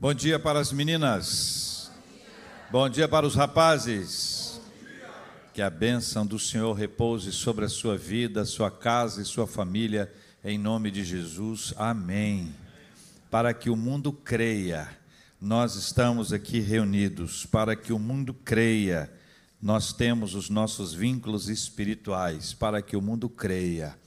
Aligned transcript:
Bom 0.00 0.14
dia 0.14 0.38
para 0.38 0.60
as 0.60 0.70
meninas. 0.70 1.90
Bom 2.70 2.88
dia 2.88 3.08
para 3.08 3.26
os 3.26 3.34
rapazes. 3.34 4.60
Que 5.52 5.60
a 5.60 5.68
bênção 5.68 6.24
do 6.24 6.38
Senhor 6.38 6.72
repouse 6.72 7.32
sobre 7.32 7.64
a 7.64 7.68
sua 7.68 7.96
vida, 7.96 8.44
sua 8.44 8.70
casa 8.70 9.20
e 9.20 9.24
sua 9.24 9.44
família, 9.44 10.08
em 10.44 10.56
nome 10.56 10.92
de 10.92 11.02
Jesus. 11.02 11.74
Amém. 11.76 12.54
Para 13.28 13.52
que 13.52 13.68
o 13.68 13.74
mundo 13.74 14.12
creia, 14.12 14.88
nós 15.40 15.74
estamos 15.74 16.32
aqui 16.32 16.60
reunidos. 16.60 17.44
Para 17.44 17.74
que 17.74 17.92
o 17.92 17.98
mundo 17.98 18.32
creia, 18.32 19.12
nós 19.60 19.92
temos 19.92 20.36
os 20.36 20.48
nossos 20.48 20.94
vínculos 20.94 21.48
espirituais. 21.48 22.54
Para 22.54 22.80
que 22.80 22.96
o 22.96 23.02
mundo 23.02 23.28
creia. 23.28 23.98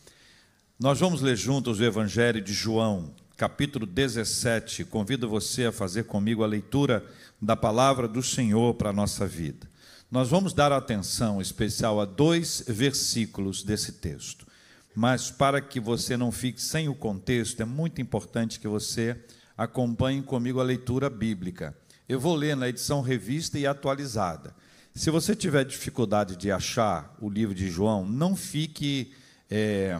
Nós 0.80 1.02
vamos 1.02 1.22
ler 1.22 1.36
juntos 1.36 1.82
o 1.82 1.84
Evangelho 1.84 2.40
de 2.40 2.54
João, 2.54 3.14
capítulo 3.38 3.86
17. 3.86 4.86
Convido 4.86 5.28
você 5.28 5.66
a 5.66 5.72
fazer 5.72 6.04
comigo 6.04 6.44
a 6.44 6.48
leitura 6.48 7.06
da 7.42 7.56
palavra 7.56 8.08
do 8.08 8.22
Senhor 8.22 8.76
para 8.76 8.90
a 8.90 8.94
nossa 8.94 9.26
vida. 9.26 9.70
Nós 10.10 10.30
vamos 10.30 10.54
dar 10.54 10.72
atenção 10.72 11.42
especial 11.42 12.00
a 12.02 12.06
dois 12.06 12.64
versículos 12.68 13.64
desse 13.64 13.94
texto. 13.94 14.46
Mas 14.94 15.32
para 15.32 15.62
que 15.62 15.80
você 15.80 16.18
não 16.18 16.32
fique 16.32 16.62
sem 16.62 16.90
o 16.90 16.96
contexto, 16.96 17.62
é 17.62 17.66
muito 17.66 18.02
importante 18.02 18.60
que 18.60 18.68
você 18.68 19.18
acompanhe 19.58 20.22
comigo 20.22 20.60
a 20.60 20.64
leitura 20.64 21.10
bíblica. 21.10 21.76
Eu 22.10 22.20
vou 22.20 22.36
ler 22.36 22.56
na 22.58 22.68
edição 22.68 23.02
revista 23.02 23.58
e 23.58 23.66
atualizada. 23.66 24.54
Se 24.94 25.10
você 25.10 25.34
tiver 25.34 25.64
dificuldade 25.64 26.36
de 26.36 26.52
achar 26.52 27.16
o 27.22 27.30
livro 27.30 27.56
de 27.56 27.70
João, 27.70 28.06
não 28.06 28.36
fique 28.36 29.14
é, 29.50 29.98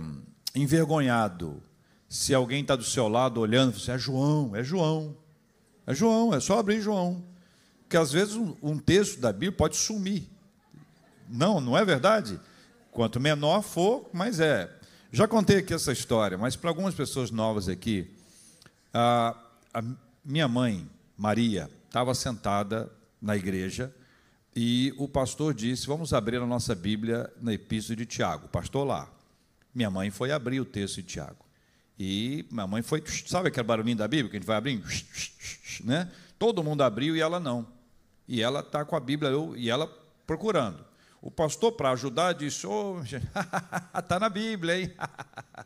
envergonhado 0.54 1.64
se 2.12 2.34
alguém 2.34 2.62
está 2.62 2.76
do 2.76 2.84
seu 2.84 3.08
lado 3.08 3.40
olhando, 3.40 3.80
você 3.80 3.90
é 3.90 3.98
João, 3.98 4.54
é 4.54 4.62
João, 4.62 5.16
é 5.88 5.94
João, 5.94 6.34
é 6.34 6.42
só 6.42 6.60
abrir 6.60 6.82
João. 6.82 7.24
Porque 7.84 7.96
às 7.96 8.12
vezes 8.12 8.36
um, 8.62 8.78
texto 8.78 9.22
da 9.22 9.32
Bíblia 9.32 9.54
pode 9.54 9.78
sumir. 9.78 10.28
Não, 11.30 11.62
não 11.62 11.78
é 11.78 11.86
verdade? 11.86 12.38
Quanto 12.92 13.18
menor 13.18 13.62
for, 13.62 14.10
mais 14.12 14.42
é. 14.42 14.70
Já 15.10 15.26
contei 15.26 15.60
aqui 15.60 15.74
essa 15.74 15.94
história, 15.94 16.38
mas 16.38 16.58
para 16.58 16.70
algumas 16.70 16.94
pessoas 16.94 17.32
novas 17.32 17.70
aqui, 17.70 18.14
a, 18.94 19.34
a 19.74 19.82
minha 20.26 20.50
mãe, 20.50 20.86
Maria, 21.16 21.72
estava 21.88 22.14
sentada 22.14 22.92
na 23.22 23.38
igreja 23.38 23.90
e 24.54 24.94
o 24.98 25.08
pastor 25.08 25.54
disse: 25.54 25.88
Vamos 25.88 26.14
abrir 26.14 26.42
a 26.42 26.46
nossa 26.46 26.76
Bíblia 26.76 27.32
na 27.42 27.54
Epístola 27.54 27.96
de 27.96 28.06
Tiago. 28.06 28.48
O 28.48 28.50
pastor 28.50 28.86
lá. 28.86 29.10
Minha 29.74 29.90
mãe 29.90 30.12
foi 30.12 30.34
abrir 30.34 30.60
o 30.60 30.66
texto 30.66 30.98
de 30.98 31.04
Tiago. 31.04 31.51
E 32.04 32.48
minha 32.50 32.66
mãe 32.66 32.82
foi, 32.82 33.04
sabe 33.28 33.50
aquele 33.50 33.68
barulhinho 33.68 33.96
da 33.96 34.08
Bíblia 34.08 34.28
que 34.28 34.36
a 34.36 34.40
gente 34.40 34.48
vai 34.48 34.58
abrindo? 34.58 34.84
Né? 35.84 36.12
Todo 36.40 36.64
mundo 36.64 36.82
abriu 36.82 37.16
e 37.16 37.22
ela 37.22 37.40
não. 37.40 37.68
E 38.28 38.42
ela 38.42 38.62
está 38.62 38.84
com 38.84 38.96
a 38.96 39.00
Bíblia 39.00 39.30
eu, 39.30 39.56
e 39.56 39.70
ela 39.70 39.86
procurando. 40.26 40.84
O 41.22 41.30
pastor, 41.30 41.74
para 41.74 41.92
ajudar, 41.92 42.34
disse: 42.34 42.66
Ô, 42.66 42.98
oh, 42.98 43.04
está 43.98 44.20
na 44.20 44.30
Bíblia, 44.30 44.82
hein? 44.82 44.94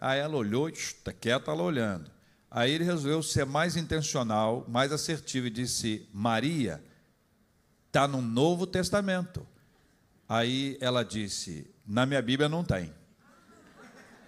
Aí 0.00 0.18
ela 0.18 0.36
olhou, 0.36 0.68
está 0.68 1.12
quieta, 1.12 1.52
ela 1.52 1.62
olhando. 1.62 2.10
Aí 2.50 2.72
ele 2.72 2.82
resolveu 2.82 3.22
ser 3.22 3.46
mais 3.46 3.76
intencional, 3.76 4.64
mais 4.68 4.90
assertivo 4.90 5.46
e 5.46 5.50
disse: 5.50 6.08
Maria, 6.12 6.82
está 7.86 8.08
no 8.08 8.20
Novo 8.20 8.66
Testamento. 8.66 9.46
Aí 10.28 10.76
ela 10.80 11.04
disse: 11.04 11.72
Na 11.86 12.04
minha 12.04 12.20
Bíblia 12.20 12.48
não 12.48 12.64
tem. 12.64 12.92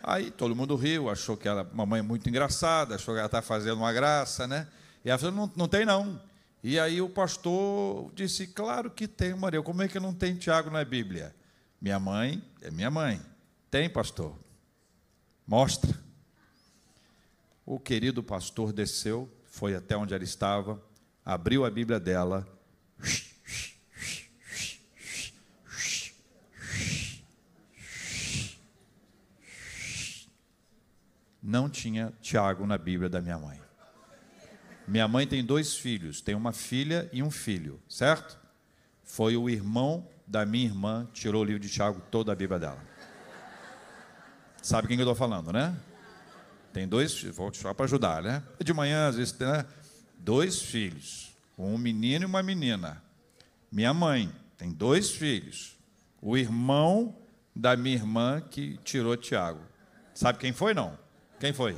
Aí 0.07 0.31
todo 0.31 0.55
mundo 0.55 0.77
riu, 0.77 1.11
achou 1.11 1.37
que 1.37 1.49
ela, 1.49 1.69
mamãe 1.75 1.99
é 1.99 2.03
muito 2.03 2.29
engraçada, 2.29 2.95
achou 2.95 3.13
que 3.13 3.19
ela 3.19 3.27
está 3.27 3.43
fazendo 3.43 3.79
uma 3.79 3.93
graça, 3.93 4.47
né? 4.47 4.69
E 5.05 5.11
ela 5.11 5.19
falou, 5.19 5.35
não, 5.35 5.53
não 5.57 5.67
tem 5.67 5.85
não. 5.85 6.23
E 6.63 6.79
aí 6.79 7.03
o 7.03 7.09
pastor 7.09 8.13
disse, 8.15 8.47
claro 8.47 8.89
que 8.89 9.09
tem, 9.09 9.35
Maria, 9.35 9.61
como 9.61 9.83
é 9.83 9.89
que 9.89 9.99
não 9.99 10.15
tem 10.15 10.37
Tiago 10.37 10.71
na 10.71 10.85
Bíblia? 10.85 11.35
Minha 11.81 11.99
mãe 11.99 12.41
é 12.63 12.71
minha 12.71 12.89
mãe. 12.89 13.21
Tem, 13.69 13.91
pastor? 13.91 14.39
Mostra. 15.45 15.93
O 17.65 17.81
querido 17.81 18.23
pastor 18.23 18.73
desceu, 18.73 19.29
foi 19.45 19.75
até 19.75 19.97
onde 19.97 20.15
ela 20.15 20.23
estava, 20.23 20.81
abriu 21.25 21.65
a 21.65 21.71
Bíblia 21.71 21.99
dela, 21.99 22.47
não 31.47 31.71
tinha 31.71 32.13
Tiago 32.21 32.67
na 32.67 32.77
Bíblia 32.77 33.09
da 33.09 33.21
minha 33.21 33.39
mãe. 33.39 33.61
Minha 34.87 35.07
mãe 35.07 35.29
tem 35.29 35.45
dois 35.45 35.77
filhos, 35.77 36.21
tem 36.21 36.35
uma 36.35 36.53
filha 36.53 37.09
e 37.13 37.23
um 37.23 37.31
filho, 37.31 37.81
certo? 37.89 38.37
Foi 39.05 39.37
o 39.37 39.49
irmão 39.49 40.09
da 40.27 40.45
minha 40.45 40.67
irmã 40.67 41.07
que 41.13 41.21
tirou 41.21 41.43
o 41.43 41.45
livro 41.45 41.61
de 41.61 41.69
Tiago 41.69 42.03
toda 42.11 42.33
a 42.33 42.35
Bíblia 42.35 42.59
dela. 42.59 42.85
Sabe 44.61 44.89
quem 44.89 44.97
eu 44.97 45.03
estou 45.03 45.15
falando, 45.15 45.53
né? 45.53 45.79
Tem 46.73 46.89
dois, 46.89 47.23
vou 47.23 47.55
só 47.55 47.73
para 47.73 47.85
ajudar, 47.85 48.23
né? 48.23 48.43
De 48.63 48.75
manhã, 48.75 49.07
às 49.07 49.15
vezes, 49.15 49.39
né? 49.39 49.65
dois 50.19 50.61
filhos, 50.61 51.33
um 51.57 51.79
menino 51.79 52.25
e 52.25 52.27
uma 52.27 52.43
menina. 52.43 53.01
Minha 53.71 53.95
mãe 53.95 54.33
tem 54.59 54.73
dois 54.73 55.13
filhos, 55.13 55.77
o 56.21 56.37
irmão 56.37 57.17
da 57.55 57.77
minha 57.77 57.95
irmã 57.95 58.41
que 58.41 58.79
tirou 58.79 59.17
Tiago. 59.17 59.61
Sabe 60.13 60.41
quem 60.41 60.53
foi, 60.53 60.75
não? 60.75 61.06
Quem 61.39 61.53
foi? 61.53 61.77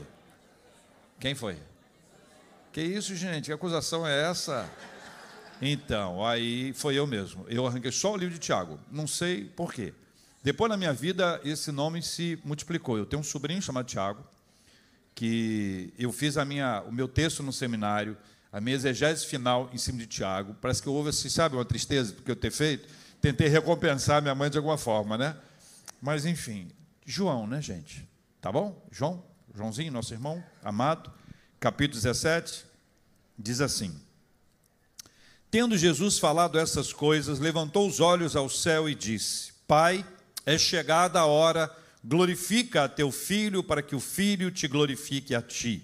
Quem 1.19 1.35
foi? 1.35 1.59
Que 2.73 2.81
isso, 2.81 3.17
gente? 3.17 3.47
Que 3.47 3.53
acusação 3.53 4.07
é 4.07 4.31
essa? 4.31 4.71
Então, 5.61 6.25
aí 6.25 6.73
foi 6.73 6.95
eu 6.95 7.07
mesmo. 7.07 7.45
Eu 7.49 7.67
arranquei 7.67 7.91
só 7.91 8.13
o 8.13 8.17
livro 8.17 8.35
de 8.35 8.41
Tiago. 8.41 8.79
Não 8.91 9.07
sei 9.07 9.45
por 9.45 9.73
quê. 9.73 9.93
Depois 10.43 10.71
na 10.71 10.77
minha 10.77 10.93
vida, 10.93 11.41
esse 11.45 11.73
nome 11.73 12.01
se 12.03 12.39
multiplicou. 12.45 12.97
Eu 12.97 13.05
tenho 13.05 13.21
um 13.21 13.25
sobrinho 13.25 13.61
chamado 13.61 13.87
Tiago, 13.87 14.25
que 15.15 15.93
eu 15.99 16.13
fiz 16.13 16.37
a 16.37 16.45
minha, 16.45 16.83
o 16.83 16.93
meu 16.93 17.09
texto 17.09 17.43
no 17.43 17.53
seminário, 17.53 18.17
a 18.53 18.61
minha 18.61 18.77
exegese 18.77 19.27
final 19.27 19.69
em 19.73 19.79
cima 19.79 19.99
de 19.99 20.07
Tiago. 20.07 20.55
Parece 20.61 20.81
que 20.81 20.89
houve, 20.89 21.11
assim, 21.11 21.29
sabe, 21.29 21.57
uma 21.57 21.65
tristeza 21.65 22.13
porque 22.13 22.31
eu 22.31 22.37
ter 22.37 22.53
feito. 22.53 22.89
Tentei 23.21 23.49
recompensar 23.49 24.23
minha 24.23 24.35
mãe 24.35 24.49
de 24.49 24.57
alguma 24.57 24.79
forma, 24.79 25.19
né? 25.19 25.37
Mas, 26.01 26.25
enfim, 26.25 26.69
João, 27.05 27.45
né, 27.47 27.61
gente? 27.61 28.09
Tá 28.41 28.53
bom? 28.53 28.87
João? 28.93 29.28
Joãozinho, 29.59 29.91
nosso 29.91 30.15
irmão 30.15 30.41
amado, 30.63 31.13
capítulo 31.59 32.01
17, 32.01 32.65
diz 33.37 33.61
assim: 33.61 33.93
Tendo 35.51 35.77
Jesus 35.77 36.17
falado 36.17 36.61
essas 36.61 36.93
coisas, 36.93 37.41
levantou 37.41 37.89
os 37.89 37.99
olhos 37.99 38.37
ao 38.37 38.49
céu 38.49 38.89
e 38.89 38.95
disse: 38.95 39.53
Pai, 39.67 40.07
é 40.47 40.57
chegada 40.57 41.19
a 41.19 41.27
hora, 41.27 41.69
glorifica 42.05 42.85
a 42.85 42.89
teu 42.89 43.11
filho, 43.11 43.65
para 43.65 43.83
que 43.83 43.97
o 43.97 44.01
filho 44.01 44.53
te 44.53 44.69
glorifique 44.69 45.35
a 45.35 45.43
ti. 45.43 45.83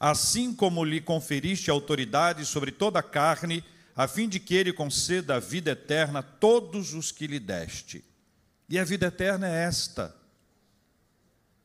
Assim 0.00 0.52
como 0.52 0.84
lhe 0.84 1.00
conferiste 1.00 1.70
autoridade 1.70 2.44
sobre 2.44 2.72
toda 2.72 2.98
a 2.98 3.04
carne, 3.04 3.62
a 3.94 4.08
fim 4.08 4.28
de 4.28 4.40
que 4.40 4.52
ele 4.56 4.72
conceda 4.72 5.36
a 5.36 5.40
vida 5.40 5.70
eterna 5.70 6.18
a 6.18 6.24
todos 6.24 6.92
os 6.92 7.12
que 7.12 7.28
lhe 7.28 7.38
deste. 7.38 8.04
E 8.68 8.80
a 8.80 8.84
vida 8.84 9.06
eterna 9.06 9.46
é 9.46 9.62
esta 9.62 10.12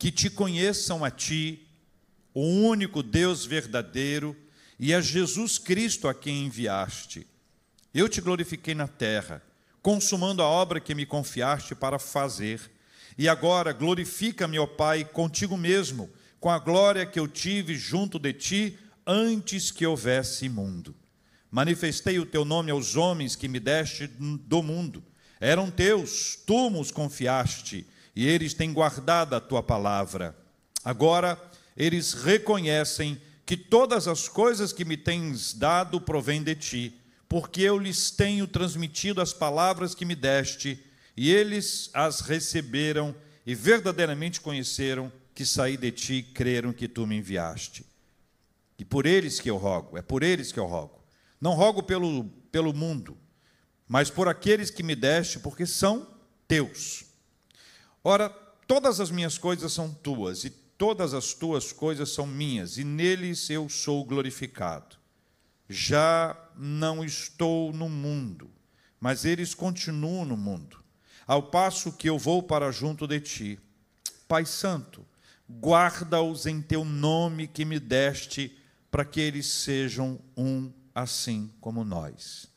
que 0.02 0.12
te 0.12 0.32
conheçam 0.32 1.06
a 1.06 1.12
ti, 1.12 1.62
o 2.34 2.42
único 2.42 3.04
Deus 3.04 3.46
verdadeiro, 3.46 4.36
e 4.80 4.96
a 4.96 5.00
Jesus 5.00 5.60
Cristo 5.60 6.08
a 6.08 6.14
quem 6.16 6.46
enviaste. 6.46 7.28
Eu 7.94 8.10
te 8.10 8.20
glorifiquei 8.20 8.74
na 8.74 8.88
terra, 8.88 9.44
consumando 9.80 10.42
a 10.42 10.48
obra 10.48 10.80
que 10.80 10.96
me 10.96 11.06
confiaste 11.06 11.76
para 11.76 12.00
fazer. 12.00 12.60
E 13.16 13.30
agora 13.30 13.74
glorifica-me, 13.74 14.58
ó 14.58 14.66
Pai, 14.66 15.06
contigo 15.06 15.56
mesmo, 15.56 16.10
com 16.40 16.50
a 16.50 16.58
glória 16.58 17.06
que 17.06 17.20
eu 17.20 17.28
tive 17.28 17.76
junto 17.76 18.18
de 18.18 18.34
ti 18.34 18.80
antes 19.06 19.70
que 19.70 19.86
houvesse 19.86 20.50
mundo. 20.50 20.96
Manifestei 21.52 22.18
o 22.18 22.26
teu 22.26 22.44
nome 22.44 22.72
aos 22.72 22.96
homens 22.96 23.36
que 23.36 23.48
me 23.48 23.60
deste 23.60 24.08
do 24.08 24.64
mundo. 24.64 25.04
Eram 25.40 25.70
teus, 25.70 26.40
tu 26.44 26.70
os 26.80 26.90
confiaste 26.90 27.86
e 28.16 28.28
eles 28.28 28.54
têm 28.54 28.74
guardado 28.74 29.36
a 29.36 29.40
tua 29.40 29.64
palavra. 29.64 30.36
Agora 30.84 31.42
eles 31.76 32.14
reconhecem 32.14 33.22
que 33.46 33.58
todas 33.58 34.08
as 34.08 34.28
coisas 34.28 34.72
que 34.72 34.86
me 34.86 34.98
tens 34.98 35.54
dado 35.54 36.00
provêm 36.00 36.44
de 36.44 36.56
ti, 36.56 37.02
porque 37.28 37.62
eu 37.62 37.78
lhes 37.78 38.12
tenho 38.12 38.48
transmitido 38.48 39.22
as 39.22 39.34
palavras 39.34 39.96
que 39.96 40.06
me 40.06 40.16
deste, 40.16 40.82
e 41.16 41.32
eles 41.32 41.90
as 41.94 42.22
receberam 42.22 43.16
e 43.46 43.56
verdadeiramente 43.56 44.40
conheceram 44.40 45.12
que 45.34 45.46
saí 45.46 45.78
de 45.78 45.92
ti 45.92 46.14
e 46.14 46.24
creram 46.24 46.72
que 46.72 46.88
tu 46.88 47.08
me 47.08 47.18
enviaste. 47.18 47.86
E 48.78 48.86
por 48.86 49.06
eles 49.06 49.40
que 49.40 49.50
eu 49.50 49.58
rogo, 49.58 49.98
é 49.98 50.02
por 50.02 50.24
eles 50.24 50.52
que 50.52 50.60
eu 50.60 50.66
rogo. 50.66 51.04
Não 51.40 51.54
rogo 51.54 51.84
pelo, 51.84 52.26
pelo 52.52 52.74
mundo, 52.74 53.18
mas 53.88 54.10
por 54.10 54.28
aqueles 54.28 54.70
que 54.70 54.84
me 54.84 54.96
deste, 54.96 55.40
porque 55.40 55.66
são 55.66 56.08
teus. 56.48 57.11
Ora, 58.04 58.30
todas 58.68 59.00
as 59.00 59.12
minhas 59.12 59.38
coisas 59.38 59.72
são 59.72 59.94
tuas, 59.94 60.44
e 60.44 60.50
todas 60.50 61.14
as 61.14 61.34
tuas 61.34 61.72
coisas 61.72 62.10
são 62.10 62.26
minhas, 62.26 62.78
e 62.78 62.84
neles 62.84 63.50
eu 63.50 63.70
sou 63.70 64.04
glorificado. 64.04 64.98
já 65.70 66.36
não 66.58 67.04
estou 67.04 67.72
no 67.72 67.88
mundo, 67.88 68.50
mas 69.00 69.24
eles 69.24 69.54
continuam 69.56 70.26
no 70.26 70.36
mundo, 70.36 70.84
ao 71.26 71.44
passo 71.44 71.94
que 71.94 72.10
eu 72.10 72.20
vou 72.20 72.44
para 72.44 72.72
junto 72.72 73.08
de 73.08 73.20
ti. 73.22 73.60
Pai 74.28 74.46
Santo, 74.46 75.06
guarda-os 75.50 76.46
em 76.46 76.62
teu 76.62 76.84
nome 76.84 77.48
que 77.48 77.66
me 77.66 77.80
deste, 77.80 78.58
para 78.90 79.06
que 79.06 79.22
eles 79.22 79.48
sejam 79.48 80.20
um 80.36 80.72
assim 80.94 81.50
como 81.62 81.84
nós. 81.84 82.48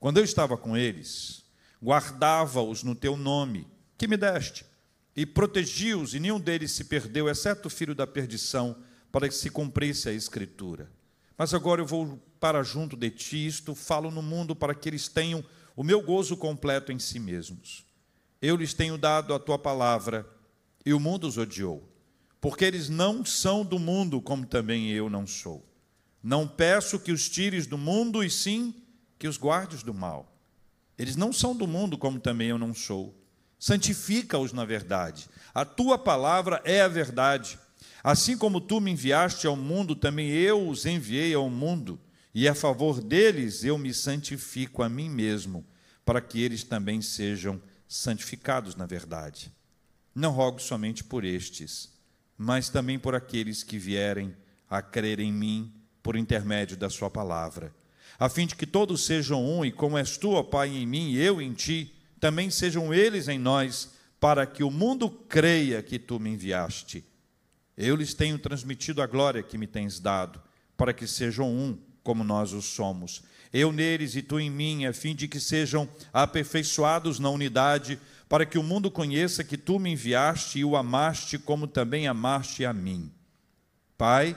Quando 0.00 0.18
eu 0.18 0.24
estava 0.24 0.56
com 0.56 0.76
eles, 0.76 1.44
guardava-os 1.82 2.82
no 2.82 2.94
teu 2.94 3.16
nome 3.16 3.66
que 3.98 4.08
me 4.08 4.16
deste, 4.16 4.64
e 5.16 5.24
protegi-os, 5.24 6.12
e 6.12 6.20
nenhum 6.20 6.38
deles 6.38 6.72
se 6.72 6.84
perdeu, 6.84 7.28
exceto 7.28 7.68
o 7.68 7.70
filho 7.70 7.94
da 7.94 8.06
perdição, 8.06 8.76
para 9.10 9.26
que 9.28 9.34
se 9.34 9.48
cumprisse 9.48 10.10
a 10.10 10.12
Escritura. 10.12 10.90
Mas 11.38 11.54
agora 11.54 11.80
eu 11.80 11.86
vou 11.86 12.22
para 12.38 12.62
junto 12.62 12.96
de 12.96 13.10
ti, 13.10 13.46
isto 13.46 13.74
falo 13.74 14.10
no 14.10 14.20
mundo 14.20 14.54
para 14.54 14.74
que 14.74 14.90
eles 14.90 15.08
tenham 15.08 15.42
o 15.74 15.82
meu 15.82 16.02
gozo 16.02 16.36
completo 16.36 16.92
em 16.92 16.98
si 16.98 17.18
mesmos. 17.18 17.84
Eu 18.42 18.56
lhes 18.56 18.74
tenho 18.74 18.98
dado 18.98 19.32
a 19.32 19.38
tua 19.38 19.58
palavra, 19.58 20.28
e 20.84 20.92
o 20.92 21.00
mundo 21.00 21.26
os 21.26 21.38
odiou, 21.38 21.82
porque 22.40 22.64
eles 22.64 22.90
não 22.90 23.24
são 23.24 23.64
do 23.64 23.78
mundo, 23.78 24.20
como 24.20 24.44
também 24.44 24.90
eu 24.90 25.08
não 25.08 25.26
sou. 25.26 25.64
Não 26.22 26.46
peço 26.46 27.00
que 27.00 27.10
os 27.10 27.28
tires 27.28 27.66
do 27.66 27.78
mundo, 27.78 28.22
e 28.22 28.28
sim 28.28 28.74
que 29.18 29.26
os 29.26 29.38
guardes 29.38 29.82
do 29.82 29.94
mal. 29.94 30.30
Eles 30.98 31.16
não 31.16 31.32
são 31.32 31.56
do 31.56 31.66
mundo, 31.66 31.96
como 31.96 32.20
também 32.20 32.48
eu 32.48 32.58
não 32.58 32.74
sou. 32.74 33.14
Santifica-os 33.58 34.52
na 34.52 34.64
verdade. 34.64 35.28
A 35.54 35.64
tua 35.64 35.96
palavra 35.98 36.60
é 36.64 36.82
a 36.82 36.88
verdade. 36.88 37.58
Assim 38.04 38.36
como 38.36 38.60
tu 38.60 38.80
me 38.80 38.90
enviaste 38.90 39.46
ao 39.46 39.56
mundo, 39.56 39.96
também 39.96 40.30
eu 40.30 40.68
os 40.68 40.86
enviei 40.86 41.34
ao 41.34 41.50
mundo, 41.50 41.98
e 42.34 42.46
a 42.46 42.54
favor 42.54 43.00
deles 43.00 43.64
eu 43.64 43.76
me 43.76 43.92
santifico 43.92 44.82
a 44.82 44.88
mim 44.88 45.08
mesmo, 45.08 45.66
para 46.04 46.20
que 46.20 46.40
eles 46.40 46.62
também 46.62 47.02
sejam 47.02 47.60
santificados 47.88 48.76
na 48.76 48.86
verdade. 48.86 49.50
Não 50.14 50.30
rogo 50.30 50.60
somente 50.60 51.02
por 51.02 51.24
estes, 51.24 51.90
mas 52.38 52.68
também 52.68 52.98
por 52.98 53.14
aqueles 53.14 53.62
que 53.62 53.78
vierem 53.78 54.36
a 54.68 54.80
crer 54.82 55.18
em 55.18 55.32
mim 55.32 55.72
por 56.02 56.14
intermédio 56.14 56.76
da 56.76 56.88
Sua 56.88 57.10
palavra, 57.10 57.74
a 58.18 58.28
fim 58.28 58.46
de 58.46 58.54
que 58.54 58.66
todos 58.66 59.04
sejam 59.04 59.44
um, 59.44 59.64
e 59.64 59.72
como 59.72 59.98
és 59.98 60.16
tu, 60.16 60.30
ó 60.30 60.42
Pai, 60.44 60.68
em 60.68 60.86
mim 60.86 61.10
e 61.10 61.18
eu 61.18 61.42
em 61.42 61.52
ti, 61.52 61.92
também 62.26 62.50
sejam 62.50 62.92
eles 62.92 63.28
em 63.28 63.38
nós, 63.38 63.92
para 64.18 64.44
que 64.44 64.64
o 64.64 64.70
mundo 64.70 65.08
creia 65.08 65.80
que 65.80 65.96
tu 65.96 66.18
me 66.18 66.30
enviaste. 66.30 67.04
Eu 67.76 67.94
lhes 67.94 68.14
tenho 68.14 68.36
transmitido 68.36 69.00
a 69.00 69.06
glória 69.06 69.44
que 69.44 69.56
me 69.56 69.64
tens 69.64 70.00
dado, 70.00 70.42
para 70.76 70.92
que 70.92 71.06
sejam 71.06 71.48
um, 71.48 71.78
como 72.02 72.24
nós 72.24 72.52
o 72.52 72.60
somos. 72.60 73.22
Eu 73.52 73.70
neles 73.70 74.16
e 74.16 74.22
tu 74.22 74.40
em 74.40 74.50
mim, 74.50 74.86
a 74.86 74.92
fim 74.92 75.14
de 75.14 75.28
que 75.28 75.38
sejam 75.38 75.88
aperfeiçoados 76.12 77.20
na 77.20 77.30
unidade 77.30 77.96
para 78.28 78.44
que 78.44 78.58
o 78.58 78.62
mundo 78.64 78.90
conheça 78.90 79.44
que 79.44 79.56
tu 79.56 79.78
me 79.78 79.92
enviaste 79.92 80.58
e 80.58 80.64
o 80.64 80.74
amaste 80.74 81.38
como 81.38 81.68
também 81.68 82.08
amaste 82.08 82.64
a 82.64 82.72
mim. 82.72 83.08
Pai, 83.96 84.36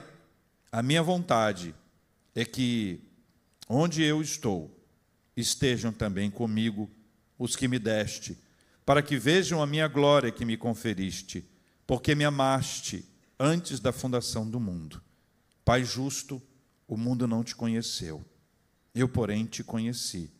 a 0.70 0.80
minha 0.80 1.02
vontade 1.02 1.74
é 2.36 2.44
que 2.44 3.00
onde 3.68 4.04
eu 4.04 4.22
estou 4.22 4.80
estejam 5.36 5.92
também 5.92 6.30
comigo 6.30 6.88
os 7.40 7.56
que 7.56 7.66
me 7.66 7.78
deste, 7.78 8.36
para 8.84 9.02
que 9.02 9.16
vejam 9.16 9.62
a 9.62 9.66
minha 9.66 9.88
glória 9.88 10.30
que 10.30 10.44
me 10.44 10.58
conferiste, 10.58 11.42
porque 11.86 12.14
me 12.14 12.22
amaste 12.22 13.02
antes 13.38 13.80
da 13.80 13.92
fundação 13.92 14.48
do 14.48 14.60
mundo. 14.60 15.02
Pai 15.64 15.82
justo, 15.82 16.40
o 16.86 16.98
mundo 16.98 17.26
não 17.26 17.42
te 17.42 17.56
conheceu, 17.56 18.22
eu, 18.94 19.08
porém, 19.08 19.46
te 19.46 19.64
conheci. 19.64 20.30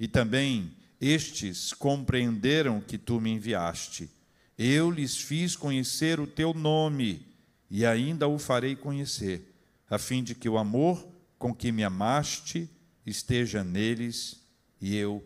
E 0.00 0.08
também 0.08 0.74
estes 1.00 1.72
compreenderam 1.72 2.80
que 2.80 2.98
tu 2.98 3.20
me 3.20 3.30
enviaste. 3.30 4.10
Eu 4.58 4.90
lhes 4.90 5.16
fiz 5.16 5.54
conhecer 5.54 6.18
o 6.18 6.26
teu 6.26 6.52
nome 6.52 7.24
e 7.70 7.86
ainda 7.86 8.26
o 8.26 8.36
farei 8.36 8.74
conhecer, 8.74 9.54
a 9.88 9.96
fim 9.96 10.24
de 10.24 10.34
que 10.34 10.48
o 10.48 10.58
amor 10.58 11.06
com 11.38 11.54
que 11.54 11.70
me 11.70 11.84
amaste 11.84 12.68
esteja 13.06 13.62
neles 13.62 14.42
e 14.80 14.96
eu 14.96 15.24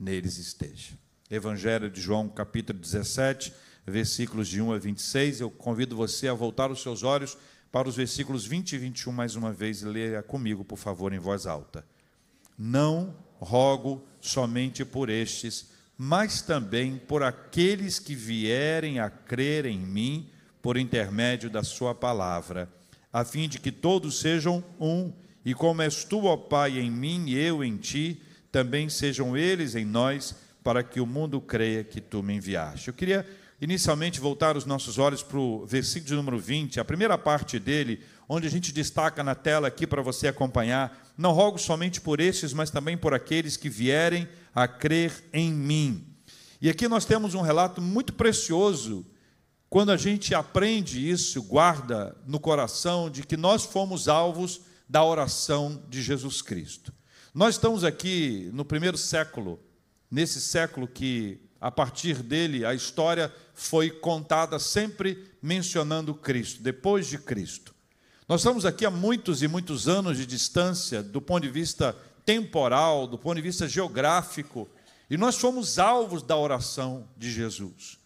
neles 0.00 0.38
esteja. 0.38 0.94
Evangelho 1.30 1.90
de 1.90 2.00
João, 2.00 2.28
capítulo 2.28 2.78
17, 2.78 3.52
versículos 3.86 4.48
de 4.48 4.62
1 4.62 4.72
a 4.72 4.78
26. 4.78 5.40
Eu 5.40 5.50
convido 5.50 5.94
você 5.94 6.26
a 6.26 6.34
voltar 6.34 6.70
os 6.70 6.80
seus 6.80 7.02
olhos 7.02 7.36
para 7.70 7.88
os 7.88 7.96
versículos 7.96 8.46
20 8.46 8.72
e 8.72 8.78
21 8.78 9.12
mais 9.12 9.36
uma 9.36 9.52
vez 9.52 9.82
e 9.82 9.84
leia 9.84 10.22
comigo, 10.22 10.64
por 10.64 10.78
favor, 10.78 11.12
em 11.12 11.18
voz 11.18 11.46
alta. 11.46 11.84
Não 12.58 13.14
rogo 13.38 14.04
somente 14.20 14.84
por 14.84 15.10
estes, 15.10 15.70
mas 15.96 16.40
também 16.40 16.96
por 16.96 17.22
aqueles 17.22 17.98
que 17.98 18.14
vierem 18.14 18.98
a 18.98 19.10
crer 19.10 19.66
em 19.66 19.78
mim 19.78 20.28
por 20.62 20.76
intermédio 20.76 21.48
da 21.48 21.62
Sua 21.62 21.94
palavra, 21.94 22.68
a 23.12 23.24
fim 23.24 23.48
de 23.48 23.58
que 23.58 23.70
todos 23.70 24.18
sejam 24.20 24.64
um, 24.78 25.12
e 25.44 25.54
como 25.54 25.82
és 25.82 26.04
tu, 26.04 26.24
ó 26.24 26.36
Pai, 26.36 26.78
em 26.78 26.90
mim 26.90 27.28
e 27.28 27.38
eu 27.38 27.64
em 27.64 27.76
ti, 27.76 28.20
também 28.50 28.88
sejam 28.88 29.36
eles 29.36 29.74
em 29.74 29.84
nós, 29.84 30.34
para 30.62 30.82
que 30.82 31.00
o 31.00 31.06
mundo 31.06 31.40
creia 31.40 31.84
que 31.84 32.00
tu 32.00 32.22
me 32.22 32.34
enviaste. 32.34 32.88
Eu 32.88 32.94
queria 32.94 33.26
inicialmente 33.60 34.20
voltar 34.20 34.56
os 34.56 34.64
nossos 34.64 34.98
olhos 34.98 35.22
para 35.22 35.38
o 35.38 35.66
versículo 35.66 36.08
de 36.08 36.14
número 36.14 36.38
20, 36.38 36.80
a 36.80 36.84
primeira 36.84 37.16
parte 37.18 37.58
dele, 37.58 38.00
onde 38.28 38.46
a 38.46 38.50
gente 38.50 38.72
destaca 38.72 39.22
na 39.22 39.34
tela 39.34 39.68
aqui 39.68 39.86
para 39.86 40.02
você 40.02 40.28
acompanhar 40.28 41.10
não 41.16 41.32
rogo 41.32 41.58
somente 41.58 42.00
por 42.00 42.18
estes, 42.18 42.54
mas 42.54 42.70
também 42.70 42.96
por 42.96 43.12
aqueles 43.12 43.56
que 43.56 43.68
vierem 43.68 44.26
a 44.54 44.66
crer 44.66 45.12
em 45.32 45.52
mim. 45.52 46.06
E 46.60 46.70
aqui 46.70 46.88
nós 46.88 47.04
temos 47.04 47.34
um 47.34 47.42
relato 47.42 47.80
muito 47.80 48.14
precioso, 48.14 49.06
quando 49.68 49.92
a 49.92 49.96
gente 49.96 50.34
aprende 50.34 51.08
isso, 51.08 51.42
guarda 51.42 52.16
no 52.26 52.40
coração 52.40 53.10
de 53.10 53.22
que 53.22 53.36
nós 53.36 53.64
fomos 53.64 54.08
alvos 54.08 54.62
da 54.88 55.04
oração 55.04 55.84
de 55.88 56.02
Jesus 56.02 56.42
Cristo. 56.42 56.92
Nós 57.32 57.54
estamos 57.54 57.84
aqui 57.84 58.50
no 58.52 58.64
primeiro 58.64 58.98
século, 58.98 59.60
nesse 60.10 60.40
século 60.40 60.88
que, 60.88 61.40
a 61.60 61.70
partir 61.70 62.24
dele, 62.24 62.64
a 62.64 62.74
história 62.74 63.32
foi 63.54 63.88
contada 63.88 64.58
sempre 64.58 65.30
mencionando 65.40 66.12
Cristo, 66.12 66.60
depois 66.60 67.06
de 67.06 67.18
Cristo. 67.18 67.72
Nós 68.28 68.40
estamos 68.40 68.66
aqui 68.66 68.84
há 68.84 68.90
muitos 68.90 69.44
e 69.44 69.48
muitos 69.48 69.86
anos 69.86 70.16
de 70.16 70.26
distância, 70.26 71.04
do 71.04 71.20
ponto 71.20 71.44
de 71.44 71.50
vista 71.50 71.96
temporal, 72.26 73.06
do 73.06 73.16
ponto 73.16 73.36
de 73.36 73.42
vista 73.42 73.68
geográfico, 73.68 74.68
e 75.08 75.16
nós 75.16 75.36
fomos 75.36 75.78
alvos 75.78 76.24
da 76.24 76.36
oração 76.36 77.08
de 77.16 77.30
Jesus. 77.30 78.00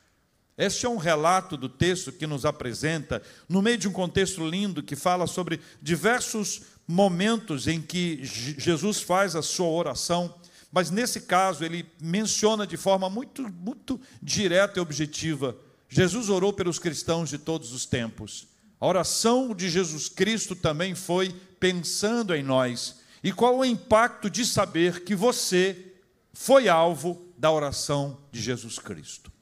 Este 0.57 0.85
é 0.85 0.89
um 0.89 0.99
relato 0.99 1.57
do 1.57 1.69
texto 1.69 2.13
que 2.13 2.27
nos 2.27 2.45
apresenta, 2.45 3.23
no 3.49 3.63
meio 3.63 3.79
de 3.79 3.89
um 3.89 3.93
contexto 3.93 4.47
lindo, 4.47 4.83
que 4.83 4.95
fala 4.95 5.27
sobre 5.27 5.61
diversos 5.81 6.74
momentos 6.87 7.67
em 7.67 7.81
que 7.81 8.21
Jesus 8.23 9.01
faz 9.01 9.35
a 9.35 9.43
sua 9.43 9.69
oração, 9.69 10.35
mas 10.71 10.91
nesse 10.91 11.23
caso 11.23 11.65
ele 11.65 11.87
menciona 12.01 12.67
de 12.67 12.77
forma 12.77 13.09
muito, 13.09 13.43
muito 13.49 14.01
direta 14.23 14.79
e 14.79 14.83
objetiva: 14.83 15.57
Jesus 15.89 16.29
orou 16.29 16.53
pelos 16.53 16.79
cristãos 16.79 17.31
de 17.31 17.39
todos 17.39 17.73
os 17.73 17.87
tempos. 17.87 18.49
A 18.81 18.87
oração 18.87 19.55
de 19.55 19.71
Jesus 19.71 20.09
Cristo 20.09 20.55
também 20.55 20.95
foi 20.95 21.31
pensando 21.59 22.35
em 22.35 22.43
nós. 22.43 23.01
E 23.23 23.33
qual 23.33 23.57
o 23.57 23.65
impacto 23.65 24.29
de 24.29 24.45
saber 24.45 25.05
que 25.05 25.15
você 25.15 25.95
foi 26.33 26.69
alvo 26.69 27.33
da 27.39 27.51
oração 27.51 28.19
de 28.31 28.43
Jesus 28.43 28.79
Cristo? 28.79 29.33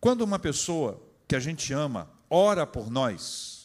Quando 0.00 0.22
uma 0.22 0.38
pessoa 0.38 1.02
que 1.26 1.34
a 1.34 1.40
gente 1.40 1.72
ama 1.72 2.08
ora 2.30 2.66
por 2.66 2.90
nós, 2.90 3.57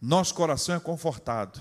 nosso 0.00 0.34
coração 0.34 0.74
é 0.74 0.80
confortado. 0.80 1.60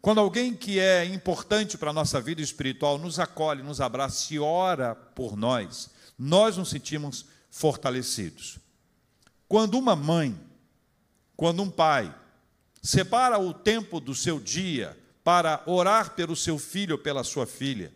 Quando 0.00 0.20
alguém 0.20 0.54
que 0.54 0.78
é 0.78 1.04
importante 1.04 1.78
para 1.78 1.90
a 1.90 1.92
nossa 1.92 2.20
vida 2.20 2.42
espiritual 2.42 2.98
nos 2.98 3.18
acolhe, 3.18 3.62
nos 3.62 3.80
abraça 3.80 4.34
e 4.34 4.38
ora 4.38 4.94
por 4.94 5.36
nós, 5.36 5.90
nós 6.18 6.56
nos 6.56 6.68
sentimos 6.68 7.26
fortalecidos. 7.50 8.58
Quando 9.48 9.78
uma 9.78 9.96
mãe, 9.96 10.38
quando 11.36 11.62
um 11.62 11.70
pai 11.70 12.14
separa 12.82 13.38
o 13.38 13.54
tempo 13.54 13.98
do 13.98 14.14
seu 14.14 14.38
dia 14.38 14.98
para 15.22 15.62
orar 15.64 16.10
pelo 16.10 16.36
seu 16.36 16.58
filho 16.58 16.96
ou 16.96 16.98
pela 16.98 17.24
sua 17.24 17.46
filha, 17.46 17.90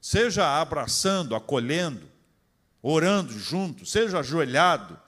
seja 0.00 0.60
abraçando, 0.60 1.34
acolhendo, 1.34 2.06
orando 2.82 3.38
junto, 3.38 3.86
seja 3.86 4.20
ajoelhado, 4.20 5.00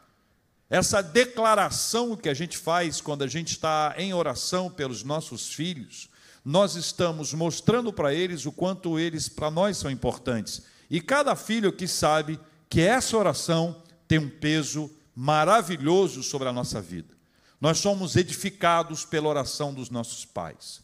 essa 0.71 1.03
declaração 1.03 2.17
que 2.17 2.29
a 2.29 2.35
gente 2.35 2.57
faz 2.57 3.01
quando 3.01 3.25
a 3.25 3.27
gente 3.27 3.51
está 3.51 3.93
em 3.99 4.15
oração 4.15 4.71
pelos 4.71 5.03
nossos 5.03 5.53
filhos, 5.53 6.09
nós 6.45 6.77
estamos 6.77 7.35
mostrando 7.35 7.93
para 7.93 8.15
eles 8.15 8.47
o 8.47 8.53
quanto 8.53 8.97
eles 8.97 9.29
para 9.29 9.51
nós 9.51 9.77
são 9.77 9.91
importantes. 9.91 10.63
E 10.89 11.01
cada 11.01 11.35
filho 11.35 11.73
que 11.73 11.89
sabe 11.89 12.39
que 12.69 12.81
essa 12.81 13.17
oração 13.17 13.83
tem 14.07 14.21
um 14.21 14.31
peso 14.31 14.89
maravilhoso 15.15 16.23
sobre 16.23 16.49
a 16.49 16.53
nossa 16.53 16.81
vida. 16.81 17.15
Nós 17.61 17.79
somos 17.79 18.15
edificados 18.15 19.05
pela 19.05 19.29
oração 19.29 19.75
dos 19.75 19.91
nossos 19.91 20.25
pais. 20.25 20.81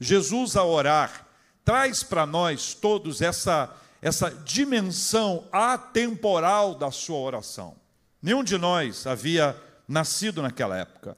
Jesus, 0.00 0.56
a 0.56 0.64
orar, 0.64 1.26
traz 1.64 2.02
para 2.02 2.26
nós 2.26 2.74
todos 2.74 3.22
essa, 3.22 3.74
essa 4.02 4.30
dimensão 4.30 5.46
atemporal 5.52 6.74
da 6.74 6.90
sua 6.90 7.18
oração. 7.18 7.76
Nenhum 8.22 8.42
de 8.42 8.58
nós 8.58 9.06
havia 9.06 9.56
nascido 9.86 10.42
naquela 10.42 10.76
época. 10.76 11.16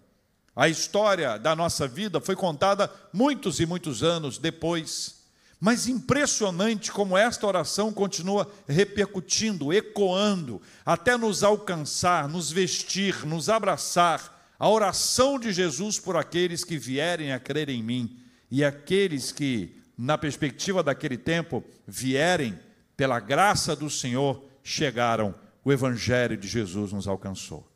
A 0.55 0.69
história 0.69 1.39
da 1.39 1.57
nossa 1.57 1.89
vida 1.89 2.21
foi 2.21 2.37
contada 2.37 2.93
muitos 3.13 3.61
e 3.61 3.67
muitos 3.67 4.03
anos 4.03 4.37
depois. 4.37 5.21
Mas 5.61 5.87
impressionante 5.87 6.91
como 6.91 7.17
esta 7.17 7.47
oração 7.47 7.93
continua 7.93 8.51
repercutindo, 8.67 9.73
ecoando, 9.73 10.61
até 10.85 11.17
nos 11.17 11.43
alcançar, 11.43 12.29
nos 12.29 12.51
vestir, 12.51 13.27
nos 13.27 13.49
abraçar. 13.49 14.39
A 14.59 14.69
oração 14.69 15.39
de 15.39 15.53
Jesus 15.53 15.99
por 15.99 16.17
aqueles 16.17 16.65
que 16.65 16.77
vierem 16.77 17.33
a 17.33 17.41
crer 17.41 17.69
em 17.69 17.83
mim 17.83 18.19
e 18.51 18.65
aqueles 18.65 19.33
que, 19.33 19.75
na 19.97 20.19
perspectiva 20.19 20.83
daquele 20.83 21.17
tempo, 21.17 21.65
vierem 21.87 22.59
pela 22.97 23.21
graça 23.21 23.75
do 23.75 23.89
Senhor, 23.89 24.43
chegaram, 24.63 25.35
o 25.65 25.73
Evangelho 25.73 26.37
de 26.37 26.49
Jesus 26.49 26.93
nos 26.93 27.07
alcançou. 27.07 27.71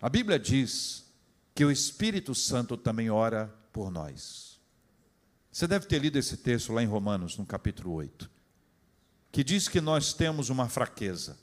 A 0.00 0.08
Bíblia 0.08 0.38
diz 0.38 1.04
que 1.54 1.64
o 1.64 1.70
Espírito 1.70 2.34
Santo 2.34 2.76
também 2.76 3.10
ora 3.10 3.52
por 3.72 3.90
nós. 3.90 4.60
Você 5.50 5.66
deve 5.66 5.86
ter 5.86 5.98
lido 5.98 6.16
esse 6.16 6.36
texto 6.36 6.72
lá 6.72 6.82
em 6.82 6.86
Romanos, 6.86 7.36
no 7.36 7.44
capítulo 7.44 7.92
8, 7.94 8.30
que 9.32 9.42
diz 9.42 9.66
que 9.66 9.80
nós 9.80 10.12
temos 10.12 10.50
uma 10.50 10.68
fraqueza. 10.68 11.36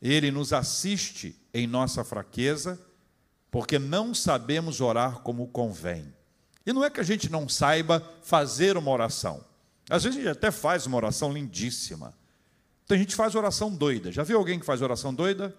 Ele 0.00 0.30
nos 0.30 0.52
assiste 0.52 1.38
em 1.52 1.66
nossa 1.66 2.02
fraqueza, 2.02 2.80
porque 3.50 3.78
não 3.78 4.14
sabemos 4.14 4.80
orar 4.80 5.20
como 5.20 5.48
convém. 5.48 6.12
E 6.66 6.72
não 6.72 6.82
é 6.82 6.88
que 6.88 7.00
a 7.00 7.04
gente 7.04 7.30
não 7.30 7.48
saiba 7.48 8.00
fazer 8.22 8.76
uma 8.76 8.90
oração. 8.90 9.44
Às 9.90 10.04
vezes 10.04 10.18
a 10.18 10.22
gente 10.22 10.32
até 10.32 10.50
faz 10.50 10.86
uma 10.86 10.96
oração 10.96 11.32
lindíssima. 11.32 12.14
Então 12.84 12.96
a 12.96 12.98
gente 12.98 13.14
faz 13.14 13.34
oração 13.34 13.74
doida. 13.74 14.12
Já 14.12 14.22
viu 14.22 14.38
alguém 14.38 14.58
que 14.58 14.66
faz 14.66 14.82
oração 14.82 15.14
doida? 15.14 15.56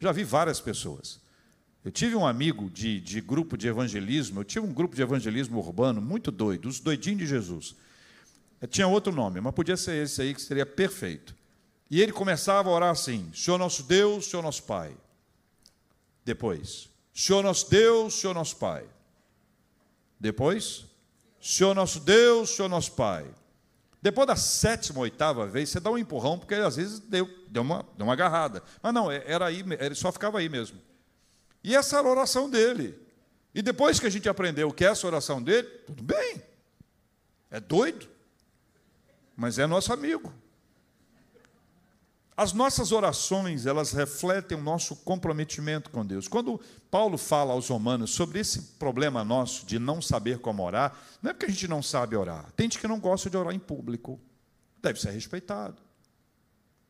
Já 0.00 0.12
vi 0.12 0.24
várias 0.24 0.60
pessoas. 0.60 1.20
Eu 1.84 1.92
tive 1.92 2.16
um 2.16 2.26
amigo 2.26 2.68
de, 2.68 3.00
de 3.00 3.20
grupo 3.20 3.56
de 3.56 3.68
evangelismo, 3.68 4.40
eu 4.40 4.44
tive 4.44 4.66
um 4.66 4.72
grupo 4.72 4.96
de 4.96 5.02
evangelismo 5.02 5.58
urbano 5.58 6.00
muito 6.00 6.32
doido, 6.32 6.68
os 6.68 6.80
doidinhos 6.80 7.20
de 7.20 7.26
Jesus. 7.26 7.76
Eu 8.60 8.66
tinha 8.66 8.88
outro 8.88 9.12
nome, 9.12 9.40
mas 9.40 9.54
podia 9.54 9.76
ser 9.76 10.02
esse 10.02 10.20
aí 10.20 10.34
que 10.34 10.42
seria 10.42 10.66
perfeito. 10.66 11.32
E 11.88 12.02
ele 12.02 12.10
começava 12.10 12.68
a 12.68 12.72
orar 12.72 12.90
assim: 12.90 13.30
Senhor 13.32 13.56
nosso 13.56 13.84
Deus, 13.84 14.26
Senhor 14.26 14.42
nosso 14.42 14.64
Pai. 14.64 14.96
Depois, 16.24 16.88
Senhor 17.14 17.42
nosso 17.42 17.70
Deus, 17.70 18.14
Senhor 18.14 18.34
nosso 18.34 18.56
Pai. 18.56 18.84
Depois, 20.18 20.86
Senhor 21.40 21.74
nosso 21.74 22.00
Deus, 22.00 22.50
Senhor 22.50 22.68
nosso 22.68 22.92
Pai. 22.92 23.24
Depois 24.06 24.24
da 24.24 24.36
sétima, 24.36 25.00
oitava 25.00 25.48
vez, 25.48 25.68
você 25.68 25.80
dá 25.80 25.90
um 25.90 25.98
empurrão, 25.98 26.38
porque 26.38 26.54
às 26.54 26.76
vezes 26.76 27.00
deu, 27.00 27.28
deu, 27.48 27.60
uma, 27.60 27.84
deu 27.96 28.06
uma 28.06 28.12
agarrada. 28.12 28.62
Mas 28.80 28.94
não, 28.94 29.10
era 29.10 29.46
aí, 29.46 29.64
ele 29.80 29.96
só 29.96 30.12
ficava 30.12 30.38
aí 30.38 30.48
mesmo. 30.48 30.80
E 31.64 31.74
essa 31.74 31.98
era 31.98 32.06
a 32.06 32.10
oração 32.12 32.48
dele. 32.48 32.96
E 33.52 33.60
depois 33.60 33.98
que 33.98 34.06
a 34.06 34.08
gente 34.08 34.28
aprendeu 34.28 34.70
que 34.72 34.84
é 34.84 34.90
essa 34.90 35.08
oração 35.08 35.42
dele, 35.42 35.66
tudo 35.84 36.04
bem. 36.04 36.40
É 37.50 37.58
doido, 37.58 38.08
mas 39.34 39.58
é 39.58 39.66
nosso 39.66 39.92
amigo. 39.92 40.32
As 42.36 42.52
nossas 42.52 42.92
orações, 42.92 43.64
elas 43.64 43.92
refletem 43.92 44.58
o 44.58 44.62
nosso 44.62 44.94
comprometimento 44.96 45.88
com 45.88 46.04
Deus. 46.04 46.28
Quando 46.28 46.60
Paulo 46.90 47.16
fala 47.16 47.54
aos 47.54 47.68
romanos 47.68 48.10
sobre 48.10 48.40
esse 48.40 48.60
problema 48.78 49.24
nosso 49.24 49.64
de 49.64 49.78
não 49.78 50.02
saber 50.02 50.38
como 50.40 50.62
orar, 50.62 50.94
não 51.22 51.30
é 51.30 51.32
porque 51.32 51.46
a 51.46 51.48
gente 51.48 51.66
não 51.66 51.82
sabe 51.82 52.14
orar. 52.14 52.52
Tem 52.54 52.64
gente 52.64 52.78
que 52.78 52.86
não 52.86 53.00
gosta 53.00 53.30
de 53.30 53.36
orar 53.38 53.54
em 53.54 53.58
público. 53.58 54.20
Deve 54.82 55.00
ser 55.00 55.12
respeitado. 55.12 55.80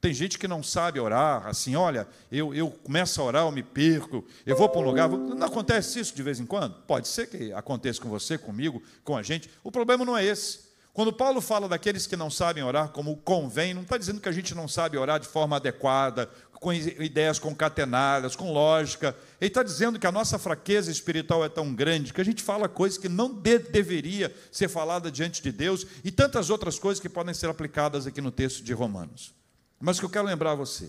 Tem 0.00 0.12
gente 0.12 0.36
que 0.36 0.48
não 0.48 0.64
sabe 0.64 0.98
orar, 0.98 1.46
assim, 1.46 1.76
olha, 1.76 2.08
eu, 2.30 2.52
eu 2.52 2.70
começo 2.70 3.20
a 3.20 3.24
orar, 3.24 3.42
eu 3.42 3.52
me 3.52 3.62
perco, 3.62 4.24
eu 4.44 4.56
vou 4.56 4.68
para 4.68 4.80
um 4.80 4.84
lugar. 4.84 5.08
Não 5.08 5.46
acontece 5.46 6.00
isso 6.00 6.14
de 6.14 6.22
vez 6.24 6.40
em 6.40 6.46
quando? 6.46 6.74
Pode 6.82 7.06
ser 7.06 7.28
que 7.28 7.52
aconteça 7.52 8.00
com 8.00 8.08
você, 8.08 8.36
comigo, 8.36 8.82
com 9.04 9.16
a 9.16 9.22
gente. 9.22 9.48
O 9.62 9.70
problema 9.70 10.04
não 10.04 10.16
é 10.16 10.24
esse. 10.24 10.65
Quando 10.96 11.12
Paulo 11.12 11.42
fala 11.42 11.68
daqueles 11.68 12.06
que 12.06 12.16
não 12.16 12.30
sabem 12.30 12.64
orar 12.64 12.88
como 12.88 13.18
convém, 13.18 13.74
não 13.74 13.82
está 13.82 13.98
dizendo 13.98 14.18
que 14.18 14.30
a 14.30 14.32
gente 14.32 14.54
não 14.54 14.66
sabe 14.66 14.96
orar 14.96 15.20
de 15.20 15.28
forma 15.28 15.56
adequada, 15.56 16.26
com 16.52 16.72
ideias 16.72 17.38
concatenadas, 17.38 18.34
com 18.34 18.50
lógica. 18.50 19.14
Ele 19.38 19.48
está 19.48 19.62
dizendo 19.62 19.98
que 19.98 20.06
a 20.06 20.10
nossa 20.10 20.38
fraqueza 20.38 20.90
espiritual 20.90 21.44
é 21.44 21.50
tão 21.50 21.74
grande 21.74 22.14
que 22.14 22.20
a 22.22 22.24
gente 22.24 22.42
fala 22.42 22.66
coisas 22.66 22.96
que 22.96 23.10
não 23.10 23.30
de 23.30 23.58
deveria 23.58 24.34
ser 24.50 24.68
falada 24.68 25.10
diante 25.10 25.42
de 25.42 25.52
Deus 25.52 25.86
e 26.02 26.10
tantas 26.10 26.48
outras 26.48 26.78
coisas 26.78 26.98
que 26.98 27.10
podem 27.10 27.34
ser 27.34 27.50
aplicadas 27.50 28.06
aqui 28.06 28.22
no 28.22 28.30
texto 28.30 28.64
de 28.64 28.72
Romanos. 28.72 29.34
Mas 29.78 29.98
o 29.98 30.00
que 30.00 30.06
eu 30.06 30.10
quero 30.10 30.24
lembrar 30.24 30.52
a 30.52 30.54
você 30.54 30.88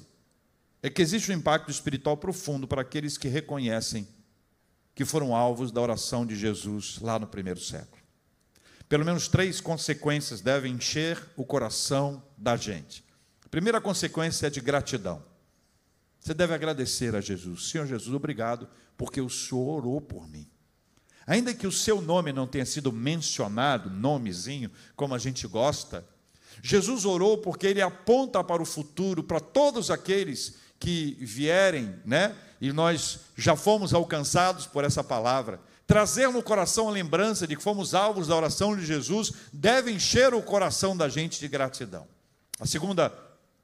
é 0.81 0.89
que 0.89 1.01
existe 1.01 1.33
um 1.33 1.35
impacto 1.35 1.69
espiritual 1.69 2.15
profundo 2.15 2.65
para 2.65 2.81
aqueles 2.81 3.17
que 3.17 3.27
reconhecem 3.27 4.07
que 4.95 5.03
foram 5.03 5.35
alvos 5.35 5.69
da 5.69 5.81
oração 5.81 6.25
de 6.25 6.37
Jesus 6.37 6.97
lá 7.01 7.19
no 7.19 7.27
primeiro 7.27 7.59
século. 7.59 7.96
Pelo 8.89 9.05
menos 9.05 9.27
três 9.27 9.59
consequências 9.59 10.41
devem 10.41 10.73
encher 10.73 11.21
o 11.35 11.45
coração 11.45 12.23
da 12.37 12.55
gente. 12.55 13.03
A 13.45 13.49
primeira 13.49 13.81
consequência 13.81 14.47
é 14.47 14.49
de 14.49 14.61
gratidão. 14.61 15.23
Você 16.19 16.33
deve 16.33 16.53
agradecer 16.53 17.15
a 17.15 17.21
Jesus. 17.21 17.69
Senhor 17.69 17.85
Jesus, 17.85 18.13
obrigado, 18.13 18.67
porque 18.97 19.21
o 19.21 19.29
Senhor 19.29 19.77
orou 19.77 20.01
por 20.01 20.27
mim. 20.27 20.49
Ainda 21.25 21.53
que 21.53 21.67
o 21.67 21.71
seu 21.71 22.01
nome 22.01 22.31
não 22.31 22.47
tenha 22.47 22.65
sido 22.65 22.91
mencionado, 22.91 23.89
nomezinho, 23.89 24.71
como 24.95 25.13
a 25.13 25.17
gente 25.17 25.45
gosta, 25.45 26.07
Jesus 26.61 27.05
orou 27.05 27.37
porque 27.37 27.67
ele 27.67 27.81
aponta 27.81 28.43
para 28.43 28.61
o 28.61 28.65
futuro, 28.65 29.23
para 29.23 29.39
todos 29.39 29.91
aqueles 29.91 30.55
que 30.79 31.17
vierem, 31.19 31.95
né? 32.05 32.35
E 32.59 32.71
nós 32.71 33.19
já 33.35 33.55
fomos 33.55 33.93
alcançados 33.93 34.65
por 34.65 34.83
essa 34.83 35.03
palavra. 35.03 35.59
Trazer 35.87 36.27
no 36.29 36.43
coração 36.43 36.89
a 36.89 36.91
lembrança 36.91 37.47
de 37.47 37.55
que 37.55 37.63
fomos 37.63 37.93
alvos 37.95 38.27
da 38.27 38.35
oração 38.35 38.75
de 38.75 38.85
Jesus 38.85 39.31
deve 39.53 39.89
encher 39.89 40.33
o 40.33 40.43
coração 40.43 40.95
da 40.95 41.07
gente 41.07 41.39
de 41.39 41.47
gratidão. 41.47 42.05
A 42.59 42.65
segunda 42.67 43.11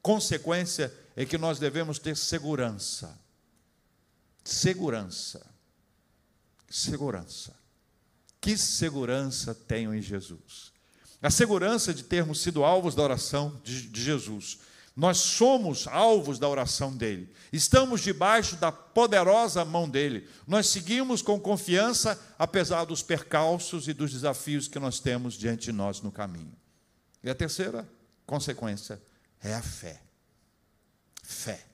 consequência 0.01 0.91
é 1.15 1.25
que 1.25 1.37
nós 1.37 1.59
devemos 1.59 1.99
ter 1.99 2.15
segurança. 2.15 3.19
Segurança. 4.43 5.45
Segurança. 6.69 7.53
Que 8.39 8.57
segurança 8.57 9.53
tenho 9.53 9.93
em 9.93 10.01
Jesus? 10.01 10.73
a 11.23 11.29
segurança 11.29 11.93
de 11.93 12.03
termos 12.03 12.41
sido 12.41 12.65
alvos 12.65 12.93
da 12.93 13.01
oração 13.01 13.57
de, 13.63 13.87
de 13.87 14.03
Jesus. 14.03 14.59
Nós 14.95 15.17
somos 15.17 15.87
alvos 15.87 16.37
da 16.37 16.47
oração 16.47 16.95
dele, 16.95 17.27
estamos 17.51 18.01
debaixo 18.01 18.55
da 18.57 18.71
poderosa 18.71 19.65
mão 19.65 19.89
dele. 19.89 20.29
Nós 20.47 20.67
seguimos 20.67 21.21
com 21.21 21.39
confiança, 21.39 22.19
apesar 22.37 22.85
dos 22.85 23.01
percalços 23.01 23.87
e 23.87 23.93
dos 23.93 24.11
desafios 24.11 24.67
que 24.67 24.77
nós 24.77 24.99
temos 24.99 25.33
diante 25.33 25.65
de 25.65 25.71
nós 25.71 25.99
no 26.01 26.11
caminho. 26.11 26.53
E 27.23 27.29
a 27.29 27.33
terceira 27.33 27.89
consequência 28.25 29.01
é 29.41 29.55
a 29.55 29.61
fé. 29.63 29.99
Fé. 31.23 31.65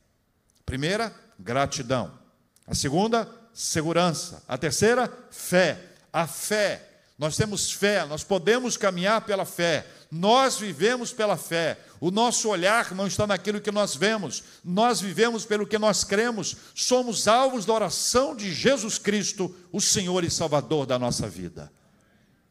Primeira, 0.66 1.14
gratidão. 1.38 2.18
A 2.66 2.74
segunda, 2.74 3.30
segurança. 3.54 4.44
A 4.48 4.58
terceira, 4.58 5.12
fé. 5.30 5.88
A 6.14 6.26
fé 6.26 6.90
nós 7.20 7.36
temos 7.36 7.74
fé, 7.74 8.06
nós 8.06 8.24
podemos 8.24 8.78
caminhar 8.78 9.20
pela 9.20 9.44
fé, 9.44 9.86
nós 10.10 10.58
vivemos 10.58 11.12
pela 11.12 11.36
fé. 11.36 11.78
O 12.02 12.12
nosso 12.12 12.48
olhar 12.48 12.96
não 12.96 13.08
está 13.08 13.28
naquilo 13.28 13.60
que 13.60 13.72
nós 13.72 13.96
vemos, 13.96 14.44
nós 14.64 15.02
vivemos 15.02 15.46
pelo 15.46 15.68
que 15.68 15.78
nós 15.78 16.04
cremos, 16.04 16.56
somos 16.74 17.28
alvos 17.28 17.66
da 17.66 17.74
oração 17.74 18.36
de 18.36 18.54
Jesus 18.54 18.98
Cristo, 18.98 19.54
o 19.72 19.82
Senhor 19.82 20.24
e 20.24 20.30
Salvador 20.30 20.86
da 20.86 20.98
nossa 20.98 21.28
vida. 21.28 21.72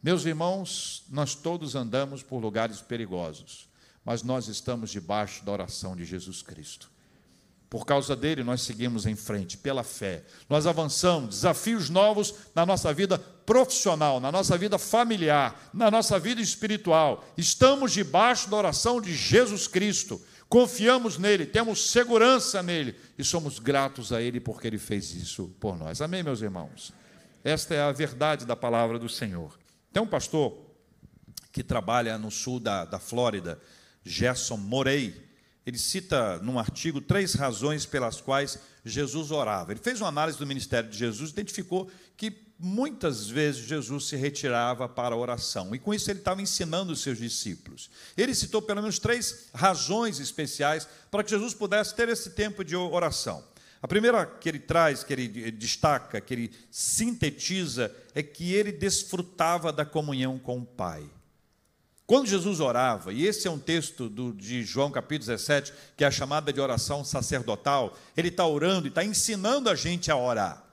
Meus 0.03 0.23
irmãos, 0.23 1.03
nós 1.09 1.33
todos 1.33 1.75
andamos 1.75 2.21
por 2.21 2.39
lugares 2.39 2.79
perigosos, 2.79 3.67
mas 4.05 4.21
nós 4.21 4.47
estamos 4.47 4.91
debaixo 4.91 5.43
da 5.43 5.51
oração 5.51 5.95
de 5.95 6.05
Jesus 6.05 6.41
Cristo. 6.41 6.89
Por 7.69 7.85
causa 7.85 8.15
dele, 8.15 8.43
nós 8.43 8.61
seguimos 8.61 9.05
em 9.05 9.15
frente, 9.15 9.55
pela 9.57 9.83
fé. 9.83 10.23
Nós 10.49 10.65
avançamos, 10.65 11.35
desafios 11.35 11.89
novos 11.89 12.33
na 12.55 12.65
nossa 12.65 12.91
vida 12.91 13.19
profissional, 13.49 14.19
na 14.19 14.31
nossa 14.31 14.55
vida 14.55 14.77
familiar, 14.77 15.71
na 15.73 15.89
nossa 15.89 16.19
vida 16.19 16.39
espiritual. 16.39 17.25
Estamos 17.35 17.91
debaixo 17.91 18.47
da 18.47 18.55
oração 18.55 19.01
de 19.01 19.11
Jesus 19.11 19.67
Cristo. 19.67 20.21
Confiamos 20.47 21.17
nele, 21.17 21.47
temos 21.47 21.89
segurança 21.89 22.61
nele 22.61 22.95
e 23.17 23.23
somos 23.23 23.57
gratos 23.57 24.13
a 24.13 24.21
ele 24.21 24.39
porque 24.39 24.67
ele 24.67 24.77
fez 24.77 25.15
isso 25.15 25.47
por 25.59 25.75
nós. 25.75 25.99
Amém, 25.99 26.21
meus 26.21 26.43
irmãos? 26.43 26.93
Esta 27.43 27.73
é 27.73 27.81
a 27.81 27.91
verdade 27.91 28.45
da 28.45 28.55
palavra 28.55 28.99
do 28.99 29.09
Senhor. 29.09 29.57
Tem 29.91 30.03
um 30.03 30.07
pastor 30.07 30.55
que 31.51 31.63
trabalha 31.63 32.19
no 32.19 32.29
sul 32.29 32.59
da, 32.59 32.85
da 32.85 32.99
Flórida, 32.99 33.59
Gerson 34.03 34.57
Morey 34.57 35.27
ele 35.65 35.77
cita 35.77 36.39
num 36.39 36.57
artigo 36.57 36.99
três 36.99 37.35
razões 37.35 37.85
pelas 37.85 38.19
quais 38.19 38.57
Jesus 38.83 39.29
orava. 39.29 39.71
Ele 39.71 39.79
fez 39.79 40.01
uma 40.01 40.07
análise 40.07 40.37
do 40.37 40.47
ministério 40.47 40.89
de 40.89 40.97
Jesus, 40.97 41.29
identificou 41.29 41.91
que 42.17 42.48
muitas 42.59 43.29
vezes 43.29 43.65
Jesus 43.65 44.09
se 44.09 44.17
retirava 44.17 44.89
para 44.89 45.15
a 45.15 45.17
oração, 45.17 45.73
e 45.73 45.79
com 45.79 45.93
isso 45.93 46.11
ele 46.11 46.19
estava 46.19 46.41
ensinando 46.41 46.91
os 46.91 47.01
seus 47.01 47.17
discípulos. 47.17 47.89
Ele 48.17 48.35
citou 48.35 48.61
pelo 48.61 48.81
menos 48.81 48.99
três 48.99 49.47
razões 49.53 50.19
especiais 50.19 50.87
para 51.09 51.23
que 51.23 51.29
Jesus 51.29 51.53
pudesse 51.53 51.95
ter 51.95 52.09
esse 52.09 52.31
tempo 52.31 52.63
de 52.63 52.75
oração. 52.75 53.43
A 53.81 53.87
primeira 53.87 54.25
que 54.25 54.49
ele 54.49 54.59
traz, 54.59 55.05
que 55.05 55.13
ele 55.13 55.51
destaca, 55.51 56.19
que 56.19 56.33
ele 56.33 56.51
sintetiza, 56.69 57.95
é 58.13 58.21
que 58.21 58.53
ele 58.53 58.73
desfrutava 58.73 59.71
da 59.71 59.85
comunhão 59.85 60.37
com 60.37 60.59
o 60.59 60.65
Pai. 60.65 61.09
Quando 62.05 62.27
Jesus 62.27 62.59
orava, 62.59 63.13
e 63.13 63.25
esse 63.25 63.47
é 63.47 63.51
um 63.51 63.59
texto 63.59 64.09
do, 64.09 64.33
de 64.33 64.63
João 64.63 64.91
capítulo 64.91 65.27
17, 65.27 65.71
que 65.95 66.03
é 66.03 66.07
a 66.07 66.11
chamada 66.11 66.51
de 66.51 66.59
oração 66.59 67.05
sacerdotal, 67.05 67.95
ele 68.17 68.29
está 68.29 68.45
orando 68.45 68.87
e 68.87 68.89
está 68.89 69.03
ensinando 69.03 69.69
a 69.69 69.75
gente 69.75 70.11
a 70.11 70.17
orar. 70.17 70.68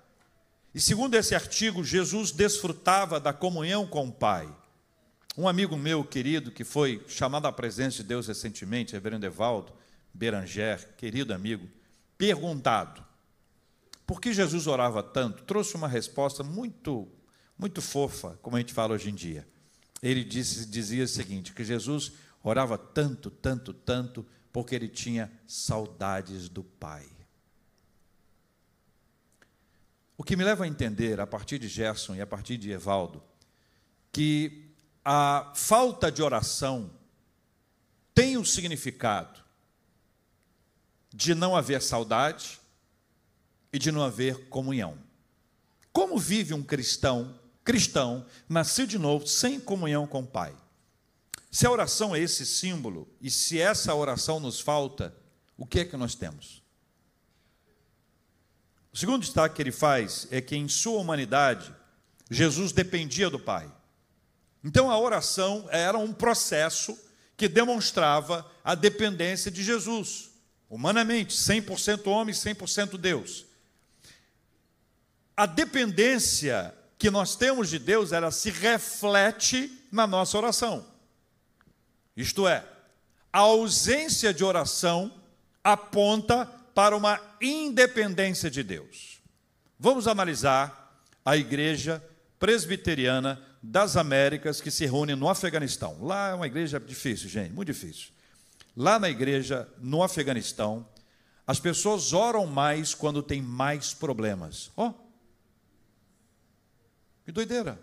E 0.76 0.80
segundo 0.82 1.14
esse 1.14 1.34
artigo, 1.34 1.82
Jesus 1.82 2.30
desfrutava 2.30 3.18
da 3.18 3.32
comunhão 3.32 3.86
com 3.86 4.08
o 4.08 4.12
Pai. 4.12 4.46
Um 5.34 5.48
amigo 5.48 5.74
meu 5.74 6.04
querido, 6.04 6.50
que 6.50 6.64
foi 6.64 7.02
chamado 7.08 7.46
à 7.46 7.52
presença 7.52 7.96
de 7.96 8.02
Deus 8.02 8.26
recentemente, 8.26 8.92
reverendo 8.92 9.24
Evaldo 9.24 9.72
Beranger, 10.12 10.86
querido 10.98 11.32
amigo, 11.32 11.66
perguntado 12.18 13.02
por 14.06 14.20
que 14.20 14.34
Jesus 14.34 14.66
orava 14.66 15.02
tanto, 15.02 15.44
trouxe 15.44 15.74
uma 15.76 15.88
resposta 15.88 16.42
muito, 16.42 17.08
muito 17.58 17.80
fofa, 17.80 18.38
como 18.42 18.56
a 18.56 18.58
gente 18.58 18.74
fala 18.74 18.92
hoje 18.92 19.08
em 19.08 19.14
dia. 19.14 19.48
Ele 20.02 20.22
disse, 20.22 20.66
dizia 20.66 21.04
o 21.04 21.08
seguinte: 21.08 21.54
que 21.54 21.64
Jesus 21.64 22.12
orava 22.42 22.76
tanto, 22.76 23.30
tanto, 23.30 23.72
tanto, 23.72 24.26
porque 24.52 24.74
ele 24.74 24.88
tinha 24.88 25.32
saudades 25.46 26.50
do 26.50 26.62
Pai. 26.62 27.06
O 30.16 30.24
que 30.24 30.36
me 30.36 30.44
leva 30.44 30.64
a 30.64 30.68
entender, 30.68 31.20
a 31.20 31.26
partir 31.26 31.58
de 31.58 31.68
Gerson 31.68 32.14
e 32.14 32.20
a 32.20 32.26
partir 32.26 32.56
de 32.56 32.70
Evaldo, 32.70 33.22
que 34.10 34.70
a 35.04 35.52
falta 35.54 36.10
de 36.10 36.22
oração 36.22 36.90
tem 38.14 38.36
o 38.36 38.44
significado 38.44 39.44
de 41.14 41.34
não 41.34 41.54
haver 41.54 41.82
saudade 41.82 42.58
e 43.72 43.78
de 43.78 43.92
não 43.92 44.02
haver 44.02 44.48
comunhão. 44.48 44.98
Como 45.92 46.18
vive 46.18 46.54
um 46.54 46.62
cristão, 46.62 47.38
cristão, 47.62 48.26
nascido 48.48 48.88
de 48.88 48.98
novo, 48.98 49.26
sem 49.26 49.60
comunhão 49.60 50.06
com 50.06 50.20
o 50.20 50.26
Pai? 50.26 50.56
Se 51.50 51.66
a 51.66 51.70
oração 51.70 52.14
é 52.14 52.20
esse 52.20 52.44
símbolo, 52.44 53.08
e 53.20 53.30
se 53.30 53.58
essa 53.58 53.94
oração 53.94 54.40
nos 54.40 54.60
falta, 54.60 55.16
o 55.56 55.66
que 55.66 55.80
é 55.80 55.84
que 55.84 55.96
nós 55.96 56.14
temos? 56.14 56.62
O 58.96 58.98
segundo 58.98 59.20
destaque 59.20 59.56
que 59.56 59.60
ele 59.60 59.72
faz 59.72 60.26
é 60.30 60.40
que 60.40 60.56
em 60.56 60.66
sua 60.68 60.98
humanidade, 60.98 61.70
Jesus 62.30 62.72
dependia 62.72 63.28
do 63.28 63.38
Pai. 63.38 63.70
Então 64.64 64.90
a 64.90 64.98
oração 64.98 65.68
era 65.70 65.98
um 65.98 66.14
processo 66.14 66.98
que 67.36 67.46
demonstrava 67.46 68.50
a 68.64 68.74
dependência 68.74 69.50
de 69.50 69.62
Jesus 69.62 70.30
humanamente, 70.70 71.36
100% 71.36 72.06
homem, 72.06 72.34
100% 72.34 72.96
Deus. 72.96 73.44
A 75.36 75.44
dependência 75.44 76.74
que 76.96 77.10
nós 77.10 77.36
temos 77.36 77.68
de 77.68 77.78
Deus, 77.78 78.12
ela 78.12 78.30
se 78.30 78.50
reflete 78.50 79.70
na 79.92 80.06
nossa 80.06 80.38
oração. 80.38 80.86
Isto 82.16 82.48
é, 82.48 82.64
a 83.30 83.40
ausência 83.40 84.32
de 84.32 84.42
oração 84.42 85.12
aponta 85.62 86.50
para 86.76 86.94
uma 86.94 87.18
independência 87.40 88.50
de 88.50 88.62
Deus. 88.62 89.22
Vamos 89.78 90.06
analisar 90.06 91.02
a 91.24 91.34
igreja 91.34 92.04
presbiteriana 92.38 93.42
das 93.62 93.96
Américas 93.96 94.60
que 94.60 94.70
se 94.70 94.84
reúne 94.84 95.14
no 95.14 95.26
Afeganistão. 95.26 95.96
Lá 96.04 96.28
é 96.28 96.34
uma 96.34 96.46
igreja 96.46 96.78
difícil, 96.78 97.30
gente, 97.30 97.50
muito 97.50 97.72
difícil. 97.72 98.10
Lá 98.76 98.98
na 98.98 99.08
igreja, 99.08 99.66
no 99.78 100.02
Afeganistão, 100.02 100.86
as 101.46 101.58
pessoas 101.58 102.12
oram 102.12 102.46
mais 102.46 102.94
quando 102.94 103.22
tem 103.22 103.40
mais 103.40 103.94
problemas. 103.94 104.70
Ó, 104.76 104.88
oh, 104.88 104.94
que 107.24 107.32
doideira. 107.32 107.80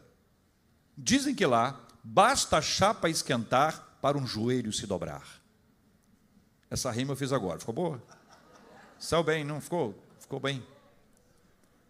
Dizem 0.96 1.34
que 1.34 1.48
lá 1.48 1.84
basta 2.04 2.60
a 2.60 2.62
chapa 2.62 3.10
esquentar 3.10 3.98
para 4.00 4.20
um 4.20 4.28
joelho 4.28 4.72
se 4.72 4.86
dobrar. 4.86 5.42
Essa 6.70 6.92
rima 6.92 7.14
eu 7.14 7.18
fiz 7.18 7.34
agora, 7.34 7.58
ficou 7.58 7.74
boa? 7.74 8.14
Saiu 9.04 9.22
bem, 9.22 9.44
não 9.44 9.60
ficou? 9.60 10.02
Ficou 10.18 10.40
bem. 10.40 10.66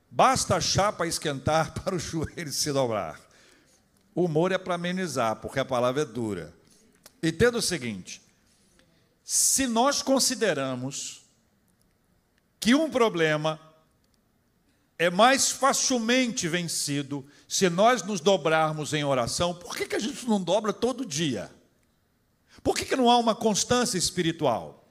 Basta 0.09 0.55
a 0.55 0.59
chapa 0.59 1.05
esquentar 1.05 1.71
para 1.79 1.93
o 1.93 1.99
joelho 1.99 2.51
se 2.51 2.73
dobrar. 2.73 3.21
O 4.15 4.25
humor 4.25 4.51
é 4.51 4.57
para 4.57 4.73
amenizar, 4.73 5.35
porque 5.35 5.59
a 5.59 5.65
palavra 5.65 6.01
é 6.01 6.05
dura. 6.05 6.51
Entenda 7.21 7.59
o 7.59 7.61
seguinte: 7.61 8.19
se 9.23 9.67
nós 9.67 10.01
consideramos 10.01 11.23
que 12.59 12.73
um 12.73 12.89
problema 12.89 13.59
é 14.97 15.11
mais 15.11 15.51
facilmente 15.51 16.47
vencido 16.47 17.23
se 17.47 17.69
nós 17.69 18.01
nos 18.01 18.21
dobrarmos 18.21 18.91
em 18.91 19.03
oração, 19.03 19.53
por 19.53 19.77
que, 19.77 19.85
que 19.85 19.95
a 19.95 19.99
gente 19.99 20.27
não 20.27 20.41
dobra 20.41 20.73
todo 20.73 21.05
dia? 21.05 21.53
Por 22.63 22.75
que, 22.75 22.85
que 22.85 22.95
não 22.95 23.07
há 23.07 23.19
uma 23.19 23.35
constância 23.35 23.99
espiritual? 23.99 24.82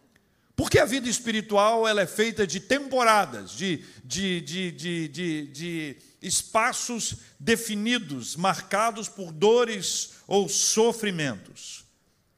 Porque 0.54 0.78
a 0.78 0.84
vida 0.84 1.08
espiritual 1.08 1.88
ela 1.88 2.02
é 2.02 2.06
feita 2.06 2.46
de 2.46 2.60
temporadas, 2.60 3.52
de, 3.52 3.84
de, 4.04 4.40
de, 4.40 4.72
de, 4.72 5.46
de, 5.48 5.96
espaços 6.20 7.16
definidos, 7.40 8.36
marcados 8.36 9.08
por 9.08 9.32
dores 9.32 10.14
ou 10.26 10.48
sofrimentos. 10.48 11.84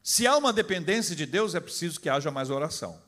Se 0.01 0.25
há 0.25 0.37
uma 0.37 0.53
dependência 0.53 1.15
de 1.15 1.25
Deus, 1.25 1.55
é 1.55 1.59
preciso 1.59 1.99
que 1.99 2.09
haja 2.09 2.31
mais 2.31 2.49
oração. 2.49 3.01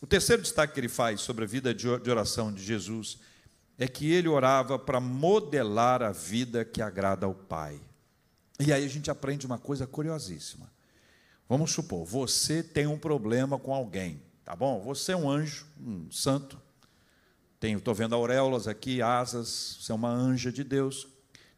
O 0.00 0.06
terceiro 0.06 0.42
destaque 0.42 0.74
que 0.74 0.80
ele 0.80 0.88
faz 0.88 1.20
sobre 1.20 1.44
a 1.44 1.46
vida 1.48 1.74
de 1.74 1.88
oração 1.88 2.52
de 2.52 2.62
Jesus 2.62 3.18
é 3.78 3.88
que 3.88 4.12
ele 4.12 4.28
orava 4.28 4.78
para 4.78 5.00
modelar 5.00 6.02
a 6.02 6.12
vida 6.12 6.64
que 6.64 6.80
agrada 6.80 7.26
ao 7.26 7.34
Pai. 7.34 7.80
E 8.58 8.72
aí 8.72 8.84
a 8.84 8.88
gente 8.88 9.10
aprende 9.10 9.44
uma 9.46 9.58
coisa 9.58 9.86
curiosíssima. 9.86 10.71
Vamos 11.52 11.72
supor, 11.72 12.06
você 12.06 12.62
tem 12.62 12.86
um 12.86 12.96
problema 12.96 13.58
com 13.58 13.74
alguém, 13.74 14.22
tá 14.42 14.56
bom? 14.56 14.80
Você 14.80 15.12
é 15.12 15.16
um 15.18 15.28
anjo, 15.28 15.66
um 15.78 16.10
santo. 16.10 16.58
Estou 17.60 17.94
vendo 17.94 18.14
auréolas 18.14 18.66
aqui, 18.66 19.02
asas, 19.02 19.76
você 19.78 19.92
é 19.92 19.94
uma 19.94 20.08
anja 20.08 20.50
de 20.50 20.64
Deus. 20.64 21.06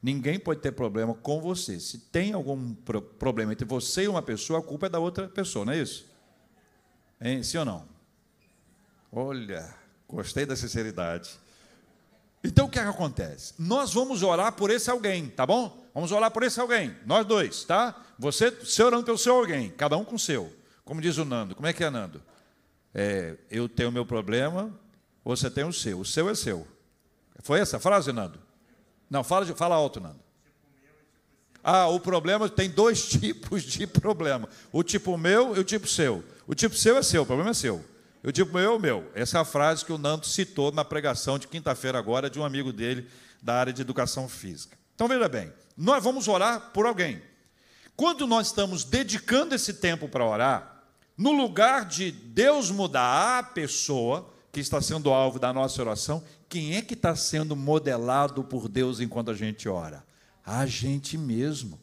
Ninguém 0.03 0.37
pode 0.37 0.61
ter 0.61 0.73
problema 0.73 1.15
com 1.15 1.41
você. 1.41 1.79
Se 1.79 1.97
tem 1.97 2.33
algum 2.33 2.75
pro 2.75 3.01
problema 3.01 3.53
entre 3.53 3.65
você 3.65 4.03
e 4.03 4.09
uma 4.09 4.21
pessoa, 4.21 4.59
a 4.59 4.63
culpa 4.63 4.87
é 4.87 4.89
da 4.89 4.99
outra 4.99 5.29
pessoa, 5.29 5.65
não 5.65 5.73
é 5.73 5.79
isso? 5.79 6.11
Hein? 7.21 7.45
Sim 7.45 7.59
ou 7.59 7.65
não? 7.65 7.89
Olha, 9.13 9.73
gostei 10.09 10.45
da 10.45 10.57
sinceridade. 10.57 11.39
Então 12.45 12.67
o 12.67 12.69
que, 12.69 12.79
é 12.79 12.83
que 12.83 12.89
acontece? 12.89 13.55
Nós 13.59 13.95
vamos 13.95 14.23
orar 14.23 14.53
por 14.53 14.71
esse 14.71 14.91
alguém, 14.91 15.29
tá 15.29 15.47
bom? 15.47 15.83
Vamos 15.95 16.13
orar 16.13 16.31
por 16.31 16.43
esse 16.43 16.61
alguém, 16.61 16.95
nós 17.07 17.27
dois, 17.27 17.65
tá? 17.65 17.95
Você, 18.19 18.51
você 18.51 18.83
orando 18.83 19.05
pelo 19.05 19.17
seu 19.17 19.35
alguém, 19.35 19.71
cada 19.71 19.97
um 19.97 20.05
com 20.05 20.17
o 20.17 20.19
seu. 20.19 20.53
Como 20.85 21.01
diz 21.01 21.17
o 21.17 21.25
Nando, 21.25 21.55
como 21.55 21.67
é 21.67 21.73
que 21.73 21.83
é, 21.83 21.89
Nando? 21.89 22.21
É, 22.95 23.37
eu 23.51 23.69
tenho 23.69 23.89
o 23.89 23.93
meu 23.93 24.05
problema, 24.05 24.71
você 25.25 25.51
tem 25.51 25.65
o 25.65 25.73
seu. 25.73 26.01
O 26.01 26.05
seu 26.05 26.29
é 26.29 26.35
seu. 26.35 26.67
Foi 27.43 27.61
essa 27.61 27.79
a 27.79 27.81
frase, 27.81 28.13
Nando? 28.13 28.39
Não, 29.09 29.25
fala, 29.25 29.47
fala 29.47 29.75
alto, 29.75 30.01
Nando. 30.01 30.21
Ah, 31.63 31.89
o 31.89 31.99
problema 31.99 32.47
tem 32.47 32.69
dois 32.69 33.07
tipos 33.09 33.63
de 33.63 33.87
problema: 33.87 34.49
o 34.71 34.83
tipo 34.83 35.17
meu 35.17 35.57
e 35.57 35.61
o 35.61 35.65
tipo 35.65 35.89
seu. 35.89 36.23
O 36.47 36.55
tipo 36.55 36.77
seu 36.77 36.99
é 36.99 37.03
seu, 37.03 37.23
o 37.23 37.27
problema 37.27 37.53
é 37.53 37.55
seu. 37.55 37.83
O 38.25 38.33
tipo 38.33 38.57
meu 38.57 38.79
meu. 38.79 39.11
Essa 39.15 39.39
é 39.39 39.41
a 39.43 39.45
frase 39.45 39.85
que 39.85 39.93
o 39.93 39.99
Nando 39.99 40.27
citou 40.27 40.73
na 40.73 40.85
pregação 40.85 41.39
de 41.39 41.47
quinta-feira 41.47 41.99
agora 41.99 42.31
de 42.31 42.41
um 42.41 42.45
amigo 42.45 42.73
dele 42.73 43.07
da 43.43 43.55
área 43.55 43.73
de 43.73 43.83
educação 43.83 44.27
física. 44.27 44.79
Então 44.95 45.07
veja 45.07 45.29
bem, 45.29 45.53
nós 45.77 46.03
vamos 46.03 46.27
orar 46.27 46.71
por 46.73 46.87
alguém. 46.87 47.21
Quando 47.95 48.27
nós 48.27 48.47
estamos 48.47 48.83
dedicando 48.83 49.55
esse 49.55 49.75
tempo 49.75 50.09
para 50.09 50.25
orar, 50.25 50.85
no 51.19 51.33
lugar 51.33 51.85
de 51.85 52.11
Deus 52.11 52.71
mudar 52.71 53.39
a 53.39 53.43
pessoa 53.43 54.33
que 54.51 54.59
está 54.59 54.81
sendo 54.81 55.13
alvo 55.13 55.39
da 55.39 55.53
nossa 55.53 55.81
oração, 55.83 56.25
quem 56.49 56.77
é 56.77 56.83
que 56.83 56.95
está 56.95 57.15
sendo 57.15 57.55
modelado 57.55 58.43
por 58.43 58.69
Deus 58.69 59.01
enquanto 59.01 59.31
a 59.31 59.35
gente 59.35 59.69
ora? 59.69 60.03
A 60.45 60.65
gente 60.65 61.19
mesmo. 61.19 61.79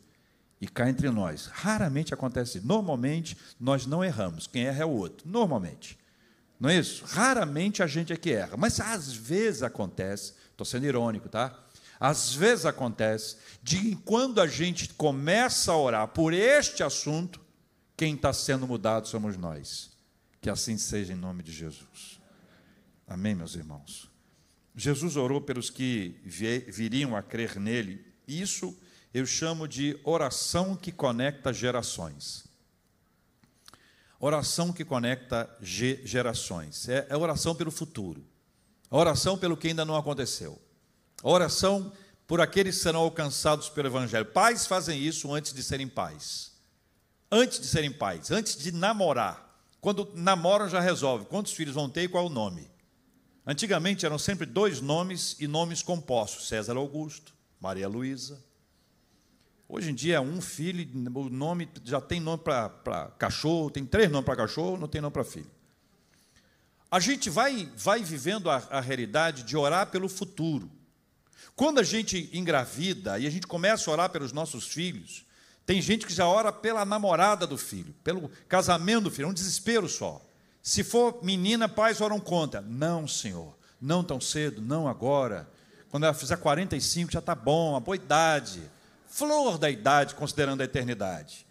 E 0.60 0.68
cá 0.68 0.90
entre 0.90 1.10
nós, 1.10 1.48
raramente 1.48 2.14
acontece. 2.14 2.60
Normalmente, 2.62 3.38
nós 3.60 3.86
não 3.86 4.04
erramos. 4.04 4.48
Quem 4.48 4.66
erra 4.66 4.84
é 4.84 4.86
o 4.86 4.90
outro. 4.90 5.28
Normalmente. 5.28 6.01
Não 6.62 6.70
é 6.70 6.78
isso? 6.78 7.04
Raramente 7.06 7.82
a 7.82 7.88
gente 7.88 8.14
é 8.14 8.16
que 8.16 8.32
erra. 8.32 8.56
Mas 8.56 8.80
às 8.80 9.12
vezes 9.12 9.64
acontece, 9.64 10.34
estou 10.52 10.64
sendo 10.64 10.86
irônico, 10.86 11.28
tá? 11.28 11.60
Às 12.00 12.36
vezes 12.36 12.68
acontece 12.68 13.38
de 13.64 13.96
quando 14.06 14.40
a 14.40 14.46
gente 14.46 14.94
começa 14.94 15.72
a 15.72 15.78
orar 15.78 16.08
por 16.10 16.34
este 16.34 16.84
assunto, 16.84 17.42
quem 17.98 18.14
está 18.14 18.32
sendo 18.32 18.68
mudado 18.68 19.08
somos 19.08 19.36
nós. 19.38 19.90
Que 20.40 20.52
assim 20.52 20.78
seja 20.78 21.14
em 21.14 21.16
nome 21.16 21.42
de 21.42 21.52
Jesus. 21.52 22.22
Amém, 23.08 23.34
meus 23.34 23.56
irmãos? 23.56 24.08
Jesus 24.76 25.16
orou 25.16 25.42
pelos 25.42 25.72
que 25.72 26.22
viriam 26.24 27.16
a 27.16 27.24
crer 27.24 27.60
nele. 27.60 28.06
Isso 28.28 28.78
eu 29.12 29.26
chamo 29.26 29.68
de 29.68 30.00
oração 30.04 30.76
que 30.76 30.92
conecta 30.92 31.52
gerações. 31.52 32.46
Oração 34.24 34.72
que 34.72 34.86
conecta 34.86 35.50
gerações. 35.60 36.88
É, 36.88 37.08
é 37.10 37.18
oração 37.18 37.56
pelo 37.56 37.72
futuro. 37.72 38.24
A 38.88 38.96
oração 38.96 39.36
pelo 39.36 39.58
que 39.58 39.70
ainda 39.70 39.84
não 39.84 39.96
aconteceu. 39.96 40.62
A 41.24 41.30
oração 41.30 41.92
por 42.28 42.40
aqueles 42.40 42.78
que 42.78 42.84
serão 42.84 43.00
alcançados 43.00 43.68
pelo 43.68 43.88
Evangelho. 43.88 44.28
Pais 44.28 44.68
fazem 44.68 45.02
isso 45.02 45.34
antes 45.34 45.52
de 45.54 45.64
serem 45.64 45.88
pais. 45.88 46.52
Antes 47.32 47.60
de 47.60 47.66
serem 47.66 47.92
pais, 47.92 48.30
antes 48.30 48.56
de 48.56 48.72
namorar. 48.72 49.60
Quando 49.82 50.12
namoram, 50.14 50.70
já 50.70 50.80
resolve 50.80 51.26
quantos 51.26 51.54
filhos 51.54 51.74
vão 51.74 51.90
ter 51.90 52.04
e 52.04 52.08
qual 52.08 52.28
o 52.28 52.30
nome. 52.30 52.70
Antigamente 53.44 54.06
eram 54.06 54.20
sempre 54.20 54.46
dois 54.46 54.82
nomes 54.82 55.36
e 55.40 55.48
nomes 55.48 55.82
compostos: 55.82 56.48
César 56.48 56.78
Augusto, 56.78 57.34
Maria 57.60 57.88
Luísa. 57.88 58.40
Hoje 59.74 59.90
em 59.90 59.96
dia 59.96 60.18
é 60.18 60.20
um 60.20 60.42
filho, 60.42 60.86
o 61.16 61.30
nome 61.30 61.70
já 61.86 62.02
tem 62.02 62.20
nome 62.20 62.44
para 62.44 63.10
cachorro, 63.18 63.72
tem 63.72 63.86
três 63.86 64.12
nomes 64.12 64.26
para 64.26 64.36
cachorro, 64.36 64.76
não 64.76 64.86
tem 64.86 65.00
nome 65.00 65.14
para 65.14 65.24
filho. 65.24 65.50
A 66.92 67.00
gente 67.00 67.30
vai, 67.30 67.72
vai 67.78 68.04
vivendo 68.04 68.50
a, 68.50 68.58
a 68.70 68.82
realidade 68.82 69.44
de 69.44 69.56
orar 69.56 69.88
pelo 69.88 70.10
futuro. 70.10 70.70
Quando 71.56 71.80
a 71.80 71.84
gente 71.84 72.30
engravida 72.34 73.18
e 73.18 73.26
a 73.26 73.30
gente 73.30 73.48
começa 73.48 73.90
a 73.90 73.94
orar 73.94 74.10
pelos 74.10 74.34
nossos 74.34 74.68
filhos, 74.68 75.26
tem 75.66 75.82
gente 75.82 76.06
que 76.06 76.14
já 76.14 76.28
ora 76.28 76.52
pela 76.52 76.84
namorada 76.84 77.48
do 77.48 77.58
filho, 77.58 77.96
pelo 78.04 78.30
casamento 78.50 79.06
do 79.06 79.12
filho, 79.12 79.28
é 79.28 79.30
um 79.30 79.34
desespero 79.34 79.88
só. 79.88 80.22
Se 80.62 80.84
for 80.84 81.24
menina, 81.24 81.70
pais 81.70 82.02
oram 82.02 82.20
contra. 82.20 82.60
Não, 82.60 83.08
Senhor, 83.08 83.58
não 83.80 84.04
tão 84.04 84.20
cedo, 84.20 84.62
não 84.62 84.86
agora. 84.86 85.50
Quando 85.90 86.04
ela 86.04 86.14
fizer 86.14 86.36
45 86.36 87.10
já 87.10 87.20
está 87.20 87.34
bom, 87.34 87.78
a 87.78 87.80
boa 87.80 87.96
idade, 87.96 88.70
flor 89.12 89.58
da 89.58 89.70
idade, 89.70 90.16
considerando 90.16 90.62
a 90.62 90.64
eternidade. 90.64 91.46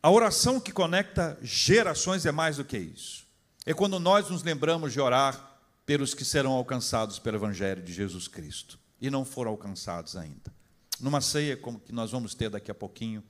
A 0.00 0.10
oração 0.10 0.60
que 0.60 0.72
conecta 0.72 1.36
gerações 1.42 2.24
é 2.24 2.32
mais 2.32 2.56
do 2.56 2.64
que 2.64 2.78
isso. 2.78 3.26
É 3.66 3.74
quando 3.74 3.98
nós 3.98 4.30
nos 4.30 4.42
lembramos 4.42 4.92
de 4.92 5.00
orar 5.00 5.58
pelos 5.84 6.14
que 6.14 6.24
serão 6.24 6.52
alcançados 6.52 7.18
pelo 7.18 7.36
Evangelho 7.36 7.82
de 7.82 7.92
Jesus 7.92 8.28
Cristo 8.28 8.78
e 9.00 9.10
não 9.10 9.24
foram 9.24 9.50
alcançados 9.50 10.16
ainda. 10.16 10.52
Numa 11.00 11.20
ceia 11.20 11.56
como 11.56 11.80
que 11.80 11.92
nós 11.92 12.12
vamos 12.12 12.34
ter 12.34 12.48
daqui 12.48 12.70
a 12.70 12.74
pouquinho, 12.74 13.22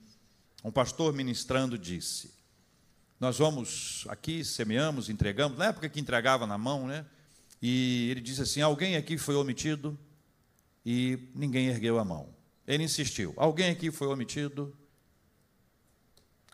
um 0.62 0.70
pastor 0.70 1.12
ministrando 1.14 1.78
disse: 1.78 2.32
Nós 3.18 3.38
vamos 3.38 4.04
aqui, 4.08 4.44
semeamos, 4.44 5.08
entregamos, 5.08 5.56
na 5.56 5.66
época 5.66 5.88
que 5.88 6.00
entregava 6.00 6.46
na 6.46 6.58
mão, 6.58 6.86
né? 6.86 7.06
E 7.60 8.08
ele 8.10 8.20
disse 8.20 8.42
assim: 8.42 8.60
Alguém 8.60 8.96
aqui 8.96 9.16
foi 9.16 9.34
omitido? 9.34 9.98
E 10.84 11.30
ninguém 11.34 11.68
ergueu 11.68 11.98
a 11.98 12.04
mão. 12.04 12.34
Ele 12.66 12.84
insistiu: 12.84 13.32
Alguém 13.36 13.70
aqui 13.70 13.90
foi 13.90 14.08
omitido? 14.08 14.76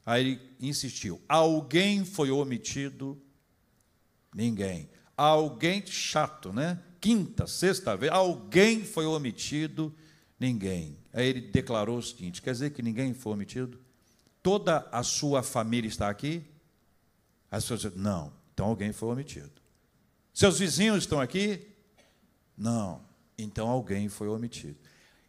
Aí 0.05 0.21
ele 0.21 0.57
insistiu: 0.61 1.21
Alguém 1.29 2.05
foi 2.05 2.31
omitido? 2.31 3.21
Ninguém 4.35 4.89
alguém 5.19 5.85
chato, 5.85 6.53
né? 6.53 6.79
Quinta, 7.01 7.47
sexta 7.47 7.97
vez, 7.97 8.13
alguém 8.13 8.85
foi 8.85 9.05
omitido, 9.05 9.93
ninguém. 10.39 10.97
Aí 11.13 11.27
ele 11.27 11.41
declarou 11.41 11.99
o 11.99 12.03
seguinte: 12.03 12.41
quer 12.41 12.53
dizer 12.53 12.71
que 12.71 12.81
ninguém 12.81 13.13
foi 13.13 13.33
omitido? 13.33 13.81
Toda 14.41 14.89
a 14.93 15.03
sua 15.03 15.43
família 15.43 15.89
está 15.89 16.09
aqui? 16.09 16.45
As 17.51 17.65
pessoas 17.65 17.95
não, 17.97 18.33
então 18.55 18.67
alguém 18.67 18.93
foi 18.93 19.09
omitido. 19.09 19.51
Seus 20.33 20.59
vizinhos 20.59 20.99
estão 20.99 21.21
aqui? 21.21 21.67
Não, 22.57 23.01
então 23.39 23.69
alguém 23.69 24.09
foi 24.09 24.29
omitido 24.29 24.77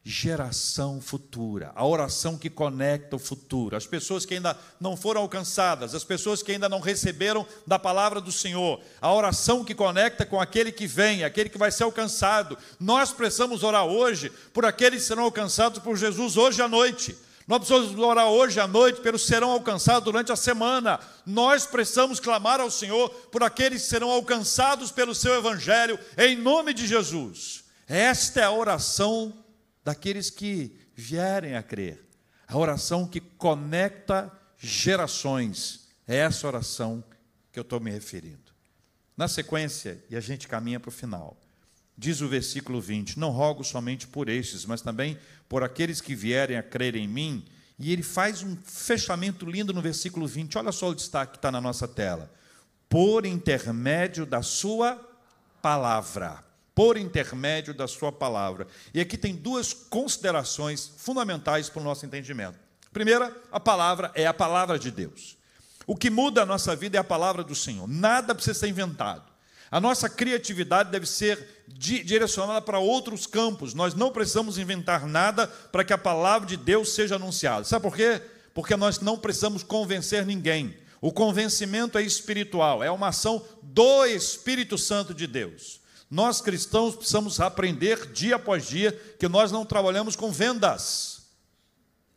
geração 0.03 1.01
futura, 1.01 1.71
a 1.75 1.85
oração 1.85 2.37
que 2.37 2.49
conecta 2.49 3.15
o 3.15 3.19
futuro, 3.19 3.75
as 3.75 3.85
pessoas 3.85 4.25
que 4.25 4.33
ainda 4.33 4.57
não 4.79 4.95
foram 4.95 5.21
alcançadas, 5.21 5.93
as 5.93 6.03
pessoas 6.03 6.41
que 6.41 6.51
ainda 6.51 6.69
não 6.69 6.79
receberam 6.79 7.45
da 7.67 7.77
palavra 7.77 8.21
do 8.21 8.31
Senhor, 8.31 8.81
a 9.01 9.13
oração 9.13 9.63
que 9.63 9.75
conecta 9.75 10.25
com 10.25 10.39
aquele 10.39 10.71
que 10.71 10.87
vem, 10.87 11.23
aquele 11.23 11.49
que 11.49 11.57
vai 11.57 11.71
ser 11.71 11.83
alcançado. 11.83 12.57
Nós 12.79 13.11
precisamos 13.11 13.61
orar 13.61 13.85
hoje 13.85 14.31
por 14.53 14.65
aqueles 14.65 15.01
que 15.01 15.07
serão 15.07 15.23
alcançados 15.23 15.79
por 15.79 15.95
Jesus 15.97 16.37
hoje 16.37 16.61
à 16.61 16.67
noite. 16.67 17.15
Nós 17.47 17.59
precisamos 17.59 17.99
orar 17.99 18.27
hoje 18.27 18.59
à 18.59 18.67
noite 18.67 19.01
pelos 19.01 19.21
que 19.23 19.27
serão 19.27 19.51
alcançados 19.51 20.05
durante 20.05 20.31
a 20.31 20.35
semana. 20.35 20.99
Nós 21.25 21.65
precisamos 21.65 22.19
clamar 22.19 22.61
ao 22.61 22.71
Senhor 22.71 23.09
por 23.31 23.43
aqueles 23.43 23.83
que 23.83 23.89
serão 23.89 24.09
alcançados 24.09 24.91
pelo 24.91 25.13
seu 25.13 25.35
evangelho 25.35 25.99
em 26.17 26.35
nome 26.35 26.73
de 26.73 26.87
Jesus. 26.87 27.68
Esta 27.89 28.41
é 28.41 28.43
a 28.43 28.51
oração 28.51 29.43
daqueles 29.83 30.29
que 30.29 30.79
vierem 30.93 31.55
a 31.55 31.63
crer. 31.63 32.07
A 32.47 32.55
oração 32.55 33.07
que 33.07 33.19
conecta 33.19 34.31
gerações. 34.59 35.87
É 36.07 36.17
essa 36.17 36.45
oração 36.45 37.03
que 37.51 37.57
eu 37.57 37.63
estou 37.63 37.79
me 37.79 37.89
referindo. 37.89 38.53
Na 39.17 39.27
sequência, 39.27 40.03
e 40.07 40.15
a 40.15 40.19
gente 40.19 40.47
caminha 40.47 40.79
para 40.79 40.89
o 40.89 40.91
final, 40.91 41.35
diz 41.97 42.21
o 42.21 42.27
versículo 42.27 42.79
20: 42.79 43.17
Não 43.17 43.31
rogo 43.31 43.63
somente 43.63 44.07
por 44.07 44.29
estes, 44.29 44.65
mas 44.65 44.81
também 44.81 45.17
por 45.47 45.63
aqueles 45.63 45.99
que 45.99 46.13
vierem 46.13 46.57
a 46.57 46.63
crer 46.63 46.95
em 46.95 47.07
mim. 47.07 47.43
E 47.79 47.91
ele 47.91 48.03
faz 48.03 48.43
um 48.43 48.55
fechamento 48.55 49.49
lindo 49.49 49.73
no 49.73 49.81
versículo 49.81 50.27
20. 50.27 50.59
Olha 50.59 50.71
só 50.71 50.89
o 50.89 50.95
destaque 50.95 51.33
que 51.33 51.37
está 51.39 51.51
na 51.51 51.59
nossa 51.59 51.87
tela. 51.87 52.31
Por 52.87 53.25
intermédio 53.25 54.27
da 54.27 54.43
sua 54.43 54.95
palavra 55.59 56.48
por 56.79 56.95
intermédio 56.95 57.73
da 57.73 57.89
Sua 57.89 58.09
palavra. 58.09 58.65
E 58.93 59.01
aqui 59.01 59.17
tem 59.17 59.35
duas 59.35 59.73
considerações 59.73 60.93
fundamentais 60.95 61.67
para 61.67 61.81
o 61.81 61.83
nosso 61.83 62.05
entendimento. 62.05 62.57
Primeira, 62.93 63.35
a 63.51 63.59
palavra 63.59 64.09
é 64.15 64.25
a 64.25 64.33
palavra 64.33 64.79
de 64.79 64.89
Deus. 64.89 65.35
O 65.85 65.93
que 65.93 66.09
muda 66.09 66.43
a 66.43 66.45
nossa 66.45 66.77
vida 66.77 66.95
é 66.95 67.01
a 67.01 67.03
palavra 67.03 67.43
do 67.43 67.53
Senhor. 67.53 67.85
Nada 67.85 68.33
precisa 68.33 68.57
ser 68.57 68.69
inventado. 68.69 69.29
A 69.69 69.81
nossa 69.81 70.07
criatividade 70.07 70.89
deve 70.89 71.05
ser 71.05 71.65
direcionada 71.67 72.61
para 72.61 72.79
outros 72.79 73.27
campos. 73.27 73.73
Nós 73.73 73.93
não 73.93 74.09
precisamos 74.09 74.57
inventar 74.57 75.05
nada 75.05 75.47
para 75.47 75.83
que 75.83 75.91
a 75.91 75.97
palavra 75.97 76.47
de 76.47 76.55
Deus 76.55 76.93
seja 76.93 77.17
anunciada. 77.17 77.65
Sabe 77.65 77.83
por 77.83 77.93
quê? 77.93 78.21
Porque 78.53 78.77
nós 78.77 79.01
não 79.01 79.17
precisamos 79.17 79.63
convencer 79.63 80.25
ninguém. 80.25 80.77
O 81.01 81.11
convencimento 81.11 81.97
é 81.97 82.03
espiritual, 82.03 82.81
é 82.81 82.89
uma 82.89 83.09
ação 83.09 83.45
do 83.61 84.05
Espírito 84.05 84.77
Santo 84.77 85.13
de 85.13 85.27
Deus. 85.27 85.79
Nós 86.09 86.41
cristãos 86.41 86.95
precisamos 86.95 87.39
aprender 87.39 88.11
dia 88.11 88.37
após 88.37 88.65
dia 88.65 88.91
que 89.19 89.27
nós 89.27 89.51
não 89.51 89.65
trabalhamos 89.65 90.15
com 90.15 90.31
vendas. 90.31 91.27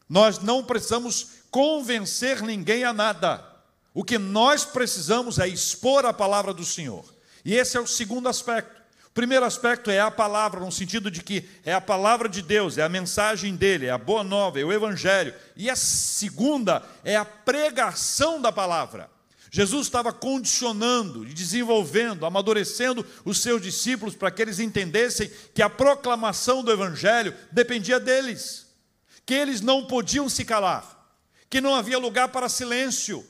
Nós 0.08 0.38
não 0.38 0.64
precisamos 0.64 1.42
convencer 1.50 2.42
ninguém 2.42 2.84
a 2.84 2.92
nada. 2.92 3.44
O 3.92 4.02
que 4.02 4.18
nós 4.18 4.64
precisamos 4.64 5.38
é 5.38 5.46
expor 5.46 6.06
a 6.06 6.12
palavra 6.12 6.54
do 6.54 6.64
Senhor. 6.64 7.04
E 7.44 7.54
esse 7.54 7.76
é 7.76 7.80
o 7.80 7.86
segundo 7.86 8.28
aspecto. 8.28 8.80
O 9.08 9.10
primeiro 9.12 9.44
aspecto 9.44 9.90
é 9.90 10.00
a 10.00 10.10
palavra, 10.10 10.60
no 10.60 10.72
sentido 10.72 11.10
de 11.10 11.22
que 11.22 11.46
é 11.66 11.74
a 11.74 11.80
palavra 11.82 12.30
de 12.30 12.40
Deus, 12.40 12.78
é 12.78 12.82
a 12.82 12.88
mensagem 12.88 13.54
dele, 13.54 13.84
é 13.84 13.90
a 13.90 13.98
boa 13.98 14.24
nova, 14.24 14.58
é 14.58 14.64
o 14.64 14.72
evangelho. 14.72 15.34
E 15.54 15.68
a 15.68 15.76
segunda 15.76 16.82
é 17.04 17.14
a 17.14 17.24
pregação 17.24 18.40
da 18.40 18.50
palavra. 18.50 19.10
Jesus 19.54 19.86
estava 19.86 20.14
condicionando, 20.14 21.26
desenvolvendo, 21.26 22.24
amadurecendo 22.24 23.04
os 23.22 23.42
seus 23.42 23.60
discípulos 23.60 24.16
para 24.16 24.30
que 24.30 24.40
eles 24.40 24.58
entendessem 24.58 25.30
que 25.54 25.60
a 25.60 25.68
proclamação 25.68 26.64
do 26.64 26.72
Evangelho 26.72 27.34
dependia 27.52 28.00
deles, 28.00 28.66
que 29.26 29.34
eles 29.34 29.60
não 29.60 29.86
podiam 29.86 30.26
se 30.26 30.42
calar, 30.42 31.06
que 31.50 31.60
não 31.60 31.74
havia 31.74 31.98
lugar 31.98 32.28
para 32.28 32.48
silêncio. 32.48 33.22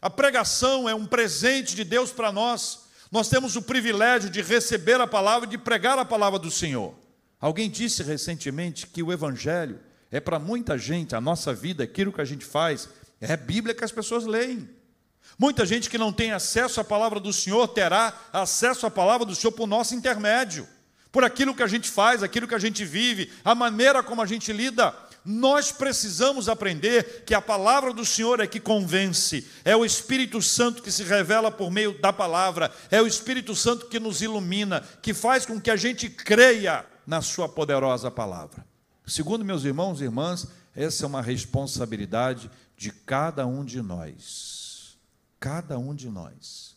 A 0.00 0.08
pregação 0.08 0.88
é 0.88 0.94
um 0.94 1.04
presente 1.04 1.76
de 1.76 1.84
Deus 1.84 2.10
para 2.10 2.32
nós. 2.32 2.86
Nós 3.12 3.28
temos 3.28 3.54
o 3.54 3.60
privilégio 3.60 4.30
de 4.30 4.40
receber 4.40 4.98
a 4.98 5.06
palavra 5.06 5.46
e 5.46 5.50
de 5.50 5.58
pregar 5.58 5.98
a 5.98 6.06
palavra 6.06 6.38
do 6.38 6.50
Senhor. 6.50 6.94
Alguém 7.38 7.68
disse 7.68 8.02
recentemente 8.02 8.86
que 8.86 9.02
o 9.02 9.12
Evangelho 9.12 9.78
é 10.10 10.20
para 10.20 10.38
muita 10.38 10.78
gente, 10.78 11.14
a 11.14 11.20
nossa 11.20 11.52
vida, 11.52 11.84
aquilo 11.84 12.14
que 12.14 12.22
a 12.22 12.24
gente 12.24 12.46
faz, 12.46 12.88
é 13.20 13.30
a 13.30 13.36
Bíblia 13.36 13.74
que 13.74 13.84
as 13.84 13.92
pessoas 13.92 14.24
leem. 14.24 14.75
Muita 15.38 15.66
gente 15.66 15.90
que 15.90 15.98
não 15.98 16.12
tem 16.12 16.32
acesso 16.32 16.80
à 16.80 16.84
palavra 16.84 17.20
do 17.20 17.32
Senhor 17.32 17.68
terá 17.68 18.12
acesso 18.32 18.86
à 18.86 18.90
palavra 18.90 19.26
do 19.26 19.34
Senhor 19.34 19.52
por 19.52 19.66
nosso 19.66 19.94
intermédio, 19.94 20.66
por 21.12 21.24
aquilo 21.24 21.54
que 21.54 21.62
a 21.62 21.66
gente 21.66 21.90
faz, 21.90 22.22
aquilo 22.22 22.48
que 22.48 22.54
a 22.54 22.58
gente 22.58 22.84
vive, 22.86 23.30
a 23.44 23.54
maneira 23.54 24.02
como 24.02 24.22
a 24.22 24.26
gente 24.26 24.50
lida. 24.50 24.94
Nós 25.22 25.70
precisamos 25.70 26.48
aprender 26.48 27.24
que 27.26 27.34
a 27.34 27.42
palavra 27.42 27.92
do 27.92 28.04
Senhor 28.04 28.40
é 28.40 28.46
que 28.46 28.60
convence, 28.60 29.46
é 29.62 29.76
o 29.76 29.84
Espírito 29.84 30.40
Santo 30.40 30.82
que 30.82 30.90
se 30.90 31.02
revela 31.02 31.50
por 31.50 31.70
meio 31.70 32.00
da 32.00 32.12
palavra, 32.12 32.72
é 32.90 33.02
o 33.02 33.06
Espírito 33.06 33.54
Santo 33.54 33.86
que 33.86 34.00
nos 34.00 34.22
ilumina, 34.22 34.82
que 35.02 35.12
faz 35.12 35.44
com 35.44 35.60
que 35.60 35.70
a 35.70 35.76
gente 35.76 36.08
creia 36.08 36.86
na 37.06 37.20
Sua 37.20 37.48
poderosa 37.48 38.10
palavra. 38.10 38.64
Segundo 39.06 39.44
meus 39.44 39.64
irmãos 39.64 40.00
e 40.00 40.04
irmãs, 40.04 40.46
essa 40.74 41.04
é 41.04 41.06
uma 41.06 41.20
responsabilidade 41.20 42.50
de 42.76 42.90
cada 42.90 43.46
um 43.46 43.64
de 43.64 43.82
nós 43.82 44.55
cada 45.38 45.78
um 45.78 45.94
de 45.94 46.08
nós. 46.08 46.76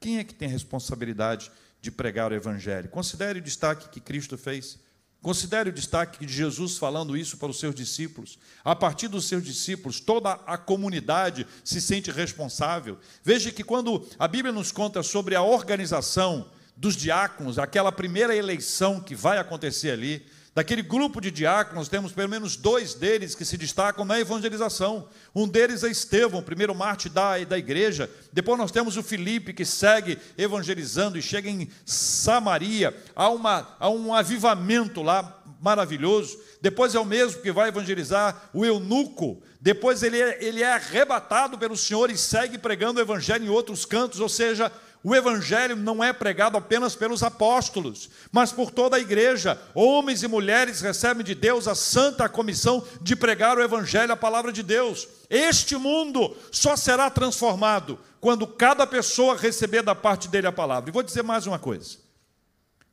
Quem 0.00 0.18
é 0.18 0.24
que 0.24 0.34
tem 0.34 0.48
a 0.48 0.52
responsabilidade 0.52 1.50
de 1.86 1.90
pregar 1.92 2.32
o 2.32 2.34
Evangelho. 2.34 2.88
Considere 2.88 3.38
o 3.38 3.42
destaque 3.42 3.88
que 3.88 4.00
Cristo 4.00 4.36
fez. 4.36 4.78
Considere 5.22 5.70
o 5.70 5.72
destaque 5.72 6.26
de 6.26 6.32
Jesus 6.32 6.76
falando 6.76 7.16
isso 7.16 7.36
para 7.36 7.50
os 7.50 7.60
seus 7.60 7.74
discípulos. 7.74 8.38
A 8.64 8.74
partir 8.74 9.06
dos 9.06 9.26
seus 9.26 9.44
discípulos, 9.44 10.00
toda 10.00 10.32
a 10.32 10.58
comunidade 10.58 11.46
se 11.64 11.80
sente 11.80 12.10
responsável. 12.10 12.98
Veja 13.22 13.52
que 13.52 13.62
quando 13.62 14.04
a 14.18 14.26
Bíblia 14.26 14.52
nos 14.52 14.72
conta 14.72 15.02
sobre 15.02 15.36
a 15.36 15.42
organização 15.42 16.50
dos 16.76 16.96
diáconos, 16.96 17.58
aquela 17.58 17.92
primeira 17.92 18.34
eleição 18.34 19.00
que 19.00 19.14
vai 19.14 19.38
acontecer 19.38 19.90
ali, 19.90 20.26
Daquele 20.56 20.80
grupo 20.80 21.20
de 21.20 21.30
diáconos, 21.30 21.86
temos 21.86 22.12
pelo 22.12 22.30
menos 22.30 22.56
dois 22.56 22.94
deles 22.94 23.34
que 23.34 23.44
se 23.44 23.58
destacam 23.58 24.06
na 24.06 24.18
evangelização. 24.18 25.06
Um 25.34 25.46
deles 25.46 25.84
é 25.84 25.90
Estevão, 25.90 26.42
primeiro 26.42 26.74
mártir 26.74 27.12
da, 27.12 27.36
da 27.44 27.58
igreja. 27.58 28.10
Depois 28.32 28.58
nós 28.58 28.70
temos 28.70 28.96
o 28.96 29.02
Filipe, 29.02 29.52
que 29.52 29.66
segue 29.66 30.18
evangelizando 30.38 31.18
e 31.18 31.22
chega 31.22 31.50
em 31.50 31.68
Samaria. 31.84 32.96
Há, 33.14 33.28
uma, 33.28 33.76
há 33.78 33.90
um 33.90 34.14
avivamento 34.14 35.02
lá 35.02 35.42
maravilhoso. 35.60 36.40
Depois 36.62 36.94
é 36.94 36.98
o 36.98 37.04
mesmo 37.04 37.42
que 37.42 37.52
vai 37.52 37.68
evangelizar 37.68 38.48
o 38.54 38.64
eunuco. 38.64 39.42
Depois 39.60 40.02
ele 40.02 40.18
é, 40.18 40.42
ele 40.42 40.62
é 40.62 40.72
arrebatado 40.72 41.58
pelo 41.58 41.76
Senhor 41.76 42.10
e 42.10 42.16
segue 42.16 42.56
pregando 42.56 42.98
o 42.98 43.02
evangelho 43.02 43.44
em 43.44 43.50
outros 43.50 43.84
cantos, 43.84 44.20
ou 44.20 44.28
seja, 44.28 44.72
o 45.08 45.14
evangelho 45.14 45.76
não 45.76 46.02
é 46.02 46.12
pregado 46.12 46.58
apenas 46.58 46.96
pelos 46.96 47.22
apóstolos, 47.22 48.10
mas 48.32 48.50
por 48.50 48.72
toda 48.72 48.96
a 48.96 48.98
igreja. 48.98 49.56
Homens 49.72 50.24
e 50.24 50.26
mulheres 50.26 50.80
recebem 50.80 51.22
de 51.22 51.32
Deus 51.32 51.68
a 51.68 51.76
santa 51.76 52.28
comissão 52.28 52.84
de 53.00 53.14
pregar 53.14 53.56
o 53.56 53.62
evangelho, 53.62 54.12
a 54.12 54.16
palavra 54.16 54.52
de 54.52 54.64
Deus. 54.64 55.06
Este 55.30 55.76
mundo 55.76 56.36
só 56.50 56.74
será 56.74 57.08
transformado 57.08 58.00
quando 58.20 58.48
cada 58.48 58.84
pessoa 58.84 59.36
receber 59.36 59.84
da 59.84 59.94
parte 59.94 60.26
dele 60.26 60.48
a 60.48 60.52
palavra. 60.52 60.90
E 60.90 60.92
vou 60.92 61.04
dizer 61.04 61.22
mais 61.22 61.46
uma 61.46 61.60
coisa. 61.60 61.98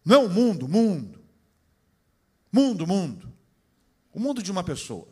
Não 0.05 0.15
é 0.15 0.23
o 0.23 0.29
mundo, 0.29 0.67
mundo. 0.67 1.19
Mundo, 2.51 2.85
mundo. 2.85 3.33
O 4.13 4.19
mundo 4.19 4.43
de 4.43 4.51
uma 4.51 4.63
pessoa. 4.63 5.07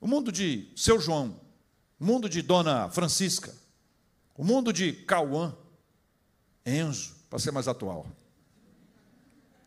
O 0.00 0.08
mundo 0.08 0.32
de 0.32 0.72
seu 0.74 0.98
João. 0.98 1.40
O 2.00 2.04
mundo 2.04 2.28
de 2.28 2.42
Dona 2.42 2.90
Francisca. 2.90 3.54
O 4.36 4.42
mundo 4.42 4.72
de 4.72 4.92
Cauã 4.92 5.54
Enzo, 6.66 7.14
para 7.30 7.38
ser 7.38 7.52
mais 7.52 7.68
atual. 7.68 8.06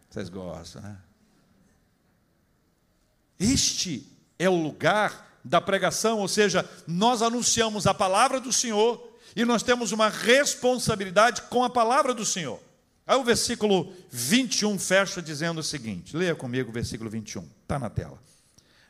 Vocês 0.09 0.27
gostam, 0.27 0.81
né? 0.81 0.97
Este 3.39 4.05
é 4.38 4.49
o 4.49 4.62
lugar 4.62 5.39
da 5.45 5.62
pregação, 5.62 6.19
ou 6.19 6.27
seja, 6.27 6.69
nós 6.85 7.21
anunciamos 7.21 7.88
a 7.88 7.93
palavra 7.93 8.41
do 8.41 8.51
Senhor 8.51 9.17
e 9.35 9.45
nós 9.45 9.63
temos 9.63 9.93
uma 9.93 10.09
responsabilidade 10.09 11.43
com 11.43 11.63
a 11.63 11.69
palavra 11.69 12.13
do 12.13 12.25
Senhor. 12.25 12.59
Aí 13.07 13.17
o 13.17 13.23
versículo 13.23 13.93
21 14.09 14.77
fecha 14.77 15.21
dizendo 15.21 15.59
o 15.59 15.63
seguinte: 15.63 16.15
leia 16.15 16.35
comigo 16.35 16.69
o 16.69 16.73
versículo 16.73 17.09
21, 17.09 17.47
está 17.62 17.79
na 17.79 17.89
tela. 17.89 18.21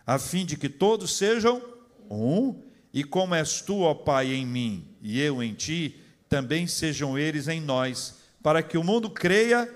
A 0.06 0.18
fim 0.18 0.46
de 0.46 0.58
que 0.58 0.68
todos 0.68 1.16
sejam 1.16 1.62
um, 2.10 2.64
e 2.92 3.04
como 3.04 3.36
és 3.36 3.62
tu, 3.62 3.82
ó 3.82 3.94
Pai, 3.94 4.34
em 4.34 4.46
mim 4.46 4.88
e 5.02 5.22
eu 5.22 5.44
em 5.44 5.54
ti, 5.54 6.02
também 6.30 6.68
sejam 6.68 7.18
eles 7.18 7.48
em 7.48 7.60
nós, 7.60 8.16
para 8.42 8.62
que 8.62 8.78
o 8.78 8.84
mundo 8.84 9.10
creia 9.10 9.70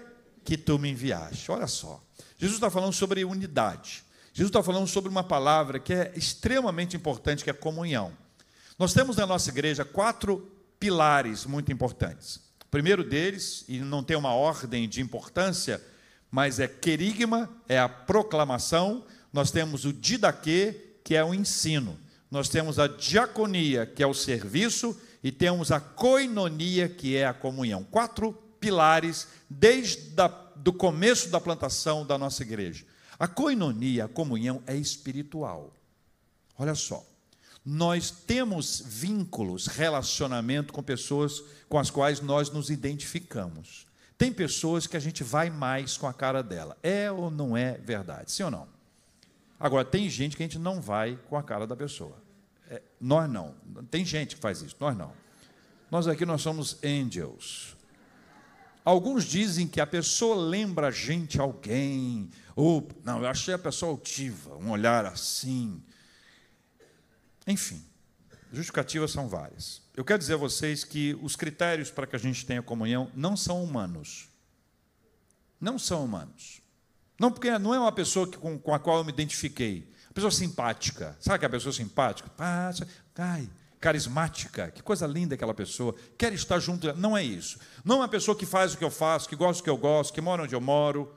que 0.46 0.56
tu 0.56 0.78
me 0.78 0.90
enviaste. 0.92 1.52
Olha 1.52 1.68
só, 1.68 2.02
Jesus 2.38 2.58
está 2.58 2.70
falando 2.70 2.94
sobre 2.94 3.26
unidade. 3.26 4.04
Jesus 4.34 4.50
está 4.50 4.64
falando 4.64 4.88
sobre 4.88 5.10
uma 5.10 5.24
palavra 5.24 5.80
que 5.80 5.94
é 5.94 6.12
extremamente 6.16 6.96
importante, 6.96 7.44
que 7.44 7.50
é 7.50 7.54
comunhão. 7.54 8.14
Nós 8.78 8.94
temos 8.94 9.18
na 9.18 9.26
nossa 9.26 9.50
igreja 9.50 9.86
quatro 9.86 10.52
pilares 10.80 11.46
muito 11.46 11.72
importantes. 11.72 12.38
O 12.66 12.68
primeiro 12.70 13.04
deles, 13.04 13.64
e 13.68 13.80
não 13.80 14.04
tem 14.04 14.18
uma 14.18 14.34
ordem 14.34 14.90
de 14.90 15.02
importância, 15.02 15.82
mas 16.32 16.60
é 16.60 16.68
querigma, 16.68 17.50
é 17.70 17.78
a 17.78 17.88
proclamação. 17.88 19.06
Nós 19.32 19.52
temos 19.52 19.86
o 19.86 19.94
didaquê, 19.94 20.98
que 21.04 21.16
é 21.16 21.24
o 21.24 21.34
ensino. 21.34 21.98
Nós 22.32 22.50
temos 22.50 22.80
a 22.80 22.88
diaconia, 22.88 23.86
que 23.86 24.02
é 24.02 24.08
o 24.08 24.14
serviço, 24.16 25.00
e 25.24 25.32
temos 25.32 25.72
a 25.72 25.80
coinonia, 25.80 26.90
que 26.90 27.16
é 27.16 27.26
a 27.26 27.34
comunhão. 27.34 27.84
Quatro 27.84 28.34
pilares 28.60 29.28
desde 29.50 30.14
o 30.68 30.74
começo 30.74 31.30
da 31.30 31.40
plantação 31.40 32.06
da 32.06 32.18
nossa 32.18 32.44
igreja. 32.44 32.86
A 33.18 33.28
coinonia, 33.28 34.06
a 34.06 34.10
comunhão, 34.10 34.62
é 34.68 34.76
espiritual. 34.76 35.74
Olha 36.58 36.76
só, 36.76 37.06
nós 37.66 38.12
temos 38.12 38.84
vínculos, 38.86 39.68
relacionamento 39.68 40.74
com 40.74 40.84
pessoas 40.84 41.42
com 41.70 41.80
as 41.80 41.90
quais 41.90 42.20
nós 42.20 42.50
nos 42.50 42.70
identificamos. 42.70 43.88
Tem 44.18 44.32
pessoas 44.32 44.86
que 44.86 44.98
a 44.98 45.00
gente 45.00 45.24
vai 45.24 45.50
mais 45.50 45.98
com 45.98 46.08
a 46.08 46.14
cara 46.14 46.44
dela. 46.44 46.78
É 46.84 47.12
ou 47.12 47.32
não 47.32 47.56
é 47.56 47.78
verdade? 47.78 48.32
Sim 48.32 48.44
ou 48.44 48.52
não? 48.52 48.68
Agora, 49.60 49.86
tem 49.86 50.10
gente 50.10 50.36
que 50.36 50.44
a 50.44 50.46
gente 50.46 50.60
não 50.60 50.82
vai 50.82 51.18
com 51.30 51.38
a 51.38 51.44
cara 51.44 51.66
da 51.66 51.76
pessoa. 51.76 52.23
Nós 53.04 53.30
não. 53.30 53.54
Tem 53.92 54.06
gente 54.06 54.36
que 54.36 54.42
faz 54.42 54.62
isso, 54.62 54.78
nós 54.80 54.96
não. 54.96 55.12
Nós 55.92 56.08
aqui 56.08 56.26
nós 56.26 56.42
somos 56.42 56.78
angels. 56.82 57.76
Alguns 58.86 59.26
dizem 59.26 59.68
que 59.68 59.82
a 59.82 59.86
pessoa 59.86 60.38
lembra 60.38 60.88
a 60.88 60.92
gente 60.92 61.38
alguém, 61.38 62.30
ou 62.56 62.88
não, 63.04 63.20
eu 63.20 63.28
achei 63.28 63.54
a 63.54 63.60
pessoa 63.60 63.92
altiva, 63.92 64.56
um 64.56 64.72
olhar 64.72 65.06
assim. 65.06 65.84
Enfim, 67.46 67.84
justificativas 68.54 69.12
são 69.12 69.28
várias. 69.28 69.82
Eu 69.94 70.06
quero 70.06 70.20
dizer 70.20 70.36
a 70.36 70.38
vocês 70.38 70.86
que 70.86 71.14
os 71.22 71.36
critérios 71.36 71.92
para 71.92 72.08
que 72.08 72.16
a 72.16 72.20
gente 72.20 72.46
tenha 72.46 72.62
comunhão 72.62 73.12
não 73.14 73.36
são 73.36 73.62
humanos. 73.62 74.30
Não 75.60 75.78
são 75.78 76.06
humanos. 76.06 76.62
Não 77.20 77.30
porque 77.30 77.58
não 77.60 77.76
é 77.76 77.80
uma 77.80 77.92
pessoa 77.92 78.26
que, 78.26 78.38
com, 78.38 78.58
com 78.58 78.74
a 78.74 78.80
qual 78.80 79.00
eu 79.00 79.04
me 79.04 79.12
identifiquei. 79.12 79.92
Pessoa 80.14 80.32
simpática. 80.32 81.16
Sabe 81.20 81.40
que 81.40 81.46
a 81.46 81.50
pessoa 81.50 81.74
simpática? 81.74 82.30
Passa, 82.30 82.88
cai. 83.14 83.50
Carismática. 83.80 84.72
Que 84.72 84.82
coisa 84.82 85.06
linda 85.08 85.36
aquela 85.36 85.54
pessoa. 85.54 85.96
Quer 86.18 86.34
estar 86.34 86.60
junto. 86.60 86.94
Não 86.94 87.18
é 87.18 87.24
isso. 87.24 87.60
Não 87.84 87.96
é 87.96 88.00
uma 88.00 88.08
pessoa 88.08 88.38
que 88.38 88.46
faz 88.46 88.74
o 88.74 88.78
que 88.78 88.84
eu 88.84 88.92
faço, 88.92 89.28
que 89.28 89.36
gosta 89.36 89.62
do 89.62 89.64
que 89.64 89.70
eu 89.70 89.78
gosto, 89.78 90.14
que 90.14 90.22
mora 90.22 90.44
onde 90.44 90.56
eu 90.56 90.62
moro. 90.62 91.14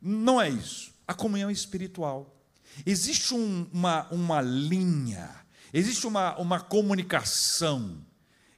Não 0.00 0.40
é 0.40 0.48
isso. 0.48 0.92
A 1.06 1.14
comunhão 1.14 1.48
é 1.48 1.52
espiritual. 1.52 2.42
Existe 2.86 3.34
um, 3.34 3.68
uma, 3.72 4.08
uma 4.10 4.40
linha, 4.40 5.30
existe 5.72 6.06
uma, 6.06 6.36
uma 6.38 6.60
comunicação, 6.60 8.04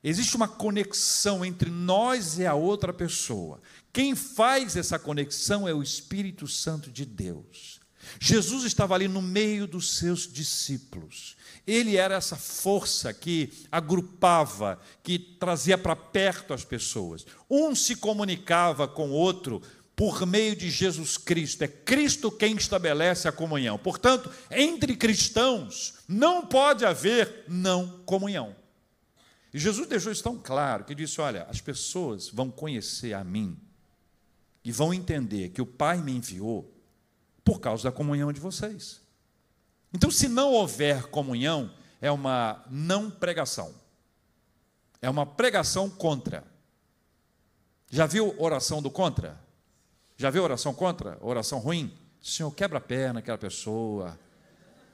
existe 0.03 0.37
uma 0.37 0.49
conexão 0.49 1.45
entre 1.45 1.71
nós 1.71 2.39
e 2.39 2.47
a 2.47 2.55
outra 2.55 2.93
pessoa. 2.93 3.61
Quem 3.93 4.15
faz 4.15 4.77
essa 4.77 4.99
conexão 4.99 5.67
é 5.67 5.75
o 5.75 5.83
Espírito 5.83 6.47
Santo 6.47 6.91
de 6.91 7.05
Deus. 7.05 7.74
Jesus 8.21 8.65
estava 8.65 8.95
ali 8.95 9.09
no 9.09 9.23
meio 9.23 9.67
dos 9.67 9.97
seus 9.97 10.31
discípulos. 10.31 11.37
Ele 11.67 11.97
era 11.97 12.17
essa 12.17 12.37
força 12.37 13.13
que 13.13 13.51
agrupava, 13.71 14.79
que 15.03 15.19
trazia 15.19 15.79
para 15.79 15.97
perto 15.97 16.53
as 16.53 16.65
pessoas. 16.65 17.27
Um 17.49 17.75
se 17.75 17.97
comunicava 17.97 18.87
com 18.87 19.11
o 19.11 19.15
outro 19.15 19.63
por 19.97 20.27
meio 20.27 20.57
de 20.57 20.71
Jesus 20.71 21.17
Cristo. 21.17 21.63
É 21.63 21.69
Cristo 21.69 22.31
quem 22.31 22.57
estabelece 22.57 23.29
a 23.29 23.33
comunhão. 23.33 23.79
Portanto, 23.79 24.31
entre 24.51 24.97
cristãos 24.97 25.95
não 26.09 26.47
pode 26.47 26.85
haver 26.85 27.45
não 27.49 28.01
comunhão. 28.05 28.55
E 29.53 29.59
Jesus 29.59 29.87
deixou 29.89 30.11
isso 30.11 30.23
tão 30.23 30.37
claro 30.37 30.85
que 30.85 30.95
disse: 30.95 31.21
Olha, 31.21 31.47
as 31.49 31.61
pessoas 31.61 32.29
vão 32.29 32.51
conhecer 32.51 33.15
a 33.15 33.23
mim 33.23 33.57
e 34.65 34.73
vão 34.73 34.93
entender 34.93 35.51
que 35.51 35.63
o 35.63 35.67
Pai 35.67 36.03
me 36.03 36.13
enviou 36.13 36.74
por 37.45 37.61
causa 37.61 37.85
da 37.85 37.93
comunhão 37.93 38.33
de 38.33 38.41
vocês. 38.41 39.03
Então, 39.93 40.11
se 40.11 40.29
não 40.29 40.53
houver 40.53 41.05
comunhão, 41.05 41.71
é 42.01 42.11
uma 42.11 42.65
não 42.71 43.11
pregação. 43.11 43.73
É 45.01 45.09
uma 45.09 45.27
pregação 45.27 45.89
contra. 45.89 46.43
Já 47.91 48.07
viu 48.07 48.35
oração 48.41 48.83
do 48.83 48.91
contra? 48.91 49.39
Já 50.17 50.31
viu 50.31 50.43
oração 50.43 50.75
contra? 50.75 51.19
Oração 51.21 51.59
ruim? 51.59 51.97
Senhor, 52.21 52.51
quebra 52.51 52.79
a 52.79 52.81
perna 52.81 53.21
aquela 53.21 53.39
pessoa. 53.39 54.19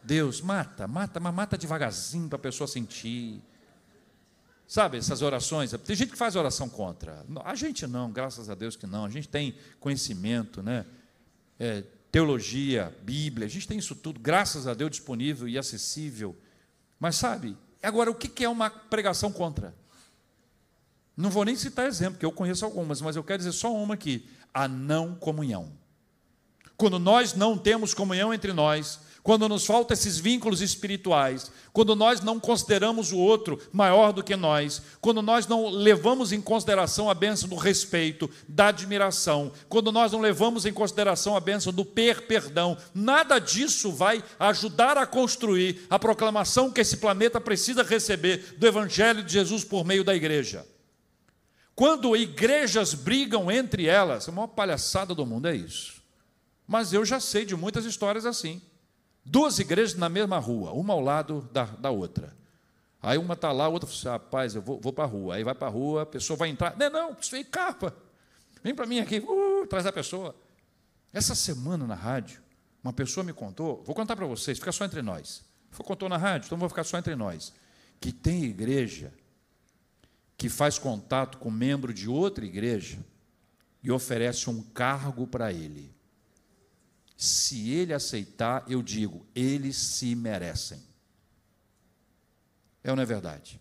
Deus, 0.03 0.41
mata, 0.41 0.89
mata, 0.89 1.21
mas 1.21 1.33
mata 1.33 1.57
devagarzinho 1.57 2.29
para 2.29 2.37
a 2.37 2.41
pessoa 2.41 2.67
sentir. 2.67 3.43
Sabe, 4.67 4.99
essas 4.99 5.23
orações. 5.23 5.71
Tem 5.85 5.97
gente 5.97 6.13
que 6.13 6.19
faz 6.19 6.37
oração 6.37 6.69
contra. 6.69 7.25
A 7.45 7.55
gente 7.55 7.87
não, 7.87 8.11
graças 8.11 8.51
a 8.51 8.55
Deus 8.55 8.77
que 8.77 8.87
não. 8.87 9.05
A 9.05 9.11
gente 9.11 9.29
tem 9.29 9.57
conhecimento, 9.79 10.63
né? 10.63 10.87
É, 11.59 11.85
teologia, 12.11 12.97
Bíblia, 13.03 13.47
a 13.47 13.51
gente 13.51 13.69
tem 13.69 13.79
isso 13.79 13.95
tudo, 13.95 14.19
graças 14.21 14.67
a 14.67 14.75
Deus, 14.75 14.91
disponível 14.91 15.49
e 15.49 15.57
acessível. 15.57 16.37
Mas 16.99 17.17
sabe, 17.17 17.57
agora 17.83 18.11
o 18.11 18.15
que 18.15 18.45
é 18.45 18.49
uma 18.49 18.69
pregação 18.69 19.33
contra? 19.33 19.75
Não 21.17 21.31
vou 21.31 21.45
nem 21.45 21.57
citar 21.57 21.87
exemplo, 21.87 22.15
porque 22.15 22.27
eu 22.27 22.33
conheço 22.33 22.65
algumas, 22.65 23.01
mas 23.01 23.15
eu 23.15 23.23
quero 23.23 23.39
dizer 23.39 23.53
só 23.53 23.73
uma 23.75 23.95
aqui: 23.95 24.29
a 24.55 24.67
não 24.67 25.15
comunhão. 25.15 25.73
Quando 26.77 26.99
nós 26.99 27.35
não 27.35 27.59
temos 27.59 27.93
comunhão 27.93 28.33
entre 28.33 28.53
nós, 28.53 29.01
quando 29.23 29.49
nos 29.49 29.67
faltam 29.67 29.95
esses 29.95 30.19
vínculos 30.19 30.61
espirituais, 30.61 31.51
quando 31.73 31.95
nós 31.95 32.21
não 32.21 32.41
consideramos 32.41 33.13
o 33.13 33.19
outro 33.19 33.61
maior 33.73 34.13
do 34.13 34.23
que 34.23 34.35
nós, 34.35 34.83
quando 35.01 35.21
nós 35.21 35.47
não 35.47 35.69
levamos 35.69 36.33
em 36.33 36.41
consideração 36.41 37.11
a 37.11 37.15
bênção 37.15 37.49
do 37.49 37.57
respeito, 37.57 38.31
da 38.49 38.69
admiração, 38.69 39.53
quando 39.69 39.93
nós 39.93 40.13
não 40.13 40.21
levamos 40.21 40.65
em 40.65 40.73
consideração 40.73 41.37
a 41.37 41.41
bênção 41.41 41.73
do 41.73 41.85
per-perdão, 41.85 42.77
nada 42.95 43.39
disso 43.39 43.93
vai 43.93 44.25
ajudar 44.39 44.97
a 44.97 45.07
construir 45.07 45.87
a 45.91 45.99
proclamação 45.99 46.71
que 46.71 46.81
esse 46.81 46.97
planeta 46.97 47.41
precisa 47.41 47.83
receber 47.83 48.57
do 48.59 48.67
Evangelho 48.67 49.23
de 49.23 49.33
Jesus 49.33 49.65
por 49.65 49.85
meio 49.85 50.03
da 50.03 50.15
igreja. 50.15 50.67
Quando 51.75 52.17
igrejas 52.17 52.95
brigam 52.95 53.51
entre 53.51 53.87
elas, 53.87 54.29
a 54.29 54.33
maior 54.33 54.49
palhaçada 54.49 55.15
do 55.15 55.25
mundo 55.25 55.49
é 55.49 55.57
isso. 55.57 56.03
Mas 56.67 56.93
eu 56.93 57.05
já 57.05 57.19
sei 57.19 57.45
de 57.45 57.57
muitas 57.57 57.85
histórias 57.85 58.27
assim. 58.27 58.61
Duas 59.25 59.59
igrejas 59.59 59.95
na 59.95 60.09
mesma 60.09 60.39
rua, 60.39 60.73
uma 60.73 60.95
ao 60.95 61.01
lado 61.01 61.49
da, 61.53 61.65
da 61.65 61.91
outra. 61.91 62.37
Aí 63.03 63.17
uma 63.17 63.35
está 63.35 63.51
lá, 63.53 63.65
a 63.65 63.69
outra 63.69 63.89
fala 63.89 63.99
assim, 63.99 64.09
rapaz, 64.09 64.55
eu 64.55 64.63
vou, 64.63 64.81
vou 64.81 64.93
para 64.93 65.05
a 65.05 65.07
rua. 65.07 65.37
Aí 65.37 65.45
vai 65.45 65.55
para 65.55 65.69
a 65.69 65.71
rua, 65.71 66.03
a 66.03 66.07
pessoa 66.07 66.37
vai 66.37 66.49
entrar. 66.49 66.77
Não, 66.77 66.91
não, 66.91 67.17
isso 67.19 67.31
vem 67.31 67.45
capa. 67.45 67.95
Vem 68.63 68.75
para 68.75 68.87
mim 68.87 68.99
aqui, 68.99 69.19
uh, 69.19 69.67
traz 69.67 69.87
a 69.87 69.93
pessoa. 69.93 70.35
Essa 71.13 71.35
semana 71.35 71.87
na 71.87 71.95
rádio, 71.95 72.43
uma 72.85 72.93
pessoa 72.93 73.25
me 73.25 73.33
contou, 73.33 73.83
vou 73.85 73.95
contar 73.95 74.17
para 74.17 74.27
vocês, 74.27 74.59
fica 74.59 74.73
só 74.73 74.85
entre 74.85 75.03
nós. 75.03 75.43
Foi 75.71 75.85
contou 75.85 76.09
na 76.09 76.17
rádio, 76.17 76.47
então 76.47 76.59
vou 76.59 76.69
ficar 76.69 76.85
só 76.85 76.99
entre 76.99 77.15
nós. 77.15 77.53
Que 78.01 78.13
tem 78.13 78.45
igreja 78.45 79.13
que 80.37 80.49
faz 80.49 80.79
contato 80.79 81.39
com 81.39 81.51
membro 81.51 81.93
de 81.93 82.09
outra 82.09 82.45
igreja 82.45 82.99
e 83.83 83.91
oferece 83.91 84.49
um 84.49 84.63
cargo 84.63 85.27
para 85.27 85.53
ele. 85.53 85.95
Se 87.21 87.69
ele 87.69 87.93
aceitar, 87.93 88.65
eu 88.67 88.83
digo, 88.83 89.27
eles 89.35 89.77
se 89.77 90.15
merecem. 90.15 90.83
É 92.83 92.89
ou 92.89 92.97
não 92.97 93.03
é 93.03 93.07
verdade? 93.07 93.61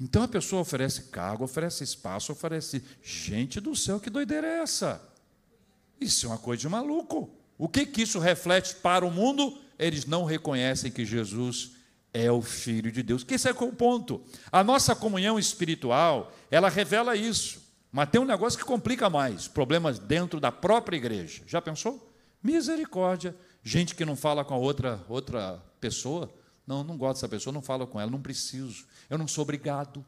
Então 0.00 0.22
a 0.22 0.28
pessoa 0.28 0.62
oferece 0.62 1.10
cargo, 1.10 1.42
oferece 1.42 1.82
espaço, 1.82 2.30
oferece. 2.30 2.80
Gente 3.02 3.60
do 3.60 3.74
céu, 3.74 3.98
que 3.98 4.08
doideira 4.08 4.46
é 4.46 4.60
essa? 4.60 5.02
Isso 6.00 6.26
é 6.26 6.28
uma 6.28 6.38
coisa 6.38 6.60
de 6.60 6.68
maluco. 6.68 7.28
O 7.58 7.68
que, 7.68 7.84
que 7.84 8.02
isso 8.02 8.20
reflete 8.20 8.76
para 8.76 9.04
o 9.04 9.10
mundo? 9.10 9.58
Eles 9.76 10.06
não 10.06 10.24
reconhecem 10.24 10.92
que 10.92 11.04
Jesus 11.04 11.72
é 12.14 12.30
o 12.30 12.40
Filho 12.40 12.92
de 12.92 13.02
Deus. 13.02 13.24
Que 13.24 13.34
esse 13.34 13.48
é 13.48 13.50
o 13.50 13.72
ponto. 13.72 14.22
A 14.52 14.62
nossa 14.62 14.94
comunhão 14.94 15.40
espiritual, 15.40 16.32
ela 16.52 16.68
revela 16.68 17.16
isso. 17.16 17.65
Mas 17.90 18.10
tem 18.10 18.20
um 18.20 18.24
negócio 18.24 18.58
que 18.58 18.64
complica 18.64 19.08
mais: 19.08 19.48
problemas 19.48 19.98
dentro 19.98 20.40
da 20.40 20.52
própria 20.52 20.96
igreja. 20.96 21.42
Já 21.46 21.60
pensou? 21.60 22.12
Misericórdia. 22.42 23.36
Gente 23.62 23.94
que 23.94 24.04
não 24.04 24.14
fala 24.14 24.44
com 24.44 24.54
a 24.54 24.58
outra, 24.58 25.04
outra 25.08 25.62
pessoa. 25.80 26.32
Não, 26.66 26.82
não 26.82 26.96
gosto 26.96 27.16
dessa 27.16 27.28
pessoa, 27.28 27.52
não 27.52 27.62
falo 27.62 27.86
com 27.86 28.00
ela, 28.00 28.10
não 28.10 28.20
preciso. 28.20 28.86
Eu 29.08 29.18
não 29.18 29.28
sou 29.28 29.42
obrigado. 29.42 30.04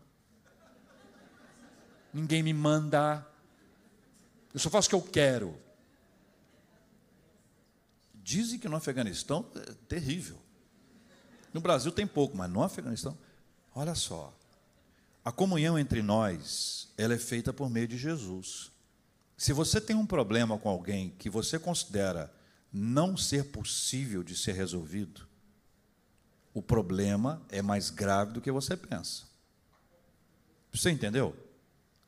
Ninguém 2.12 2.42
me 2.42 2.52
manda. 2.52 3.26
Eu 4.52 4.60
só 4.60 4.68
faço 4.70 4.88
o 4.88 4.90
que 4.90 4.94
eu 4.94 5.12
quero. 5.12 5.58
Dizem 8.14 8.58
que 8.58 8.68
no 8.68 8.76
Afeganistão 8.76 9.50
é 9.54 9.72
terrível. 9.88 10.38
No 11.52 11.60
Brasil 11.60 11.90
tem 11.90 12.06
pouco, 12.06 12.36
mas 12.36 12.50
no 12.50 12.62
Afeganistão, 12.62 13.16
olha 13.74 13.94
só. 13.94 14.37
A 15.28 15.30
comunhão 15.30 15.78
entre 15.78 16.00
nós, 16.00 16.88
ela 16.96 17.12
é 17.12 17.18
feita 17.18 17.52
por 17.52 17.68
meio 17.68 17.86
de 17.86 17.98
Jesus. 17.98 18.72
Se 19.36 19.52
você 19.52 19.78
tem 19.78 19.94
um 19.94 20.06
problema 20.06 20.56
com 20.56 20.70
alguém 20.70 21.10
que 21.18 21.28
você 21.28 21.58
considera 21.58 22.32
não 22.72 23.14
ser 23.14 23.44
possível 23.50 24.22
de 24.22 24.34
ser 24.34 24.52
resolvido, 24.52 25.28
o 26.54 26.62
problema 26.62 27.42
é 27.50 27.60
mais 27.60 27.90
grave 27.90 28.32
do 28.32 28.40
que 28.40 28.50
você 28.50 28.74
pensa. 28.74 29.24
Você 30.72 30.88
entendeu? 30.90 31.36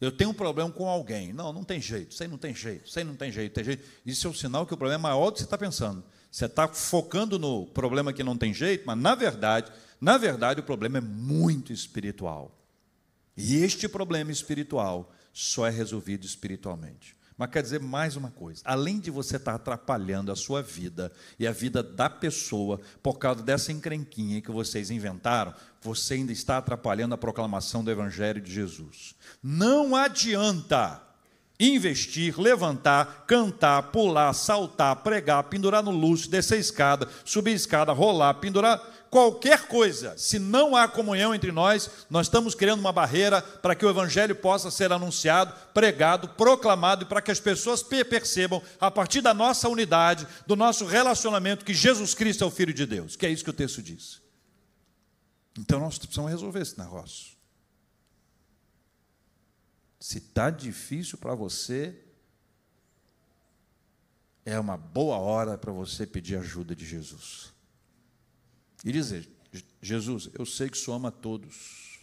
Eu 0.01 0.11
tenho 0.11 0.31
um 0.31 0.35
problema 0.35 0.71
com 0.71 0.89
alguém. 0.89 1.31
Não, 1.31 1.53
não 1.53 1.63
tem 1.63 1.79
jeito, 1.79 2.13
isso 2.13 2.23
aí 2.23 2.29
não 2.31 2.39
tem 2.39 2.55
jeito, 2.55 2.89
isso 2.89 2.99
aí 2.99 3.05
não 3.05 3.17
tem 3.17 3.31
jeito, 3.31 3.53
tem 3.53 3.65
jeito. 3.65 3.87
Isso 4.07 4.29
é 4.29 4.31
um 4.31 4.35
sinal 4.35 4.67
que 4.67 4.73
o 4.73 4.79
problema 4.79 4.99
é 4.99 5.03
maior 5.13 5.27
do 5.27 5.35
que 5.35 5.41
você 5.41 5.45
está 5.45 5.59
pensando. 5.59 6.03
Você 6.33 6.47
está 6.47 6.67
focando 6.69 7.39
no 7.39 7.67
problema 7.67 8.15
que 8.15 8.25
não 8.25 8.39
tem 8.39 8.55
jeito, 8.55 8.85
mas 8.87 8.97
na 8.97 9.15
verdade, 9.15 9.71
na 10.01 10.17
verdade, 10.17 10.61
o 10.61 10.65
problema 10.65 10.97
é 10.97 11.03
muito 11.03 11.71
espiritual. 11.71 12.57
E 13.37 13.57
este 13.63 13.89
problema 13.89 14.31
espiritual 14.31 15.13
só 15.33 15.67
é 15.67 15.71
resolvido 15.71 16.27
espiritualmente. 16.27 17.17
Mas 17.41 17.49
quer 17.49 17.63
dizer 17.63 17.81
mais 17.81 18.17
uma 18.17 18.31
coisa: 18.31 18.61
além 18.67 19.01
de 19.01 19.11
você 19.11 19.37
estar 19.37 19.55
atrapalhando 19.55 20.31
a 20.31 20.37
sua 20.37 20.61
vida 20.61 21.11
e 21.39 21.47
a 21.47 21.53
vida 21.53 21.83
da 21.83 22.11
pessoa 22.11 22.79
por 23.03 23.19
causa 23.19 23.43
dessa 23.43 23.73
encrenquinha 23.73 24.43
que 24.43 24.51
vocês 24.51 24.91
inventaram, 24.91 25.55
você 25.81 26.15
ainda 26.15 26.33
está 26.33 26.59
atrapalhando 26.59 27.15
a 27.15 27.19
proclamação 27.19 27.83
do 27.83 27.91
Evangelho 27.91 28.43
de 28.43 28.53
Jesus. 28.53 29.15
Não 29.43 29.97
adianta 29.97 31.01
investir, 31.59 32.39
levantar, 32.39 33.25
cantar, 33.27 33.85
pular, 33.85 34.33
saltar, 34.33 34.97
pregar, 34.97 35.45
pendurar 35.45 35.83
no 35.83 35.91
luxo, 35.91 36.31
descer 36.31 36.59
escada, 36.59 37.09
subir 37.25 37.53
escada, 37.53 37.93
rolar, 37.93 38.35
pendurar 38.35 38.83
qualquer 39.11 39.67
coisa. 39.67 40.17
Se 40.17 40.39
não 40.39 40.77
há 40.77 40.87
comunhão 40.87 41.35
entre 41.35 41.51
nós, 41.51 41.91
nós 42.09 42.27
estamos 42.27 42.55
criando 42.55 42.81
uma 42.81 42.93
barreira 42.93 43.43
para 43.43 43.75
que 43.75 43.85
o 43.85 43.91
evangelho 43.91 44.37
possa 44.37 44.71
ser 44.71 44.93
anunciado, 44.93 45.53
pregado, 45.75 46.29
proclamado 46.29 47.03
e 47.03 47.07
para 47.07 47.21
que 47.21 47.31
as 47.31 47.41
pessoas 47.41 47.83
percebam 47.83 48.63
a 48.81 48.91
partir 48.91 49.21
da 49.21 49.35
nossa 49.35 49.69
unidade, 49.69 50.27
do 50.47 50.55
nosso 50.55 50.87
relacionamento 50.87 51.65
que 51.65 51.75
Jesus 51.75 52.15
Cristo 52.15 52.45
é 52.45 52.47
o 52.47 52.51
filho 52.51 52.73
de 52.73 52.87
Deus, 52.87 53.17
que 53.17 53.27
é 53.27 53.31
isso 53.31 53.45
que 53.45 53.51
o 53.51 53.55
texto 53.55 53.83
diz. 53.83 54.23
Então 55.59 55.81
nós 55.81 55.99
precisamos 55.99 56.31
resolver 56.31 56.61
esse 56.61 56.79
negócio. 56.79 57.31
Se 59.99 60.19
está 60.19 60.49
difícil 60.49 61.19
para 61.19 61.35
você, 61.35 61.95
é 64.47 64.59
uma 64.59 64.77
boa 64.77 65.19
hora 65.19 65.59
para 65.59 65.73
você 65.73 66.07
pedir 66.07 66.37
ajuda 66.37 66.75
de 66.75 66.87
Jesus. 66.87 67.53
E 68.85 68.93
dizer: 68.93 69.29
Jesus, 69.81 70.31
eu 70.39 70.47
sei 70.47 70.69
que 70.69 70.77
o 70.77 70.81
Senhor 70.81 70.97
ama 70.97 71.11
todos, 71.11 72.01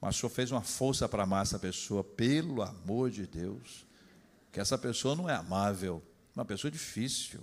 mas 0.00 0.16
o 0.16 0.20
Senhor 0.20 0.30
fez 0.30 0.50
uma 0.50 0.62
força 0.62 1.08
para 1.08 1.22
amar 1.22 1.42
essa 1.42 1.58
pessoa, 1.58 2.02
pelo 2.02 2.62
amor 2.62 3.10
de 3.10 3.26
Deus, 3.26 3.86
que 4.52 4.60
essa 4.60 4.78
pessoa 4.78 5.14
não 5.14 5.28
é 5.28 5.34
amável, 5.34 6.02
uma 6.34 6.44
pessoa 6.44 6.70
difícil. 6.70 7.40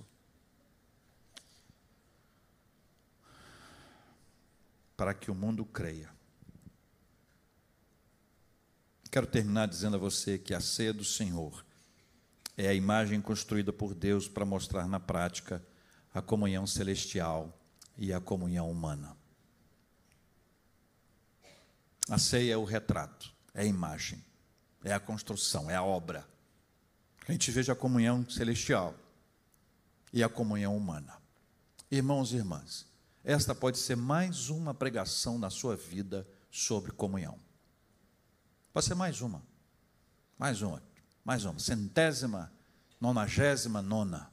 Para 4.95 5.13
que 5.13 5.29
o 5.29 5.35
mundo 5.35 5.63
creia 5.63 6.17
Quero 9.09 9.25
terminar 9.25 9.67
dizendo 9.67 9.95
a 9.95 9.99
você 9.99 10.37
que 10.37 10.53
a 10.53 10.59
ceia 10.59 10.93
do 10.93 11.03
Senhor 11.03 11.65
é 12.57 12.67
a 12.67 12.73
imagem 12.73 13.21
construída 13.21 13.71
por 13.71 13.95
Deus 13.95 14.27
para 14.27 14.45
mostrar 14.45 14.87
na 14.87 14.99
prática 14.99 15.65
a 16.13 16.21
comunhão 16.21 16.67
celestial 16.67 17.56
e 17.97 18.13
a 18.13 18.21
comunhão 18.21 18.69
humana. 18.69 19.15
A 22.09 22.17
ceia 22.17 22.53
é 22.53 22.57
o 22.57 22.63
retrato, 22.63 23.33
é 23.53 23.61
a 23.61 23.65
imagem, 23.65 24.23
é 24.83 24.93
a 24.93 24.99
construção, 24.99 25.69
é 25.69 25.75
a 25.75 25.83
obra. 25.83 26.27
A 27.27 27.31
gente 27.31 27.51
veja 27.51 27.73
a 27.73 27.75
comunhão 27.75 28.27
celestial 28.29 28.95
e 30.13 30.23
a 30.23 30.29
comunhão 30.29 30.77
humana. 30.77 31.21
Irmãos 31.91 32.31
e 32.31 32.37
irmãs, 32.37 32.85
esta 33.23 33.53
pode 33.53 33.77
ser 33.77 33.97
mais 33.97 34.49
uma 34.49 34.73
pregação 34.73 35.37
na 35.37 35.49
sua 35.49 35.75
vida 35.75 36.25
sobre 36.49 36.91
comunhão. 36.91 37.37
Pode 38.71 38.85
ser 38.85 38.95
mais 38.95 39.21
uma. 39.21 39.41
Mais 40.37 40.61
uma. 40.61 40.81
Mais 41.25 41.43
uma. 41.43 41.59
Centésima, 41.59 42.51
nonagésima 43.01 43.81
nona. 43.81 44.31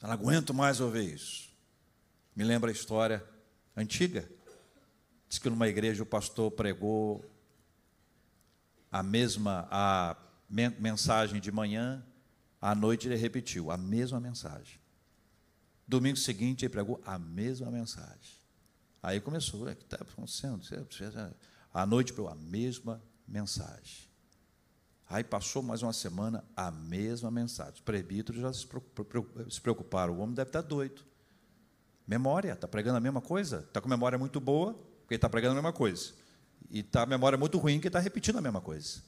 Eu 0.00 0.08
não 0.08 0.14
aguento 0.14 0.54
mais 0.54 0.80
ouvir 0.80 1.14
isso. 1.14 1.53
Me 2.34 2.42
lembra 2.44 2.70
a 2.70 2.72
história 2.72 3.24
antiga. 3.76 4.28
Diz 5.28 5.38
que 5.38 5.48
numa 5.48 5.68
igreja 5.68 6.02
o 6.02 6.06
pastor 6.06 6.50
pregou 6.50 7.24
a 8.90 9.02
mesma 9.02 9.68
a 9.70 10.16
mensagem 10.48 11.40
de 11.40 11.50
manhã, 11.50 12.04
à 12.60 12.74
noite 12.74 13.08
ele 13.08 13.16
repetiu 13.16 13.70
a 13.70 13.76
mesma 13.76 14.20
mensagem. 14.20 14.78
Domingo 15.86 16.16
seguinte 16.16 16.64
ele 16.64 16.72
pregou 16.72 17.00
a 17.04 17.18
mesma 17.18 17.70
mensagem. 17.70 18.42
Aí 19.02 19.20
começou, 19.20 19.68
o 19.68 19.76
que 19.76 19.82
está 19.82 19.96
acontecendo? 19.96 20.62
À 21.72 21.84
noite 21.84 22.12
pregou 22.12 22.30
a 22.30 22.34
mesma 22.34 23.02
mensagem. 23.26 24.08
Aí 25.08 25.22
passou 25.22 25.62
mais 25.62 25.82
uma 25.82 25.92
semana, 25.92 26.44
a 26.56 26.70
mesma 26.70 27.30
mensagem. 27.30 27.74
Os 27.74 27.80
presbíteros 27.80 28.40
já 28.40 28.52
se 28.52 29.60
preocuparam. 29.60 30.14
O 30.14 30.18
homem 30.20 30.34
deve 30.34 30.48
estar 30.48 30.62
doido. 30.62 31.04
Memória, 32.06 32.52
está 32.52 32.68
pregando 32.68 32.98
a 32.98 33.00
mesma 33.00 33.20
coisa? 33.20 33.64
Está 33.66 33.80
com 33.80 33.88
memória 33.88 34.18
muito 34.18 34.40
boa, 34.40 34.74
porque 35.00 35.14
está 35.14 35.28
pregando 35.28 35.52
a 35.52 35.54
mesma 35.56 35.72
coisa. 35.72 36.12
E 36.70 36.80
está 36.80 37.02
a 37.02 37.06
memória 37.06 37.38
muito 37.38 37.58
ruim, 37.58 37.74
porque 37.74 37.88
está 37.88 37.98
repetindo 37.98 38.36
a 38.36 38.42
mesma 38.42 38.60
coisa. 38.60 39.02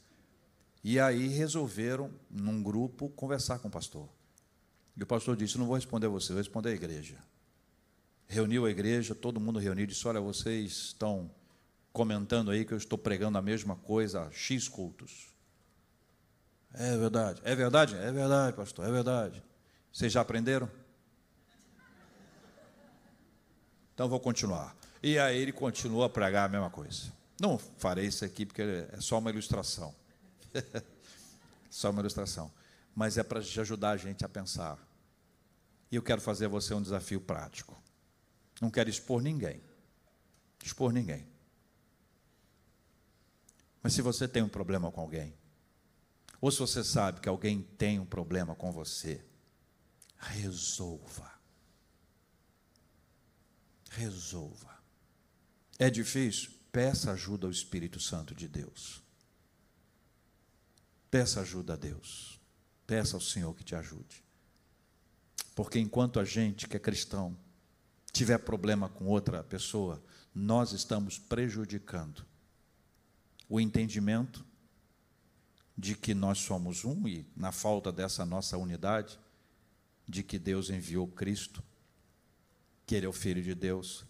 E 0.82 0.98
aí 1.00 1.28
resolveram, 1.28 2.10
num 2.30 2.62
grupo, 2.62 3.08
conversar 3.10 3.58
com 3.58 3.68
o 3.68 3.70
pastor. 3.70 4.08
E 4.96 5.02
o 5.02 5.06
pastor 5.06 5.36
disse: 5.36 5.58
Não 5.58 5.66
vou 5.66 5.74
responder 5.74 6.06
a 6.06 6.10
você, 6.10 6.32
vou 6.32 6.38
responder 6.38 6.70
à 6.70 6.72
igreja. 6.72 7.16
reuniu 8.26 8.64
a 8.64 8.70
igreja, 8.70 9.14
todo 9.14 9.40
mundo 9.40 9.58
reuniu, 9.58 9.86
disse: 9.86 10.06
Olha, 10.06 10.20
vocês 10.20 10.72
estão 10.72 11.30
comentando 11.92 12.50
aí 12.50 12.64
que 12.64 12.72
eu 12.72 12.78
estou 12.78 12.96
pregando 12.96 13.36
a 13.36 13.42
mesma 13.42 13.76
coisa 13.76 14.22
há 14.22 14.30
X 14.30 14.68
cultos. 14.68 15.28
É 16.72 16.96
verdade, 16.96 17.40
é 17.44 17.54
verdade, 17.54 17.96
é 17.96 18.12
verdade, 18.12 18.56
pastor, 18.56 18.86
é 18.86 18.90
verdade. 18.90 19.42
Vocês 19.92 20.12
já 20.12 20.20
aprenderam? 20.20 20.70
Então 23.96 24.10
vou 24.10 24.20
continuar. 24.20 24.76
E 25.02 25.18
aí 25.18 25.40
ele 25.40 25.52
continua 25.52 26.04
a 26.04 26.08
pregar 26.10 26.44
a 26.44 26.48
mesma 26.50 26.68
coisa. 26.68 27.10
Não 27.40 27.56
farei 27.56 28.04
isso 28.04 28.26
aqui 28.26 28.44
porque 28.44 28.60
é 28.60 29.00
só 29.00 29.18
uma 29.18 29.30
ilustração. 29.30 29.94
só 31.70 31.88
uma 31.88 32.00
ilustração. 32.00 32.52
Mas 32.94 33.16
é 33.16 33.22
para 33.22 33.38
ajudar 33.38 33.92
a 33.92 33.96
gente 33.96 34.22
a 34.22 34.28
pensar. 34.28 34.78
E 35.90 35.96
eu 35.96 36.02
quero 36.02 36.20
fazer 36.20 36.44
a 36.44 36.48
você 36.48 36.74
um 36.74 36.82
desafio 36.82 37.22
prático. 37.22 37.74
Não 38.60 38.70
quero 38.70 38.90
expor 38.90 39.22
ninguém. 39.22 39.62
Expor 40.62 40.92
ninguém. 40.92 41.26
Mas 43.82 43.94
se 43.94 44.02
você 44.02 44.28
tem 44.28 44.42
um 44.42 44.48
problema 44.48 44.92
com 44.92 45.00
alguém, 45.00 45.32
ou 46.38 46.50
se 46.50 46.58
você 46.58 46.84
sabe 46.84 47.20
que 47.20 47.30
alguém 47.30 47.62
tem 47.62 47.98
um 47.98 48.04
problema 48.04 48.54
com 48.54 48.70
você, 48.70 49.24
resolva. 50.18 51.35
Resolva. 53.96 54.76
É 55.78 55.88
difícil? 55.88 56.50
Peça 56.70 57.12
ajuda 57.12 57.46
ao 57.46 57.50
Espírito 57.50 57.98
Santo 57.98 58.34
de 58.34 58.46
Deus. 58.46 59.02
Peça 61.10 61.40
ajuda 61.40 61.72
a 61.72 61.76
Deus. 61.76 62.38
Peça 62.86 63.16
ao 63.16 63.20
Senhor 63.22 63.54
que 63.54 63.64
te 63.64 63.74
ajude. 63.74 64.22
Porque 65.54 65.78
enquanto 65.78 66.20
a 66.20 66.24
gente 66.24 66.68
que 66.68 66.76
é 66.76 66.78
cristão 66.78 67.34
tiver 68.12 68.36
problema 68.38 68.90
com 68.90 69.06
outra 69.06 69.42
pessoa, 69.42 70.02
nós 70.34 70.72
estamos 70.72 71.18
prejudicando 71.18 72.26
o 73.48 73.58
entendimento 73.58 74.44
de 75.76 75.94
que 75.94 76.12
nós 76.12 76.38
somos 76.38 76.84
um 76.84 77.08
e, 77.08 77.26
na 77.34 77.52
falta 77.52 77.90
dessa 77.90 78.26
nossa 78.26 78.58
unidade, 78.58 79.18
de 80.06 80.22
que 80.22 80.38
Deus 80.38 80.68
enviou 80.68 81.08
Cristo, 81.08 81.62
que 82.86 82.94
Ele 82.94 83.06
é 83.06 83.08
o 83.08 83.12
Filho 83.12 83.42
de 83.42 83.54
Deus, 83.54 84.04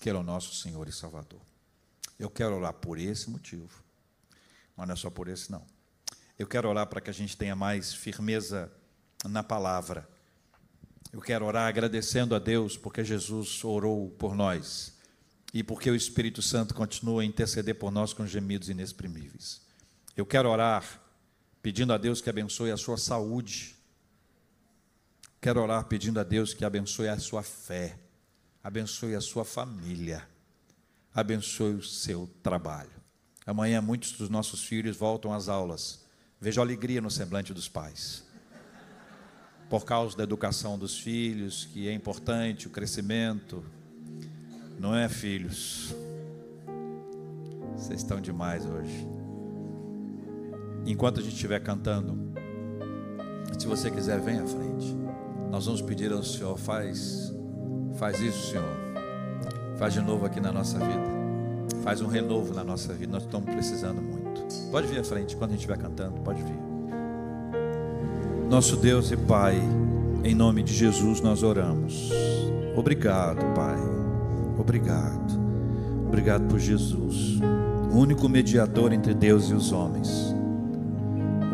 que 0.00 0.08
Ele 0.08 0.18
é 0.18 0.20
o 0.20 0.24
nosso 0.24 0.54
Senhor 0.54 0.88
e 0.88 0.92
Salvador. 0.92 1.40
Eu 2.18 2.28
quero 2.28 2.56
orar 2.56 2.74
por 2.74 2.98
esse 2.98 3.30
motivo, 3.30 3.82
mas 4.76 4.86
não 4.86 4.94
é 4.94 4.96
só 4.96 5.08
por 5.08 5.28
esse, 5.28 5.50
não. 5.50 5.64
Eu 6.38 6.46
quero 6.46 6.68
orar 6.68 6.86
para 6.86 7.00
que 7.00 7.10
a 7.10 7.12
gente 7.12 7.36
tenha 7.36 7.54
mais 7.54 7.94
firmeza 7.94 8.70
na 9.24 9.42
palavra. 9.42 10.08
Eu 11.12 11.20
quero 11.20 11.44
orar 11.44 11.68
agradecendo 11.68 12.34
a 12.34 12.38
Deus 12.38 12.76
porque 12.76 13.04
Jesus 13.04 13.62
orou 13.64 14.10
por 14.10 14.34
nós 14.34 14.98
e 15.52 15.62
porque 15.62 15.90
o 15.90 15.94
Espírito 15.94 16.40
Santo 16.40 16.74
continua 16.74 17.22
a 17.22 17.24
interceder 17.24 17.74
por 17.74 17.90
nós 17.90 18.12
com 18.12 18.26
gemidos 18.26 18.68
inexprimíveis. 18.68 19.60
Eu 20.16 20.24
quero 20.24 20.48
orar 20.48 21.02
pedindo 21.62 21.92
a 21.92 21.98
Deus 21.98 22.20
que 22.20 22.30
abençoe 22.30 22.70
a 22.70 22.76
sua 22.76 22.96
saúde. 22.96 23.76
Quero 25.40 25.62
orar 25.62 25.84
pedindo 25.84 26.20
a 26.20 26.22
Deus 26.22 26.52
que 26.52 26.64
abençoe 26.64 27.08
a 27.08 27.18
sua 27.18 27.42
fé, 27.42 27.98
abençoe 28.62 29.14
a 29.14 29.20
sua 29.20 29.44
família, 29.44 30.22
abençoe 31.14 31.74
o 31.74 31.82
seu 31.82 32.28
trabalho. 32.42 32.90
Amanhã 33.46 33.80
muitos 33.80 34.12
dos 34.12 34.28
nossos 34.28 34.64
filhos 34.64 34.96
voltam 34.96 35.32
às 35.32 35.48
aulas. 35.48 36.04
Vejo 36.40 36.60
alegria 36.60 37.00
no 37.00 37.10
semblante 37.10 37.54
dos 37.54 37.68
pais. 37.68 38.22
Por 39.68 39.84
causa 39.84 40.16
da 40.16 40.24
educação 40.24 40.78
dos 40.78 40.98
filhos, 40.98 41.64
que 41.64 41.88
é 41.88 41.92
importante, 41.92 42.66
o 42.66 42.70
crescimento. 42.70 43.64
Não 44.78 44.94
é, 44.94 45.08
filhos? 45.08 45.94
Vocês 47.76 48.00
estão 48.00 48.20
demais 48.20 48.66
hoje 48.66 49.20
enquanto 50.86 51.20
a 51.20 51.22
gente 51.22 51.34
estiver 51.34 51.60
cantando, 51.60 52.18
se 53.58 53.66
você 53.66 53.90
quiser, 53.90 54.20
vem 54.20 54.38
à 54.38 54.46
frente. 54.46 54.96
Nós 55.50 55.66
vamos 55.66 55.82
pedir 55.82 56.12
ao 56.12 56.22
Senhor, 56.22 56.56
faz, 56.58 57.34
faz 57.96 58.20
isso, 58.20 58.50
Senhor. 58.50 58.76
Faz 59.76 59.94
de 59.94 60.00
novo 60.00 60.26
aqui 60.26 60.40
na 60.40 60.52
nossa 60.52 60.78
vida. 60.78 61.20
Faz 61.82 62.00
um 62.00 62.06
renovo 62.06 62.54
na 62.54 62.62
nossa 62.62 62.92
vida. 62.92 63.12
Nós 63.12 63.24
estamos 63.24 63.50
precisando 63.50 64.00
muito. 64.00 64.42
Pode 64.70 64.86
vir 64.86 65.00
à 65.00 65.04
frente 65.04 65.36
quando 65.36 65.50
a 65.50 65.52
gente 65.54 65.60
estiver 65.60 65.78
cantando, 65.78 66.20
pode 66.20 66.42
vir. 66.42 66.58
Nosso 68.48 68.76
Deus 68.76 69.10
e 69.10 69.16
Pai, 69.16 69.60
em 70.24 70.34
nome 70.34 70.62
de 70.62 70.74
Jesus 70.74 71.20
nós 71.20 71.42
oramos. 71.42 72.10
Obrigado, 72.76 73.54
Pai. 73.54 73.78
Obrigado. 74.58 75.40
Obrigado 76.10 76.48
por 76.48 76.58
Jesus, 76.58 77.38
o 77.92 77.96
único 77.96 78.28
mediador 78.28 78.92
entre 78.92 79.14
Deus 79.14 79.48
e 79.48 79.54
os 79.54 79.70
homens. 79.70 80.34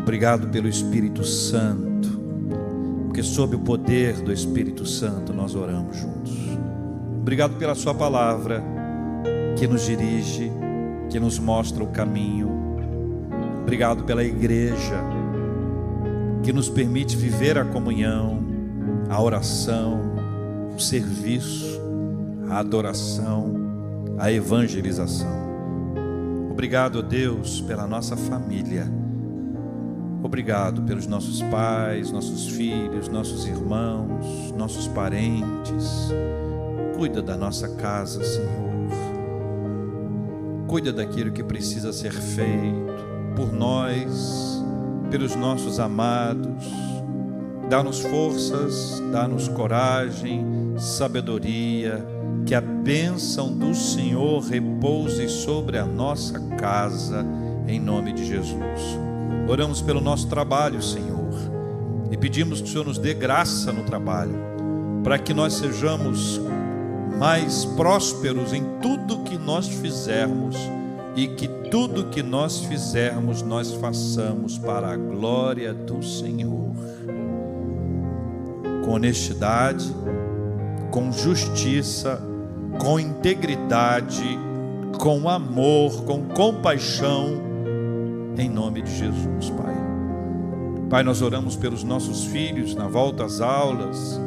Obrigado 0.01 0.47
pelo 0.47 0.67
Espírito 0.67 1.23
Santo, 1.23 1.86
porque 3.17 3.27
sob 3.27 3.55
o 3.55 3.59
poder 3.59 4.21
do 4.21 4.31
Espírito 4.31 4.85
Santo 4.85 5.33
nós 5.33 5.55
oramos 5.55 5.97
juntos. 5.97 6.37
Obrigado 7.19 7.55
pela 7.57 7.73
Sua 7.73 7.95
palavra 7.95 8.63
que 9.57 9.65
nos 9.65 9.87
dirige, 9.87 10.51
que 11.09 11.19
nos 11.19 11.39
mostra 11.39 11.83
o 11.83 11.87
caminho. 11.87 12.47
Obrigado 13.63 14.03
pela 14.03 14.23
igreja 14.23 15.01
que 16.43 16.53
nos 16.53 16.69
permite 16.69 17.17
viver 17.17 17.57
a 17.57 17.65
comunhão, 17.65 18.39
a 19.09 19.19
oração, 19.19 19.99
o 20.75 20.79
serviço, 20.79 21.81
a 22.51 22.59
adoração, 22.59 23.55
a 24.19 24.31
evangelização. 24.31 25.47
Obrigado, 26.51 27.01
Deus, 27.01 27.61
pela 27.61 27.87
nossa 27.87 28.15
família 28.15 28.87
Obrigado 30.27 30.81
pelos 30.81 31.07
nossos 31.07 31.41
pais, 31.43 32.11
nossos 32.11 32.49
filhos, 32.49 33.07
nossos 33.07 33.47
irmãos, 33.47 34.51
nossos 34.57 34.85
parentes. 34.85 36.09
Cuida 36.97 37.21
da 37.21 37.37
nossa 37.37 37.69
casa, 37.69 38.21
Senhor. 38.21 38.67
Cuida 40.67 40.91
daquilo 40.91 41.31
que 41.31 41.41
precisa 41.41 41.93
ser 41.93 42.11
feito 42.11 42.93
por 43.37 43.53
nós, 43.53 44.61
pelos 45.09 45.33
nossos 45.33 45.79
amados. 45.79 46.65
Dá-nos 47.69 48.01
forças, 48.01 49.01
dá-nos 49.09 49.47
coragem, 49.47 50.45
sabedoria, 50.77 52.05
que 52.45 52.53
a 52.53 52.59
bênção 52.59 53.57
do 53.57 53.73
Senhor 53.73 54.41
repouse 54.41 55.29
sobre 55.29 55.77
a 55.77 55.85
nossa 55.85 56.37
casa, 56.57 57.25
em 57.65 57.79
nome 57.79 58.11
de 58.11 58.25
Jesus. 58.25 59.06
Oramos 59.47 59.81
pelo 59.81 60.01
nosso 60.01 60.27
trabalho, 60.27 60.81
Senhor, 60.81 61.33
e 62.11 62.17
pedimos 62.17 62.61
que 62.61 62.67
o 62.67 62.71
Senhor 62.71 62.85
nos 62.85 62.97
dê 62.97 63.13
graça 63.13 63.71
no 63.71 63.83
trabalho, 63.83 64.35
para 65.03 65.17
que 65.17 65.33
nós 65.33 65.53
sejamos 65.53 66.41
mais 67.17 67.65
prósperos 67.65 68.53
em 68.53 68.63
tudo 68.81 69.23
que 69.23 69.37
nós 69.37 69.67
fizermos 69.67 70.55
e 71.15 71.27
que 71.27 71.47
tudo 71.47 72.07
que 72.07 72.21
nós 72.21 72.59
fizermos 72.59 73.41
nós 73.41 73.73
façamos 73.73 74.57
para 74.57 74.91
a 74.91 74.95
glória 74.95 75.73
do 75.73 76.03
Senhor. 76.03 76.75
Com 78.85 78.91
honestidade, 78.91 79.91
com 80.91 81.11
justiça, 81.11 82.21
com 82.79 82.99
integridade, 82.99 84.37
com 84.99 85.27
amor, 85.27 86.03
com 86.03 86.23
compaixão, 86.23 87.46
em 88.37 88.49
nome 88.49 88.81
de 88.81 88.91
Jesus, 88.95 89.49
Pai. 89.49 89.75
Pai, 90.89 91.03
nós 91.03 91.21
oramos 91.21 91.55
pelos 91.55 91.83
nossos 91.83 92.25
filhos 92.25 92.75
na 92.75 92.87
volta 92.87 93.25
às 93.25 93.41
aulas, 93.41 94.19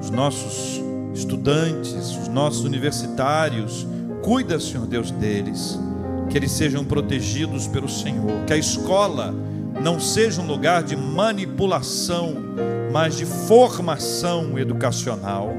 os 0.00 0.10
nossos 0.10 0.80
estudantes, 1.12 2.16
os 2.16 2.28
nossos 2.28 2.64
universitários. 2.64 3.86
Cuida, 4.22 4.58
Senhor 4.58 4.86
Deus, 4.86 5.10
deles, 5.10 5.78
que 6.30 6.38
eles 6.38 6.52
sejam 6.52 6.84
protegidos 6.84 7.66
pelo 7.66 7.88
Senhor, 7.88 8.44
que 8.46 8.52
a 8.52 8.56
escola 8.56 9.34
não 9.82 9.98
seja 9.98 10.40
um 10.40 10.46
lugar 10.46 10.82
de 10.82 10.96
manipulação, 10.96 12.34
mas 12.92 13.16
de 13.16 13.26
formação 13.26 14.58
educacional. 14.58 15.50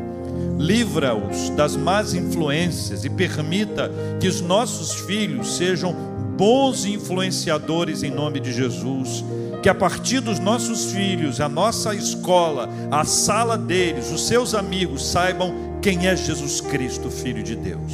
Livra-os 0.57 1.49
das 1.51 1.75
más 1.75 2.13
influências 2.13 3.03
e 3.03 3.09
permita 3.09 3.91
que 4.19 4.27
os 4.27 4.39
nossos 4.39 4.93
filhos 4.93 5.57
sejam 5.57 6.12
bons 6.37 6.85
influenciadores 6.85 8.03
em 8.03 8.11
nome 8.11 8.39
de 8.39 8.51
Jesus. 8.51 9.23
Que 9.61 9.69
a 9.69 9.75
partir 9.75 10.19
dos 10.19 10.39
nossos 10.39 10.91
filhos, 10.91 11.39
a 11.39 11.47
nossa 11.47 11.95
escola, 11.95 12.69
a 12.91 13.05
sala 13.05 13.57
deles, 13.57 14.11
os 14.11 14.27
seus 14.27 14.53
amigos 14.53 15.05
saibam 15.05 15.53
quem 15.81 16.07
é 16.07 16.15
Jesus 16.15 16.59
Cristo, 16.59 17.09
Filho 17.09 17.41
de 17.41 17.55
Deus. 17.55 17.93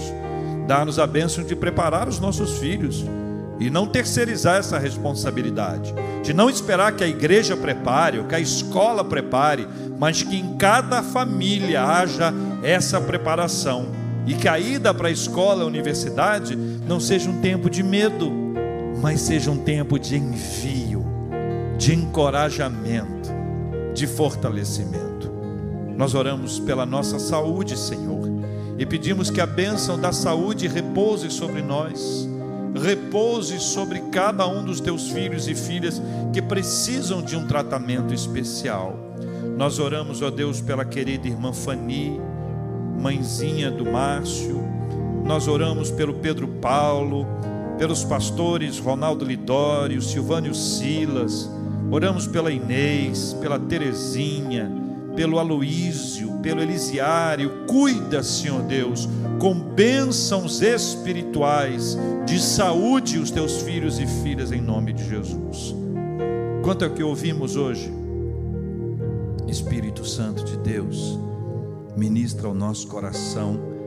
Dá-nos 0.68 1.00
a 1.00 1.06
bênção 1.06 1.44
de 1.44 1.56
preparar 1.56 2.08
os 2.08 2.20
nossos 2.20 2.58
filhos 2.60 3.04
e 3.60 3.70
não 3.70 3.86
terceirizar 3.86 4.58
essa 4.58 4.80
responsabilidade, 4.80 5.94
de 6.24 6.34
não 6.34 6.50
esperar 6.50 6.94
que 6.94 7.04
a 7.04 7.08
igreja 7.08 7.58
prepare 7.58 8.20
ou 8.20 8.26
que 8.26 8.36
a 8.36 8.40
escola 8.40 9.04
prepare, 9.04 9.68
mas 10.00 10.24
que 10.24 10.38
em 10.38 10.56
cada 10.58 11.04
família 11.04 11.84
haja 11.84 12.34
essa 12.64 13.02
preparação 13.02 13.88
e 14.26 14.34
que 14.36 14.48
a 14.48 14.60
ida 14.60 14.94
para 14.94 15.08
a 15.08 15.12
escola, 15.12 15.64
a 15.64 15.68
universidade, 15.68 16.56
não 16.90 17.00
seja 17.00 17.30
um 17.30 17.40
tempo 17.40 17.70
de 17.70 17.84
medo, 17.84 18.32
mas 19.00 19.22
seja 19.22 19.52
um 19.52 19.58
tempo 19.58 20.00
de 20.00 20.18
envio, 20.18 21.06
de 21.78 21.94
encorajamento, 21.94 23.30
de 23.94 24.08
fortalecimento. 24.08 25.32
Nós 25.96 26.16
oramos 26.16 26.58
pela 26.58 26.88
nossa 26.88 27.20
saúde, 27.20 27.78
Senhor, 27.78 28.28
e 28.76 28.88
pedimos 28.88 29.30
que 29.30 29.40
a 29.40 29.46
bênção 29.46 30.00
da 30.02 30.12
saúde 30.12 30.68
repouse 30.68 31.30
sobre 31.30 31.62
nós, 31.62 32.28
repouse 32.74 33.60
sobre 33.60 34.00
cada 34.12 34.48
um 34.48 34.66
dos 34.66 34.80
teus 34.80 35.12
filhos 35.12 35.48
e 35.48 35.54
filhas 35.54 36.02
que 36.34 36.42
precisam 36.42 37.22
de 37.22 37.36
um 37.36 37.46
tratamento 37.46 38.16
especial. 38.16 38.98
Nós 39.56 39.78
oramos, 39.78 40.24
ó 40.24 40.32
Deus, 40.32 40.60
pela 40.60 40.84
querida 40.84 41.28
irmã 41.28 41.54
Fani, 41.54 42.20
mãezinha 43.00 43.70
do 43.70 43.86
Márcio. 43.86 44.69
Nós 45.30 45.48
oramos 45.48 45.92
pelo 45.92 46.16
Pedro 46.16 46.48
Paulo, 46.48 47.24
pelos 47.78 48.04
pastores 48.04 48.80
Ronaldo 48.80 49.24
Lidório, 49.24 50.02
Silvânio 50.02 50.56
Silas. 50.56 51.48
Oramos 51.92 52.26
pela 52.26 52.52
Inês, 52.52 53.38
pela 53.40 53.60
Terezinha, 53.60 54.72
pelo 55.16 55.38
Aloísio, 55.38 56.40
pelo 56.42 56.64
Elisiário. 56.64 57.68
Cuida, 57.68 58.24
Senhor 58.24 58.64
Deus, 58.64 59.08
com 59.40 59.54
bênçãos 59.54 60.64
espirituais 60.64 61.96
de 62.26 62.40
saúde 62.40 63.20
os 63.20 63.30
teus 63.30 63.62
filhos 63.62 64.00
e 64.00 64.08
filhas 64.24 64.52
em 64.52 64.60
nome 64.60 64.94
de 64.94 65.08
Jesus. 65.08 65.76
Quanto 66.64 66.86
é 66.86 66.90
que 66.90 67.04
ouvimos 67.04 67.56
hoje? 67.56 67.94
Espírito 69.48 70.04
Santo 70.08 70.44
de 70.44 70.58
Deus 70.58 71.20
ministra 71.96 72.48
ao 72.48 72.56
nosso 72.56 72.88
coração 72.88 73.79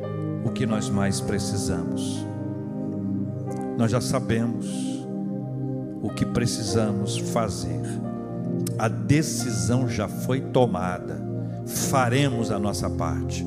o 0.45 0.51
que 0.51 0.67
nós 0.67 0.89
mais 0.89 1.21
precisamos. 1.21 2.27
Nós 3.77 3.91
já 3.91 4.01
sabemos 4.01 4.67
o 6.03 6.09
que 6.09 6.27
precisamos 6.27 7.17
fazer, 7.17 7.81
a 8.79 8.89
decisão 8.89 9.89
já 9.89 10.09
foi 10.09 10.41
tomada, 10.41 11.23
faremos 11.65 12.51
a 12.51 12.59
nossa 12.59 12.91
parte. 12.91 13.45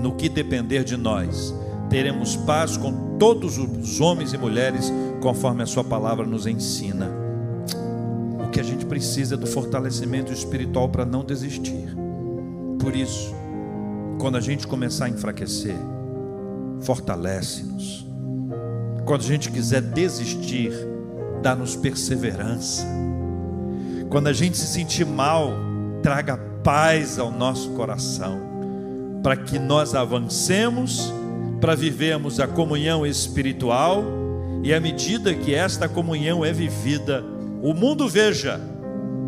No 0.00 0.14
que 0.14 0.28
depender 0.28 0.84
de 0.84 0.96
nós, 0.96 1.54
teremos 1.88 2.36
paz 2.36 2.76
com 2.76 3.16
todos 3.18 3.56
os 3.56 4.00
homens 4.00 4.34
e 4.34 4.38
mulheres, 4.38 4.92
conforme 5.22 5.62
a 5.62 5.66
Sua 5.66 5.82
palavra 5.82 6.26
nos 6.26 6.46
ensina. 6.46 7.10
O 8.46 8.50
que 8.50 8.60
a 8.60 8.62
gente 8.62 8.84
precisa 8.84 9.34
é 9.34 9.38
do 9.38 9.46
fortalecimento 9.46 10.32
espiritual 10.32 10.88
para 10.90 11.06
não 11.06 11.24
desistir. 11.24 11.96
Por 12.78 12.94
isso, 12.94 13.34
quando 14.18 14.36
a 14.36 14.40
gente 14.40 14.66
começar 14.66 15.06
a 15.06 15.08
enfraquecer, 15.08 15.76
fortalece-nos. 16.84 18.06
Quando 19.04 19.22
a 19.22 19.24
gente 19.24 19.50
quiser 19.50 19.82
desistir, 19.82 20.72
dá-nos 21.42 21.76
perseverança. 21.76 22.86
Quando 24.08 24.28
a 24.28 24.32
gente 24.32 24.56
se 24.56 24.66
sentir 24.66 25.04
mal, 25.04 25.52
traga 26.02 26.36
paz 26.62 27.18
ao 27.18 27.30
nosso 27.30 27.70
coração, 27.70 28.38
para 29.22 29.36
que 29.36 29.58
nós 29.58 29.94
avancemos, 29.94 31.12
para 31.60 31.74
vivermos 31.74 32.40
a 32.40 32.46
comunhão 32.46 33.06
espiritual, 33.06 34.04
e 34.62 34.72
à 34.72 34.80
medida 34.80 35.34
que 35.34 35.54
esta 35.54 35.88
comunhão 35.88 36.44
é 36.44 36.52
vivida, 36.52 37.22
o 37.62 37.74
mundo 37.74 38.08
veja 38.08 38.60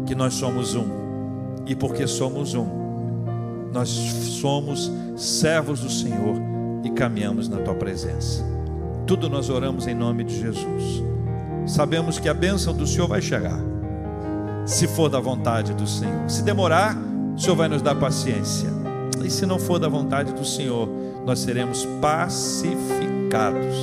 que 0.07 0.14
nós 0.14 0.34
somos 0.34 0.74
um, 0.74 0.86
e 1.66 1.74
porque 1.74 2.07
somos 2.07 2.54
um, 2.54 2.66
nós 3.72 3.88
somos 3.88 4.90
servos 5.16 5.80
do 5.80 5.90
Senhor 5.90 6.55
e 6.85 6.91
caminhamos 6.91 7.49
na 7.49 7.59
tua 7.59 7.74
presença. 7.74 8.45
Tudo 9.07 9.31
nós 9.31 9.49
oramos 9.49 9.87
em 9.87 9.95
nome 9.95 10.24
de 10.24 10.41
Jesus. 10.41 11.03
Sabemos 11.66 12.18
que 12.18 12.29
a 12.29 12.35
bênção 12.35 12.74
do 12.74 12.87
Senhor 12.87 13.09
vai 13.09 13.20
chegar, 13.20 13.59
se 14.64 14.87
for 14.87 15.09
da 15.09 15.20
vontade 15.20 15.74
do 15.74 15.87
Senhor. 15.87 16.29
Se 16.29 16.43
demorar, 16.43 16.97
o 17.37 17.41
Senhor 17.41 17.57
vai 17.57 17.68
nos 17.68 17.83
dar 17.83 17.95
paciência. 17.95 18.68
E 19.24 19.31
se 19.31 19.47
não 19.47 19.59
for 19.59 19.79
da 19.79 19.89
vontade 19.89 20.33
do 20.33 20.45
Senhor, 20.45 20.89
nós 21.24 21.41
seremos 21.41 21.85
pacificados. 22.01 23.77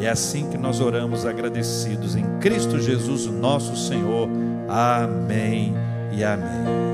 É 0.00 0.08
assim 0.08 0.48
que 0.48 0.58
nós 0.58 0.80
oramos 0.80 1.24
agradecidos 1.24 2.16
em 2.16 2.24
Cristo 2.40 2.80
Jesus, 2.80 3.26
nosso 3.26 3.76
Senhor. 3.76 4.28
Amém 4.68 5.74
e 6.12 6.24
amém. 6.24 6.91